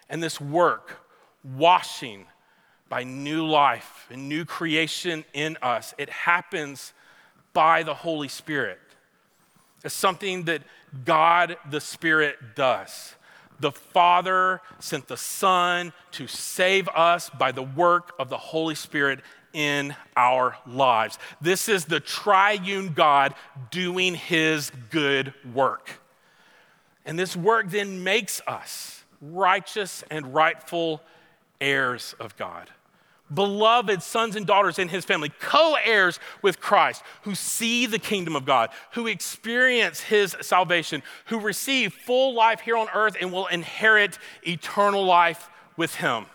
And 0.10 0.22
this 0.22 0.40
work, 0.40 1.00
washing, 1.44 2.26
by 2.90 3.04
new 3.04 3.46
life 3.46 4.08
and 4.10 4.30
new 4.30 4.46
creation 4.46 5.26
in 5.34 5.58
us. 5.62 5.94
It 5.98 6.10
happens 6.10 6.94
by 7.54 7.84
the 7.84 7.94
Holy 7.94 8.28
Spirit. 8.28 8.80
It's 9.84 9.94
something 9.94 10.44
that 10.44 10.62
God 11.06 11.58
the 11.70 11.82
Spirit 11.82 12.38
does. 12.56 13.16
The 13.60 13.72
Father 13.72 14.62
sent 14.80 15.08
the 15.08 15.18
Son 15.18 15.92
to 16.12 16.28
save 16.28 16.88
us 16.90 17.30
by 17.30 17.52
the 17.52 17.64
work 17.64 18.14
of 18.20 18.30
the 18.30 18.38
Holy 18.38 18.76
Spirit 18.76 19.20
in 19.54 19.96
our 20.16 20.56
lives. 20.68 21.18
This 21.42 21.68
is 21.68 21.86
the 21.86 22.00
triune 22.00 22.94
God 22.94 23.34
doing 23.72 24.14
his 24.14 24.72
good 24.92 25.34
work. 25.54 25.90
And 27.06 27.18
this 27.18 27.36
work 27.36 27.70
then 27.70 28.04
makes 28.04 28.42
us 28.46 29.04
righteous 29.22 30.04
and 30.12 30.34
rightful 30.34 31.02
heirs 31.60 32.14
of 32.20 32.38
God 32.38 32.70
beloved 33.34 34.02
sons 34.02 34.36
and 34.36 34.46
daughters 34.46 34.80
in 34.80 34.90
his 34.90 35.06
family, 35.06 35.32
co 35.40 35.76
heirs 35.84 36.20
with 36.42 36.60
Christ, 36.60 37.04
who 37.24 37.36
see 37.36 37.86
the 37.86 38.00
kingdom 38.00 38.36
of 38.36 38.46
God, 38.46 38.70
who 38.94 39.08
experience 39.08 40.00
his 40.00 40.36
salvation, 40.42 41.04
who 41.26 41.40
receive 41.40 41.94
full 41.94 42.34
life 42.34 42.62
here 42.62 42.78
on 42.78 42.88
earth 42.94 43.18
and 43.20 43.32
will 43.32 43.48
inherit 43.48 44.18
eternal 44.44 45.04
life 45.04 45.50
with 45.76 45.96
him. 45.96 46.26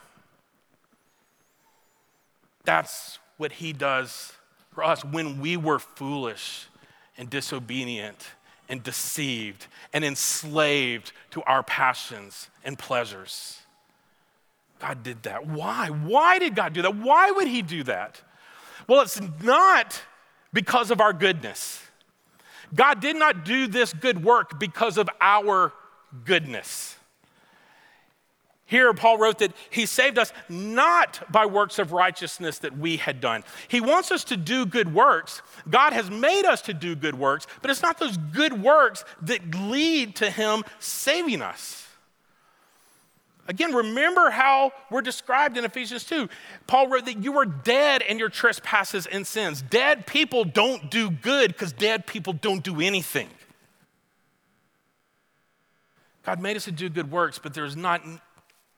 That's 2.64 3.18
what 3.38 3.52
he 3.52 3.72
does 3.72 4.32
for 4.72 4.84
us 4.84 5.04
when 5.04 5.40
we 5.40 5.56
were 5.56 5.78
foolish 5.78 6.66
and 7.18 7.28
disobedient 7.28 8.26
and 8.68 8.82
deceived 8.82 9.66
and 9.92 10.04
enslaved 10.04 11.12
to 11.30 11.42
our 11.42 11.62
passions 11.62 12.48
and 12.64 12.78
pleasures. 12.78 13.61
God 14.82 15.04
did 15.04 15.22
that. 15.22 15.46
Why? 15.46 15.90
Why 15.90 16.40
did 16.40 16.56
God 16.56 16.72
do 16.72 16.82
that? 16.82 16.96
Why 16.96 17.30
would 17.30 17.46
He 17.46 17.62
do 17.62 17.84
that? 17.84 18.20
Well, 18.88 19.00
it's 19.00 19.20
not 19.40 20.02
because 20.52 20.90
of 20.90 21.00
our 21.00 21.12
goodness. 21.12 21.80
God 22.74 23.00
did 23.00 23.14
not 23.14 23.44
do 23.44 23.68
this 23.68 23.92
good 23.92 24.24
work 24.24 24.58
because 24.58 24.98
of 24.98 25.08
our 25.20 25.72
goodness. 26.24 26.96
Here, 28.66 28.92
Paul 28.92 29.18
wrote 29.18 29.38
that 29.38 29.52
he 29.70 29.86
saved 29.86 30.18
us 30.18 30.32
not 30.48 31.30
by 31.30 31.46
works 31.46 31.78
of 31.78 31.92
righteousness 31.92 32.58
that 32.60 32.76
we 32.76 32.96
had 32.96 33.20
done. 33.20 33.44
He 33.68 33.80
wants 33.80 34.10
us 34.10 34.24
to 34.24 34.36
do 34.36 34.66
good 34.66 34.92
works. 34.92 35.42
God 35.70 35.92
has 35.92 36.10
made 36.10 36.44
us 36.44 36.60
to 36.62 36.74
do 36.74 36.96
good 36.96 37.16
works, 37.16 37.46
but 37.60 37.70
it's 37.70 37.82
not 37.82 38.00
those 38.00 38.16
good 38.16 38.62
works 38.62 39.04
that 39.20 39.54
lead 39.54 40.16
to 40.16 40.30
him 40.30 40.64
saving 40.80 41.40
us. 41.40 41.86
Again, 43.48 43.74
remember 43.74 44.30
how 44.30 44.72
we're 44.90 45.02
described 45.02 45.56
in 45.56 45.64
Ephesians 45.64 46.04
2. 46.04 46.28
Paul 46.66 46.88
wrote 46.88 47.06
that 47.06 47.24
you 47.24 47.32
were 47.32 47.44
dead 47.44 48.02
in 48.02 48.18
your 48.18 48.28
trespasses 48.28 49.06
and 49.06 49.26
sins. 49.26 49.62
Dead 49.62 50.06
people 50.06 50.44
don't 50.44 50.90
do 50.90 51.10
good 51.10 51.48
because 51.48 51.72
dead 51.72 52.06
people 52.06 52.32
don't 52.32 52.62
do 52.62 52.80
anything. 52.80 53.28
God 56.24 56.40
made 56.40 56.56
us 56.56 56.64
to 56.64 56.72
do 56.72 56.88
good 56.88 57.10
works, 57.10 57.40
but 57.40 57.52
there's 57.52 57.76
not 57.76 58.02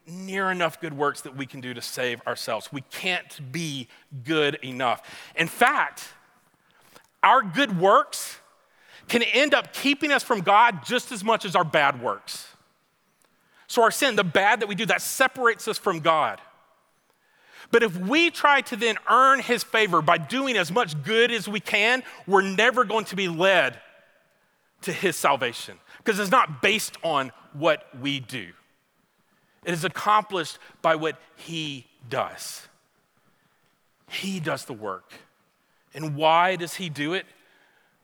near 0.06 0.50
enough 0.50 0.80
good 0.80 0.96
works 0.96 1.20
that 1.22 1.36
we 1.36 1.44
can 1.44 1.60
do 1.60 1.74
to 1.74 1.82
save 1.82 2.22
ourselves. 2.26 2.72
We 2.72 2.82
can't 2.90 3.52
be 3.52 3.88
good 4.24 4.58
enough. 4.62 5.02
In 5.36 5.46
fact, 5.46 6.08
our 7.22 7.42
good 7.42 7.78
works 7.78 8.38
can 9.08 9.22
end 9.22 9.52
up 9.52 9.74
keeping 9.74 10.10
us 10.10 10.22
from 10.22 10.40
God 10.40 10.84
just 10.86 11.12
as 11.12 11.22
much 11.22 11.44
as 11.44 11.54
our 11.54 11.64
bad 11.64 12.02
works. 12.02 12.53
So, 13.74 13.82
our 13.82 13.90
sin, 13.90 14.14
the 14.14 14.22
bad 14.22 14.60
that 14.60 14.68
we 14.68 14.76
do, 14.76 14.86
that 14.86 15.02
separates 15.02 15.66
us 15.66 15.78
from 15.78 15.98
God. 15.98 16.40
But 17.72 17.82
if 17.82 17.98
we 17.98 18.30
try 18.30 18.60
to 18.60 18.76
then 18.76 18.98
earn 19.10 19.40
his 19.40 19.64
favor 19.64 20.00
by 20.00 20.16
doing 20.16 20.56
as 20.56 20.70
much 20.70 21.02
good 21.02 21.32
as 21.32 21.48
we 21.48 21.58
can, 21.58 22.04
we're 22.24 22.42
never 22.42 22.84
going 22.84 23.04
to 23.06 23.16
be 23.16 23.26
led 23.26 23.80
to 24.82 24.92
his 24.92 25.16
salvation 25.16 25.76
because 25.98 26.20
it's 26.20 26.30
not 26.30 26.62
based 26.62 26.96
on 27.02 27.32
what 27.52 27.84
we 28.00 28.20
do. 28.20 28.46
It 29.64 29.74
is 29.74 29.84
accomplished 29.84 30.60
by 30.80 30.94
what 30.94 31.18
He 31.34 31.88
does. 32.08 32.68
He 34.08 34.38
does 34.38 34.66
the 34.66 34.72
work. 34.72 35.10
And 35.94 36.14
why 36.14 36.54
does 36.54 36.74
He 36.74 36.88
do 36.88 37.12
it? 37.12 37.26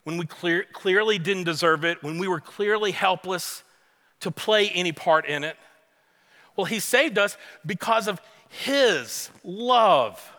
When 0.02 0.18
we 0.18 0.26
clear, 0.26 0.66
clearly 0.72 1.20
didn't 1.20 1.44
deserve 1.44 1.84
it, 1.84 2.02
when 2.02 2.18
we 2.18 2.26
were 2.26 2.40
clearly 2.40 2.90
helpless 2.90 3.62
to 4.20 4.30
play 4.30 4.68
any 4.70 4.92
part 4.92 5.26
in 5.26 5.44
it. 5.44 5.56
Well, 6.56 6.66
He 6.66 6.80
saved 6.80 7.18
us 7.18 7.36
because 7.64 8.08
of 8.08 8.20
His 8.48 9.30
love, 9.44 10.32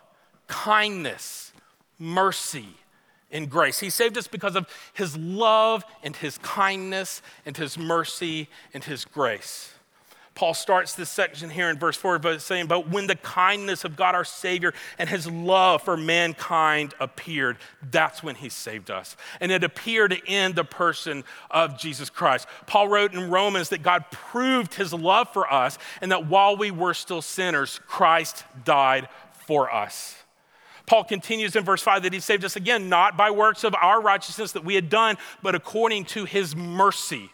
kindness, 0.47 1.51
mercy, 1.97 2.67
and 3.32 3.49
grace. 3.49 3.79
He 3.79 3.89
saved 3.89 4.17
us 4.17 4.27
because 4.27 4.55
of 4.55 4.67
His 4.93 5.17
love 5.17 5.84
and 6.03 6.15
His 6.15 6.38
kindness 6.39 7.21
and 7.45 7.55
His 7.55 7.77
mercy 7.77 8.49
and 8.73 8.84
His 8.84 9.05
grace. 9.05 9.73
Paul 10.34 10.53
starts 10.53 10.93
this 10.93 11.09
section 11.09 11.49
here 11.49 11.69
in 11.69 11.77
verse 11.77 11.97
4 11.97 12.17
by 12.19 12.38
saying, 12.38 12.67
But 12.67 12.89
when 12.89 13.07
the 13.07 13.17
kindness 13.17 13.84
of 13.84 13.97
God 13.97 14.15
our 14.15 14.23
Savior 14.23 14.73
and 14.97 15.09
his 15.09 15.27
love 15.27 15.82
for 15.82 15.97
mankind 15.97 16.93
appeared, 16.99 17.57
that's 17.91 18.23
when 18.23 18.36
he 18.36 18.47
saved 18.47 18.89
us. 18.89 19.17
And 19.41 19.51
it 19.51 19.63
appeared 19.63 20.21
in 20.25 20.53
the 20.53 20.63
person 20.63 21.25
of 21.49 21.77
Jesus 21.77 22.09
Christ. 22.09 22.47
Paul 22.65 22.88
wrote 22.88 23.13
in 23.13 23.29
Romans 23.29 23.69
that 23.69 23.84
God 23.84 24.05
proved 24.09 24.75
his 24.75 24.93
love 24.93 25.32
for 25.34 25.51
us 25.51 25.77
and 26.01 26.11
that 26.11 26.27
while 26.27 26.55
we 26.55 26.71
were 26.71 26.93
still 26.93 27.21
sinners, 27.21 27.82
Christ 27.86 28.45
died 28.63 29.09
for 29.45 29.71
us. 29.71 30.15
Paul 30.86 31.03
continues 31.03 31.55
in 31.55 31.63
verse 31.63 31.82
5 31.82 32.03
that 32.03 32.13
he 32.13 32.19
saved 32.21 32.45
us 32.45 32.55
again, 32.55 32.89
not 32.89 33.17
by 33.17 33.32
works 33.32 33.63
of 33.65 33.75
our 33.75 34.01
righteousness 34.01 34.53
that 34.53 34.65
we 34.65 34.75
had 34.75 34.89
done, 34.89 35.17
but 35.41 35.55
according 35.55 36.05
to 36.05 36.25
his 36.25 36.55
mercy 36.55 37.29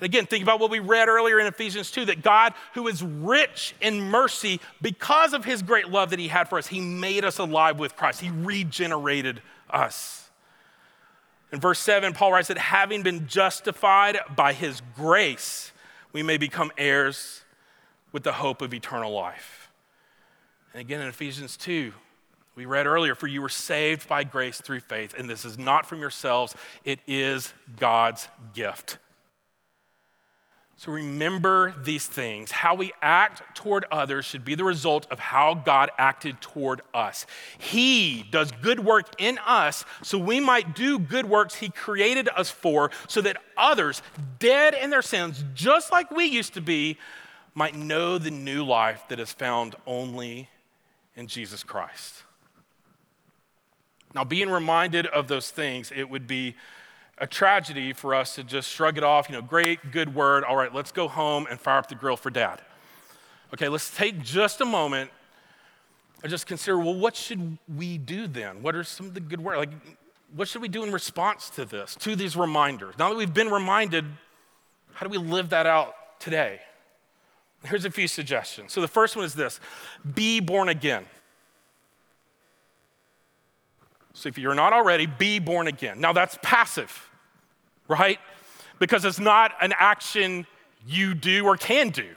and 0.00 0.06
again, 0.06 0.26
think 0.26 0.44
about 0.44 0.60
what 0.60 0.70
we 0.70 0.78
read 0.78 1.08
earlier 1.08 1.40
in 1.40 1.46
Ephesians 1.48 1.90
2 1.90 2.04
that 2.06 2.22
God, 2.22 2.54
who 2.74 2.86
is 2.86 3.02
rich 3.02 3.74
in 3.80 4.00
mercy, 4.00 4.60
because 4.80 5.32
of 5.32 5.44
his 5.44 5.60
great 5.60 5.88
love 5.88 6.10
that 6.10 6.20
he 6.20 6.28
had 6.28 6.48
for 6.48 6.56
us, 6.56 6.68
he 6.68 6.80
made 6.80 7.24
us 7.24 7.38
alive 7.38 7.80
with 7.80 7.96
Christ. 7.96 8.20
He 8.20 8.30
regenerated 8.30 9.42
us. 9.68 10.30
In 11.50 11.58
verse 11.58 11.80
7, 11.80 12.12
Paul 12.12 12.30
writes 12.30 12.48
that 12.48 12.58
having 12.58 13.02
been 13.02 13.26
justified 13.26 14.18
by 14.36 14.52
his 14.52 14.82
grace, 14.94 15.72
we 16.12 16.22
may 16.22 16.36
become 16.36 16.70
heirs 16.78 17.42
with 18.12 18.22
the 18.22 18.32
hope 18.32 18.62
of 18.62 18.72
eternal 18.72 19.12
life. 19.12 19.72
And 20.74 20.80
again, 20.80 21.00
in 21.00 21.08
Ephesians 21.08 21.56
2, 21.56 21.92
we 22.54 22.66
read 22.66 22.86
earlier, 22.86 23.16
for 23.16 23.26
you 23.26 23.42
were 23.42 23.48
saved 23.48 24.08
by 24.08 24.22
grace 24.22 24.60
through 24.60 24.80
faith, 24.80 25.14
and 25.18 25.28
this 25.28 25.44
is 25.44 25.58
not 25.58 25.86
from 25.86 26.00
yourselves, 26.00 26.54
it 26.84 27.00
is 27.06 27.52
God's 27.78 28.28
gift 28.54 28.98
so 30.78 30.92
remember 30.92 31.74
these 31.82 32.06
things. 32.06 32.52
How 32.52 32.76
we 32.76 32.92
act 33.02 33.42
toward 33.56 33.84
others 33.90 34.24
should 34.24 34.44
be 34.44 34.54
the 34.54 34.62
result 34.62 35.08
of 35.10 35.18
how 35.18 35.54
God 35.54 35.90
acted 35.98 36.40
toward 36.40 36.82
us. 36.94 37.26
He 37.58 38.24
does 38.30 38.52
good 38.62 38.78
work 38.78 39.20
in 39.20 39.40
us 39.44 39.84
so 40.04 40.18
we 40.18 40.38
might 40.38 40.76
do 40.76 41.00
good 41.00 41.26
works 41.26 41.56
He 41.56 41.68
created 41.68 42.28
us 42.28 42.48
for, 42.48 42.92
so 43.08 43.20
that 43.22 43.38
others, 43.56 44.02
dead 44.38 44.72
in 44.72 44.90
their 44.90 45.02
sins, 45.02 45.44
just 45.52 45.90
like 45.90 46.12
we 46.12 46.26
used 46.26 46.54
to 46.54 46.60
be, 46.60 46.96
might 47.56 47.74
know 47.74 48.16
the 48.16 48.30
new 48.30 48.64
life 48.64 49.02
that 49.08 49.18
is 49.18 49.32
found 49.32 49.74
only 49.84 50.48
in 51.16 51.26
Jesus 51.26 51.64
Christ. 51.64 52.22
Now, 54.14 54.22
being 54.22 54.48
reminded 54.48 55.06
of 55.08 55.26
those 55.26 55.50
things, 55.50 55.90
it 55.94 56.08
would 56.08 56.28
be 56.28 56.54
a 57.20 57.26
tragedy 57.26 57.92
for 57.92 58.14
us 58.14 58.34
to 58.36 58.44
just 58.44 58.68
shrug 58.68 58.98
it 58.98 59.04
off, 59.04 59.28
you 59.28 59.34
know, 59.34 59.42
great, 59.42 59.90
good 59.90 60.14
word. 60.14 60.44
All 60.44 60.56
right, 60.56 60.72
let's 60.72 60.92
go 60.92 61.08
home 61.08 61.46
and 61.50 61.60
fire 61.60 61.78
up 61.78 61.88
the 61.88 61.94
grill 61.94 62.16
for 62.16 62.30
dad. 62.30 62.60
Okay, 63.52 63.68
let's 63.68 63.94
take 63.94 64.22
just 64.22 64.60
a 64.60 64.64
moment 64.64 65.10
and 66.22 66.30
just 66.30 66.46
consider 66.46 66.78
well, 66.78 66.94
what 66.94 67.16
should 67.16 67.58
we 67.74 67.98
do 67.98 68.26
then? 68.26 68.62
What 68.62 68.74
are 68.74 68.84
some 68.84 69.06
of 69.06 69.14
the 69.14 69.20
good 69.20 69.40
words? 69.40 69.58
Like, 69.58 69.70
what 70.34 70.48
should 70.48 70.62
we 70.62 70.68
do 70.68 70.84
in 70.84 70.92
response 70.92 71.48
to 71.50 71.64
this, 71.64 71.94
to 71.96 72.14
these 72.14 72.36
reminders? 72.36 72.94
Now 72.98 73.08
that 73.08 73.16
we've 73.16 73.32
been 73.32 73.48
reminded, 73.48 74.04
how 74.92 75.06
do 75.06 75.10
we 75.10 75.18
live 75.18 75.50
that 75.50 75.66
out 75.66 75.94
today? 76.20 76.60
Here's 77.64 77.84
a 77.84 77.90
few 77.90 78.06
suggestions. 78.06 78.72
So 78.72 78.80
the 78.80 78.88
first 78.88 79.16
one 79.16 79.24
is 79.24 79.34
this 79.34 79.58
be 80.14 80.40
born 80.40 80.68
again. 80.68 81.06
So 84.12 84.28
if 84.28 84.36
you're 84.36 84.54
not 84.54 84.72
already, 84.72 85.06
be 85.06 85.38
born 85.38 85.66
again. 85.66 86.00
Now 86.00 86.12
that's 86.12 86.38
passive 86.42 87.07
right? 87.88 88.18
Because 88.78 89.04
it's 89.04 89.18
not 89.18 89.52
an 89.60 89.72
action 89.76 90.46
you 90.86 91.14
do 91.14 91.44
or 91.44 91.56
can 91.56 91.90
do, 91.90 92.08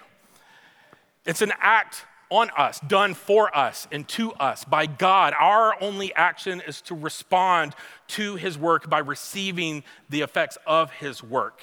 it's 1.25 1.41
an 1.41 1.53
act 1.59 2.05
on 2.29 2.49
us, 2.51 2.79
done 2.87 3.13
for 3.13 3.55
us 3.55 3.87
and 3.91 4.07
to 4.07 4.31
us 4.33 4.63
by 4.63 4.85
God. 4.85 5.33
Our 5.37 5.75
only 5.83 6.13
action 6.15 6.61
is 6.65 6.81
to 6.83 6.95
respond 6.95 7.75
to 8.09 8.37
his 8.37 8.57
work 8.57 8.89
by 8.89 8.99
receiving 8.99 9.83
the 10.09 10.21
effects 10.21 10.57
of 10.65 10.91
his 10.93 11.21
work. 11.21 11.61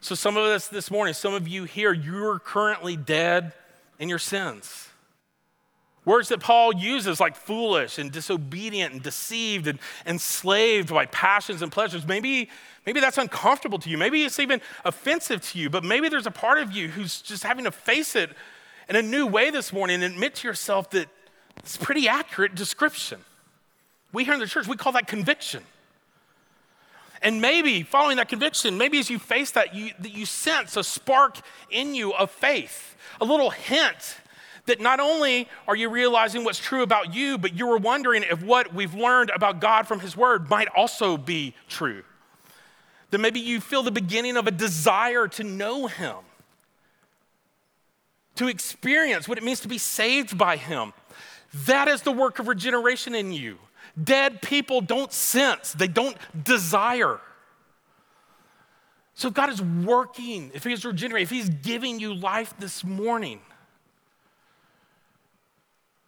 So, 0.00 0.14
some 0.14 0.36
of 0.36 0.44
us 0.44 0.68
this 0.68 0.90
morning, 0.90 1.14
some 1.14 1.32
of 1.32 1.48
you 1.48 1.64
here, 1.64 1.92
you're 1.92 2.38
currently 2.38 2.96
dead 2.96 3.54
in 3.98 4.10
your 4.10 4.18
sins. 4.18 4.88
Words 6.06 6.28
that 6.28 6.38
Paul 6.38 6.72
uses 6.72 7.18
like 7.18 7.34
foolish 7.34 7.98
and 7.98 8.12
disobedient 8.12 8.94
and 8.94 9.02
deceived 9.02 9.66
and 9.66 9.80
enslaved 10.06 10.88
by 10.88 11.06
passions 11.06 11.62
and 11.62 11.70
pleasures. 11.70 12.06
Maybe, 12.06 12.48
maybe 12.86 13.00
that's 13.00 13.18
uncomfortable 13.18 13.80
to 13.80 13.90
you. 13.90 13.98
Maybe 13.98 14.22
it's 14.24 14.38
even 14.38 14.60
offensive 14.84 15.42
to 15.50 15.58
you, 15.58 15.68
but 15.68 15.82
maybe 15.82 16.08
there's 16.08 16.28
a 16.28 16.30
part 16.30 16.58
of 16.58 16.70
you 16.70 16.86
who's 16.86 17.20
just 17.20 17.42
having 17.42 17.64
to 17.64 17.72
face 17.72 18.14
it 18.14 18.30
in 18.88 18.94
a 18.94 19.02
new 19.02 19.26
way 19.26 19.50
this 19.50 19.72
morning 19.72 20.00
and 20.00 20.14
admit 20.14 20.36
to 20.36 20.48
yourself 20.48 20.90
that 20.90 21.08
it's 21.56 21.74
a 21.74 21.80
pretty 21.80 22.08
accurate 22.08 22.54
description. 22.54 23.18
We 24.12 24.22
here 24.24 24.34
in 24.34 24.40
the 24.40 24.46
church, 24.46 24.68
we 24.68 24.76
call 24.76 24.92
that 24.92 25.08
conviction. 25.08 25.64
And 27.20 27.40
maybe 27.40 27.82
following 27.82 28.18
that 28.18 28.28
conviction, 28.28 28.78
maybe 28.78 29.00
as 29.00 29.10
you 29.10 29.18
face 29.18 29.50
that, 29.52 29.74
you, 29.74 29.90
that 29.98 30.12
you 30.12 30.24
sense 30.24 30.76
a 30.76 30.84
spark 30.84 31.40
in 31.68 31.96
you 31.96 32.14
of 32.14 32.30
faith, 32.30 32.96
a 33.20 33.24
little 33.24 33.50
hint 33.50 34.18
that 34.66 34.80
not 34.80 35.00
only 35.00 35.48
are 35.66 35.76
you 35.76 35.88
realizing 35.88 36.44
what's 36.44 36.58
true 36.58 36.82
about 36.82 37.14
you, 37.14 37.38
but 37.38 37.56
you 37.56 37.66
were 37.66 37.78
wondering 37.78 38.24
if 38.24 38.42
what 38.42 38.74
we've 38.74 38.94
learned 38.94 39.30
about 39.30 39.60
God 39.60 39.86
from 39.86 40.00
His 40.00 40.16
Word 40.16 40.50
might 40.50 40.68
also 40.76 41.16
be 41.16 41.54
true. 41.68 42.02
That 43.10 43.18
maybe 43.18 43.40
you 43.40 43.60
feel 43.60 43.82
the 43.82 43.92
beginning 43.92 44.36
of 44.36 44.46
a 44.46 44.50
desire 44.50 45.28
to 45.28 45.44
know 45.44 45.86
Him, 45.86 46.16
to 48.34 48.48
experience 48.48 49.28
what 49.28 49.38
it 49.38 49.44
means 49.44 49.60
to 49.60 49.68
be 49.68 49.78
saved 49.78 50.36
by 50.36 50.56
Him. 50.56 50.92
That 51.66 51.88
is 51.88 52.02
the 52.02 52.12
work 52.12 52.38
of 52.38 52.48
regeneration 52.48 53.14
in 53.14 53.32
you. 53.32 53.58
Dead 54.02 54.42
people 54.42 54.80
don't 54.80 55.12
sense, 55.12 55.72
they 55.72 55.88
don't 55.88 56.16
desire. 56.44 57.20
So 59.14 59.30
God 59.30 59.48
is 59.48 59.62
working, 59.62 60.50
if 60.52 60.64
He's 60.64 60.84
regenerating, 60.84 61.22
if 61.22 61.30
He's 61.30 61.48
giving 61.48 62.00
you 62.00 62.12
life 62.12 62.52
this 62.58 62.84
morning, 62.84 63.40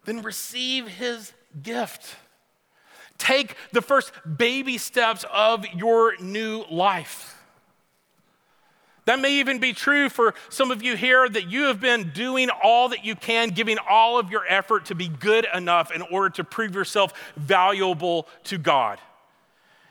then 0.09 0.23
receive 0.23 0.87
his 0.87 1.33
gift. 1.61 2.15
Take 3.19 3.55
the 3.73 3.81
first 3.81 4.11
baby 4.37 4.79
steps 4.79 5.23
of 5.31 5.65
your 5.75 6.17
new 6.19 6.63
life. 6.71 7.35
That 9.05 9.19
may 9.19 9.39
even 9.39 9.59
be 9.59 9.73
true 9.73 10.09
for 10.09 10.33
some 10.49 10.71
of 10.71 10.83
you 10.83 10.95
here 10.95 11.27
that 11.27 11.49
you 11.49 11.63
have 11.63 11.79
been 11.79 12.11
doing 12.13 12.49
all 12.63 12.89
that 12.89 13.05
you 13.05 13.15
can, 13.15 13.49
giving 13.49 13.77
all 13.89 14.19
of 14.19 14.31
your 14.31 14.45
effort 14.47 14.85
to 14.85 14.95
be 14.95 15.07
good 15.07 15.47
enough 15.53 15.91
in 15.91 16.01
order 16.01 16.29
to 16.31 16.43
prove 16.43 16.75
yourself 16.75 17.13
valuable 17.35 18.27
to 18.45 18.57
God. 18.57 18.99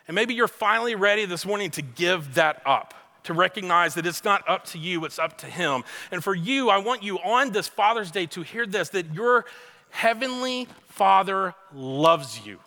And 0.07 0.14
maybe 0.14 0.35
you're 0.35 0.49
finally 0.49 0.95
ready 0.95 1.27
this 1.27 1.45
morning 1.45 1.71
to 1.73 1.83
give 1.83 2.35
that 2.35 2.62
up, 2.64 2.95
to 3.25 3.35
recognize 3.35 3.95
that 3.95 4.07
it's 4.07 4.25
not 4.25 4.49
up 4.49 4.64
to 4.66 4.79
you, 4.79 5.05
it's 5.05 5.19
up 5.19 5.39
to 5.39 5.47
Him. 5.47 5.85
And 6.11 6.25
for 6.25 6.35
you, 6.35 6.71
I 6.71 6.79
want 6.79 7.03
you 7.03 7.19
on 7.19 7.51
this 7.51 7.69
Father's 7.69 8.11
Day 8.11 8.27
to 8.27 8.43
hear 8.43 8.66
this 8.66 8.89
that 8.91 9.12
your 9.12 9.45
heavenly 9.91 10.68
Father 10.89 11.55
loves 11.72 12.45
you. 12.47 12.59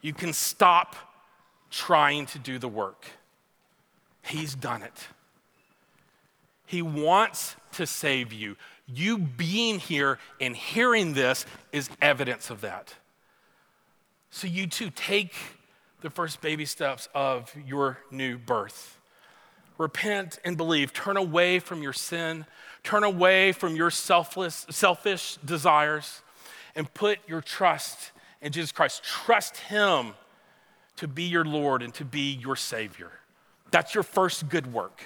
You 0.00 0.12
can 0.12 0.32
stop 0.32 0.96
trying 1.70 2.26
to 2.26 2.38
do 2.38 2.58
the 2.58 2.68
work, 2.68 3.06
He's 4.22 4.54
done 4.54 4.82
it. 4.82 5.08
He 6.66 6.80
wants 6.80 7.56
to 7.72 7.86
save 7.86 8.32
you. 8.32 8.56
You 8.86 9.18
being 9.18 9.78
here 9.78 10.18
and 10.40 10.56
hearing 10.56 11.12
this 11.12 11.44
is 11.70 11.90
evidence 12.00 12.48
of 12.48 12.62
that. 12.62 12.94
So, 14.30 14.46
you 14.46 14.66
too, 14.66 14.88
take 14.88 15.34
the 16.00 16.08
first 16.08 16.40
baby 16.40 16.64
steps 16.64 17.08
of 17.14 17.54
your 17.66 17.98
new 18.10 18.38
birth. 18.38 18.98
Repent 19.76 20.38
and 20.44 20.56
believe. 20.56 20.92
Turn 20.92 21.16
away 21.16 21.58
from 21.58 21.82
your 21.82 21.92
sin. 21.92 22.46
Turn 22.82 23.04
away 23.04 23.52
from 23.52 23.76
your 23.76 23.90
selfless, 23.90 24.66
selfish 24.70 25.38
desires 25.44 26.22
and 26.74 26.92
put 26.94 27.18
your 27.28 27.40
trust 27.40 28.12
in 28.40 28.52
Jesus 28.52 28.72
Christ. 28.72 29.04
Trust 29.04 29.56
Him 29.58 30.14
to 30.96 31.06
be 31.06 31.24
your 31.24 31.44
Lord 31.44 31.82
and 31.82 31.94
to 31.94 32.04
be 32.04 32.32
your 32.32 32.56
Savior. 32.56 33.10
That's 33.70 33.94
your 33.94 34.04
first 34.04 34.48
good 34.48 34.72
work. 34.72 35.02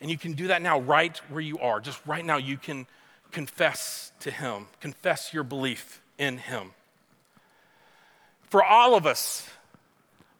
And 0.00 0.10
you 0.10 0.18
can 0.18 0.32
do 0.32 0.48
that 0.48 0.60
now, 0.60 0.80
right 0.80 1.16
where 1.30 1.40
you 1.40 1.58
are. 1.58 1.80
Just 1.80 2.00
right 2.06 2.24
now, 2.24 2.36
you 2.36 2.58
can 2.58 2.86
confess 3.32 4.12
to 4.20 4.30
Him, 4.30 4.66
confess 4.80 5.32
your 5.32 5.44
belief 5.44 6.02
in 6.18 6.38
Him 6.38 6.72
for 8.54 8.62
all 8.62 8.94
of 8.94 9.04
us, 9.04 9.50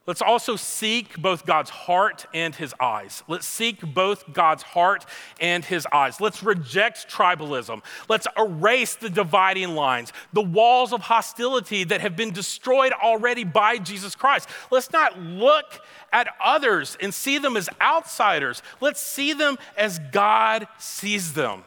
let's 0.07 0.23
also 0.23 0.57
seek 0.57 1.17
both 1.17 1.45
God's 1.45 1.71
heart 1.71 2.27
and 2.33 2.55
his 2.55 2.75
eyes. 2.81 3.23
Let's 3.29 3.47
seek 3.47 3.81
both 3.81 4.33
God's 4.33 4.63
heart 4.63 5.07
and 5.41 5.65
his 5.65 5.87
eyes. 5.93 6.21
Let's 6.21 6.43
reject 6.43 7.11
tribalism. 7.11 7.83
Let's 8.09 8.27
erase 8.39 8.95
the 8.95 9.11
dividing 9.11 9.75
lines, 9.75 10.13
the 10.33 10.43
walls 10.43 10.93
of 10.93 11.03
hostility 11.03 11.85
that 11.85 12.01
have 12.01 12.17
been 12.17 12.33
destroyed 12.33 12.93
already 12.93 13.45
by 13.45 13.79
Jesus 13.79 14.15
Christ. 14.15 14.49
Let's 14.71 14.93
not 14.93 15.19
look 15.19 15.81
at 16.13 16.29
others 16.43 16.97
and 17.01 17.13
see 17.13 17.39
them 17.39 17.57
as 17.57 17.69
outsiders. 17.81 18.63
Let's 18.81 19.01
see 19.01 19.33
them 19.33 19.59
as 19.77 19.99
God 20.13 20.69
sees 20.79 21.35
them 21.35 21.65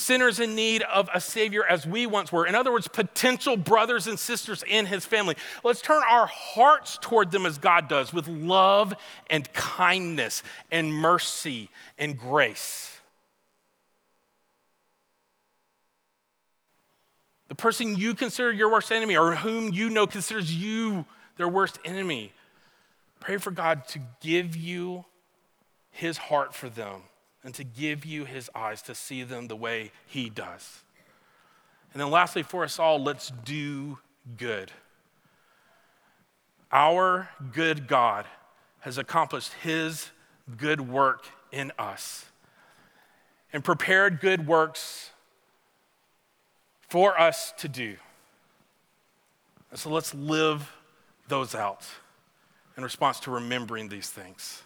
sinners 0.00 0.40
in 0.40 0.54
need 0.54 0.82
of 0.82 1.08
a 1.14 1.20
Savior 1.20 1.64
as 1.64 1.86
we 1.86 2.06
once 2.06 2.32
were. 2.32 2.46
In 2.46 2.54
other 2.54 2.72
words, 2.72 2.88
potential 2.88 3.56
brothers 3.56 4.06
and 4.06 4.18
sisters 4.18 4.64
in 4.66 4.86
His 4.86 5.04
family. 5.04 5.36
Let's 5.62 5.82
turn 5.82 6.02
our 6.08 6.26
hearts 6.26 6.98
toward 7.00 7.30
them 7.30 7.46
as 7.46 7.58
God 7.58 7.88
does 7.88 8.12
with 8.12 8.26
love 8.26 8.94
and 9.28 9.52
kindness 9.52 10.42
and 10.70 10.92
mercy 10.92 11.68
and 11.98 12.18
grace. 12.18 12.98
The 17.48 17.54
person 17.54 17.96
you 17.96 18.14
consider 18.14 18.52
your 18.52 18.70
worst 18.70 18.92
enemy 18.92 19.16
or 19.16 19.34
whom 19.34 19.72
you 19.72 19.90
know 19.90 20.06
considers 20.06 20.54
you 20.54 21.04
their 21.36 21.48
worst 21.48 21.78
enemy, 21.84 22.32
pray 23.18 23.36
for 23.36 23.50
God 23.50 23.86
to 23.88 24.00
give 24.20 24.56
you 24.56 25.04
His 25.90 26.16
heart 26.16 26.54
for 26.54 26.68
them 26.68 27.02
and 27.42 27.54
to 27.54 27.64
give 27.64 28.04
you 28.04 28.24
his 28.24 28.50
eyes 28.54 28.82
to 28.82 28.94
see 28.94 29.22
them 29.22 29.48
the 29.48 29.56
way 29.56 29.92
he 30.06 30.28
does. 30.28 30.80
And 31.92 32.00
then, 32.00 32.10
lastly, 32.10 32.42
for 32.42 32.64
us 32.64 32.78
all, 32.78 33.02
let's 33.02 33.32
do 33.44 33.98
good. 34.36 34.70
Our 36.70 37.28
good 37.52 37.88
God 37.88 38.26
has 38.80 38.98
accomplished 38.98 39.52
his 39.62 40.10
good 40.56 40.80
work 40.80 41.26
in 41.50 41.72
us 41.78 42.26
and 43.52 43.64
prepared 43.64 44.20
good 44.20 44.46
works 44.46 45.10
for 46.88 47.18
us 47.20 47.52
to 47.58 47.68
do. 47.68 47.96
And 49.70 49.78
so 49.78 49.90
let's 49.90 50.14
live 50.14 50.72
those 51.28 51.54
out 51.54 51.86
in 52.76 52.82
response 52.82 53.20
to 53.20 53.30
remembering 53.30 53.88
these 53.88 54.08
things. 54.08 54.62